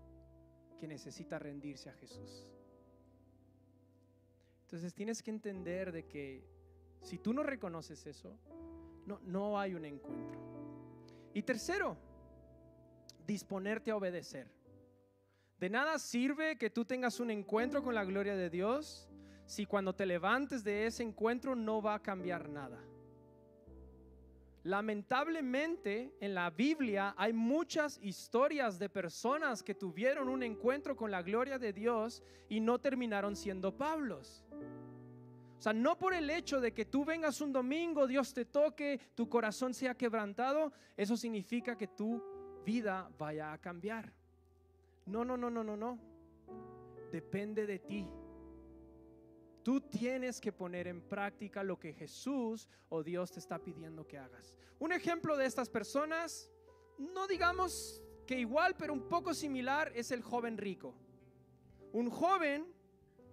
que 0.79 0.87
necesita 0.87 1.39
rendirse 1.39 1.89
a 1.89 1.93
Jesús. 1.93 2.47
Entonces 4.61 4.93
tienes 4.93 5.23
que 5.23 5.31
entender 5.31 5.91
de 5.91 6.05
que 6.05 6.45
si 7.01 7.17
tú 7.17 7.33
no 7.33 7.41
reconoces 7.41 8.05
eso, 8.05 8.37
no, 9.07 9.19
no 9.23 9.59
hay 9.59 9.73
un 9.73 9.85
encuentro. 9.85 10.39
Y 11.33 11.41
tercero, 11.41 11.97
disponerte 13.25 13.89
a 13.89 13.95
obedecer. 13.95 14.62
De 15.63 15.69
nada 15.69 15.97
sirve 15.97 16.57
que 16.57 16.69
tú 16.69 16.83
tengas 16.83 17.21
un 17.21 17.31
encuentro 17.31 17.81
con 17.81 17.95
la 17.95 18.03
gloria 18.03 18.35
de 18.35 18.49
Dios 18.49 19.07
si 19.45 19.65
cuando 19.65 19.95
te 19.95 20.05
levantes 20.05 20.61
de 20.61 20.87
ese 20.87 21.03
encuentro 21.03 21.55
no 21.55 21.81
va 21.81 21.93
a 21.93 22.01
cambiar 22.01 22.49
nada. 22.49 22.83
Lamentablemente 24.63 26.17
en 26.19 26.33
la 26.35 26.49
Biblia 26.49 27.15
hay 27.17 27.31
muchas 27.31 27.97
historias 28.03 28.77
de 28.77 28.89
personas 28.89 29.63
que 29.63 29.73
tuvieron 29.73 30.27
un 30.27 30.43
encuentro 30.43 30.97
con 30.97 31.09
la 31.09 31.21
gloria 31.21 31.57
de 31.57 31.71
Dios 31.71 32.21
y 32.49 32.59
no 32.59 32.77
terminaron 32.79 33.33
siendo 33.33 33.77
Pablos. 33.77 34.43
O 35.59 35.61
sea, 35.61 35.71
no 35.71 35.97
por 35.97 36.13
el 36.13 36.29
hecho 36.29 36.59
de 36.59 36.73
que 36.73 36.83
tú 36.83 37.05
vengas 37.05 37.39
un 37.39 37.53
domingo, 37.53 38.05
Dios 38.05 38.33
te 38.33 38.43
toque, 38.43 38.99
tu 39.15 39.29
corazón 39.29 39.73
sea 39.73 39.95
quebrantado, 39.95 40.73
eso 40.97 41.15
significa 41.15 41.77
que 41.77 41.87
tu 41.87 42.21
vida 42.65 43.09
vaya 43.17 43.53
a 43.53 43.57
cambiar. 43.59 44.22
No, 45.05 45.25
no, 45.25 45.37
no, 45.37 45.49
no, 45.49 45.63
no, 45.63 45.75
no. 45.75 45.99
Depende 47.11 47.65
de 47.65 47.79
ti. 47.79 48.07
Tú 49.63 49.79
tienes 49.79 50.41
que 50.41 50.51
poner 50.51 50.87
en 50.87 51.01
práctica 51.01 51.63
lo 51.63 51.79
que 51.79 51.93
Jesús 51.93 52.67
o 52.89 53.01
Dios 53.01 53.31
te 53.31 53.39
está 53.39 53.59
pidiendo 53.59 54.05
que 54.05 54.17
hagas. 54.17 54.55
Un 54.79 54.91
ejemplo 54.91 55.37
de 55.37 55.45
estas 55.45 55.69
personas, 55.69 56.51
no 56.97 57.27
digamos 57.27 58.03
que 58.27 58.39
igual, 58.39 58.75
pero 58.77 58.93
un 58.93 59.07
poco 59.07 59.33
similar, 59.33 59.91
es 59.95 60.11
el 60.11 60.21
joven 60.21 60.57
rico. 60.57 60.93
Un 61.93 62.09
joven, 62.09 62.65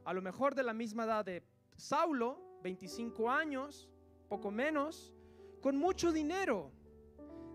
a 0.05 0.13
lo 0.13 0.23
mejor 0.23 0.55
de 0.55 0.63
la 0.63 0.73
misma 0.73 1.05
edad 1.05 1.25
de 1.25 1.43
Saulo, 1.77 2.59
25 2.63 3.31
años, 3.31 3.89
poco 4.29 4.51
menos, 4.51 5.13
con 5.61 5.77
mucho 5.77 6.13
dinero. 6.13 6.71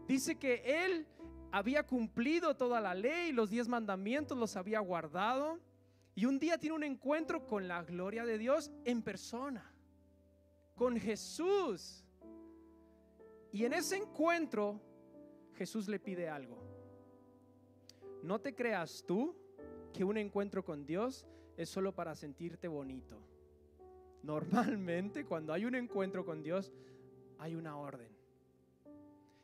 Dice 0.07 0.37
que 0.37 0.61
él 0.65 1.07
había 1.55 1.83
cumplido 1.83 2.57
toda 2.57 2.81
la 2.81 2.93
ley, 2.93 3.31
los 3.31 3.49
diez 3.49 3.69
mandamientos 3.69 4.37
los 4.37 4.57
había 4.57 4.81
guardado 4.81 5.57
y 6.13 6.25
un 6.25 6.37
día 6.37 6.57
tiene 6.57 6.75
un 6.75 6.83
encuentro 6.83 7.47
con 7.47 7.69
la 7.69 7.81
gloria 7.81 8.25
de 8.25 8.37
Dios 8.37 8.73
en 8.83 9.01
persona, 9.01 9.73
con 10.75 10.99
Jesús. 10.99 12.03
Y 13.53 13.63
en 13.63 13.71
ese 13.71 13.95
encuentro 13.95 14.81
Jesús 15.53 15.87
le 15.87 15.97
pide 15.97 16.27
algo. 16.27 16.61
No 18.21 18.41
te 18.41 18.53
creas 18.53 19.05
tú 19.07 19.33
que 19.93 20.03
un 20.03 20.17
encuentro 20.17 20.65
con 20.65 20.85
Dios 20.85 21.25
es 21.55 21.69
solo 21.69 21.95
para 21.95 22.15
sentirte 22.15 22.67
bonito. 22.67 23.17
Normalmente 24.23 25.23
cuando 25.23 25.53
hay 25.53 25.63
un 25.63 25.75
encuentro 25.75 26.25
con 26.25 26.43
Dios 26.43 26.73
hay 27.39 27.55
una 27.55 27.77
orden. 27.77 28.14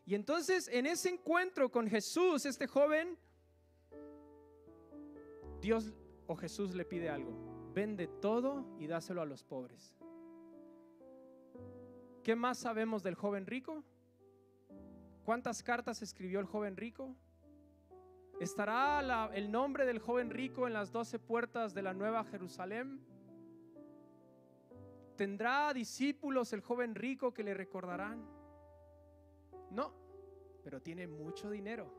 Y 0.06 0.16
entonces 0.16 0.68
en 0.68 0.86
ese 0.86 1.10
encuentro 1.10 1.70
con 1.70 1.88
Jesús, 1.88 2.46
este 2.46 2.68
joven, 2.68 3.18
Dios 5.62 5.94
o 6.28 6.36
Jesús 6.36 6.74
le 6.74 6.86
pide 6.86 7.10
algo, 7.10 7.72
vende 7.74 8.08
todo 8.08 8.66
y 8.80 8.88
dáselo 8.88 9.22
a 9.22 9.26
los 9.26 9.44
pobres. 9.44 9.96
¿Qué 12.24 12.36
más 12.36 12.58
sabemos 12.58 13.04
del 13.04 13.16
joven 13.16 13.46
rico? 13.46 13.84
¿Cuántas 15.24 15.64
cartas 15.64 16.02
escribió 16.02 16.40
el 16.40 16.46
joven 16.46 16.78
rico? 16.78 17.16
¿Estará 18.40 19.30
el 19.34 19.52
nombre 19.52 19.86
del 19.86 20.00
joven 20.00 20.32
rico 20.32 20.66
en 20.66 20.74
las 20.74 20.92
doce 20.92 21.20
puertas 21.20 21.76
de 21.76 21.84
la 21.84 21.94
nueva 21.94 22.24
Jerusalén? 22.24 23.00
¿Tendrá 25.16 25.72
discípulos 25.74 26.52
el 26.54 26.62
joven 26.62 26.96
rico 26.96 27.34
que 27.34 27.44
le 27.44 27.54
recordarán? 27.54 28.41
No, 29.72 29.94
pero 30.64 30.82
tiene 30.82 31.08
mucho 31.08 31.50
dinero. 31.50 31.92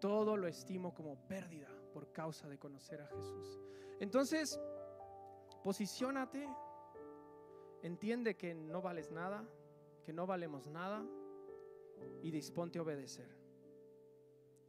Todo 0.00 0.36
lo 0.36 0.46
estimo 0.46 0.94
como 0.94 1.16
pérdida 1.26 1.68
por 1.92 2.12
causa 2.12 2.48
de 2.48 2.58
conocer 2.58 3.00
a 3.00 3.06
Jesús. 3.06 3.60
Entonces, 4.00 4.60
posiciónate, 5.62 6.48
entiende 7.82 8.36
que 8.36 8.54
no 8.54 8.80
vales 8.80 9.10
nada, 9.10 9.48
que 10.04 10.12
no 10.12 10.26
valemos 10.26 10.66
nada 10.66 11.04
y 12.22 12.30
disponte 12.30 12.78
a 12.78 12.82
obedecer. 12.82 13.36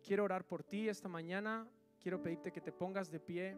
Quiero 0.03 0.23
orar 0.23 0.47
por 0.47 0.63
ti 0.63 0.89
esta 0.89 1.07
mañana, 1.07 1.67
quiero 1.99 2.21
pedirte 2.21 2.51
que 2.51 2.61
te 2.61 2.71
pongas 2.71 3.11
de 3.11 3.19
pie. 3.19 3.57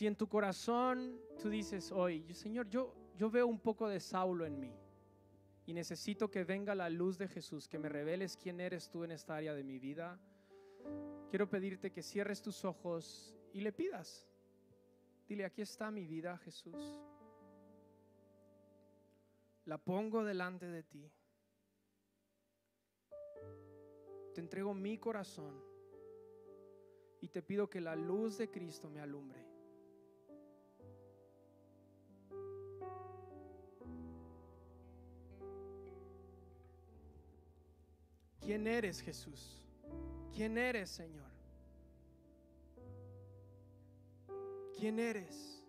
Si 0.00 0.06
en 0.06 0.16
tu 0.16 0.30
corazón 0.30 1.20
tú 1.42 1.50
dices 1.50 1.92
hoy, 1.92 2.24
Señor, 2.32 2.70
yo, 2.70 2.94
yo 3.18 3.30
veo 3.30 3.46
un 3.46 3.60
poco 3.60 3.86
de 3.86 4.00
Saulo 4.00 4.46
en 4.46 4.58
mí 4.58 4.74
y 5.66 5.74
necesito 5.74 6.30
que 6.30 6.42
venga 6.42 6.74
la 6.74 6.88
luz 6.88 7.18
de 7.18 7.28
Jesús, 7.28 7.68
que 7.68 7.78
me 7.78 7.90
reveles 7.90 8.34
quién 8.38 8.60
eres 8.60 8.88
tú 8.88 9.04
en 9.04 9.10
esta 9.10 9.36
área 9.36 9.52
de 9.52 9.62
mi 9.62 9.78
vida, 9.78 10.18
quiero 11.28 11.50
pedirte 11.50 11.92
que 11.92 12.02
cierres 12.02 12.40
tus 12.40 12.64
ojos 12.64 13.36
y 13.52 13.60
le 13.60 13.72
pidas. 13.72 14.26
Dile, 15.28 15.44
aquí 15.44 15.60
está 15.60 15.90
mi 15.90 16.06
vida, 16.06 16.38
Jesús. 16.38 16.98
La 19.66 19.76
pongo 19.76 20.24
delante 20.24 20.64
de 20.64 20.82
ti. 20.82 21.12
Te 24.32 24.40
entrego 24.40 24.72
mi 24.72 24.96
corazón 24.96 25.62
y 27.20 27.28
te 27.28 27.42
pido 27.42 27.68
que 27.68 27.82
la 27.82 27.94
luz 27.94 28.38
de 28.38 28.50
Cristo 28.50 28.88
me 28.88 29.02
alumbre. 29.02 29.49
¿Quién 38.40 38.66
eres, 38.66 39.00
Jesús? 39.00 39.62
¿Quién 40.34 40.56
eres, 40.56 40.90
Señor? 40.90 41.30
¿Quién 44.78 44.98
eres? 44.98 45.62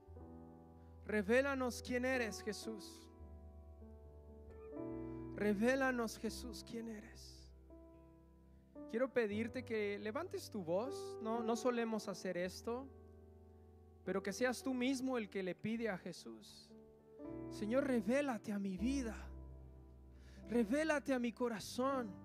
Revélanos 1.06 1.82
quién 1.82 2.06
eres, 2.06 2.42
Jesús. 2.42 3.10
Revélanos, 5.36 6.18
Jesús, 6.18 6.64
quién 6.64 6.88
eres. 6.88 7.50
Quiero 8.90 9.12
pedirte 9.12 9.66
que 9.66 10.00
levantes 10.00 10.50
tu 10.50 10.64
voz. 10.64 11.18
No, 11.22 11.44
no 11.44 11.56
solemos 11.56 12.08
hacer 12.08 12.38
esto, 12.38 12.88
pero 14.06 14.24
que 14.24 14.32
seas 14.32 14.64
tú 14.64 14.74
mismo 14.74 15.18
el 15.18 15.30
que 15.30 15.44
le 15.44 15.56
pide 15.56 15.90
a 15.90 15.98
Jesús. 15.98 16.70
Señor, 17.50 17.88
revélate 17.88 18.52
a 18.54 18.60
mi 18.60 18.78
vida. 18.78 19.18
Revélate 20.48 21.14
a 21.14 21.20
mi 21.20 21.34
corazón. 21.34 22.21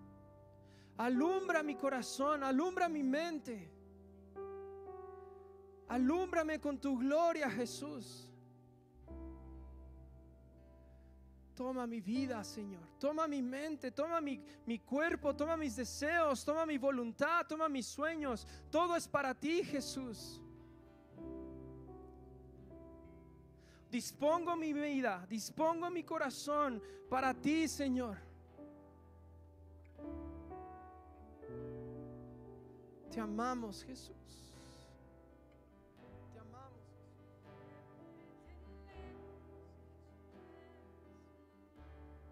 Alumbra 0.99 1.63
mi 1.63 1.75
corazón, 1.75 2.43
alumbra 2.43 2.89
mi 2.89 3.03
mente. 3.03 3.71
Alúmbrame 5.89 6.59
con 6.61 6.79
tu 6.79 6.99
gloria, 6.99 7.51
Jesús. 7.51 8.33
Toma 11.55 11.87
mi 11.87 12.01
vida, 12.01 12.43
Señor. 12.45 12.83
Toma 12.99 13.27
mi 13.27 13.41
mente, 13.41 13.91
toma 13.91 14.21
mi, 14.21 14.43
mi, 14.67 14.79
cuerpo, 14.79 15.35
toma 15.35 15.57
mis 15.57 15.77
deseos, 15.77 16.45
toma 16.45 16.67
mi 16.67 16.77
voluntad, 16.77 17.47
toma 17.47 17.69
mis 17.69 17.87
sueños. 17.87 18.47
Todo 18.71 18.97
es 18.97 19.07
para 19.09 19.35
ti, 19.35 19.65
Jesús. 19.65 20.43
Dispongo 23.91 24.57
mi 24.57 24.73
vida, 24.73 25.25
dispongo 25.31 25.89
mi 25.89 26.03
corazón 26.03 26.83
para 27.09 27.33
ti, 27.33 27.69
Señor. 27.69 28.26
Te 33.17 33.23
amamos, 33.23 33.83
Jesús. 33.83 34.46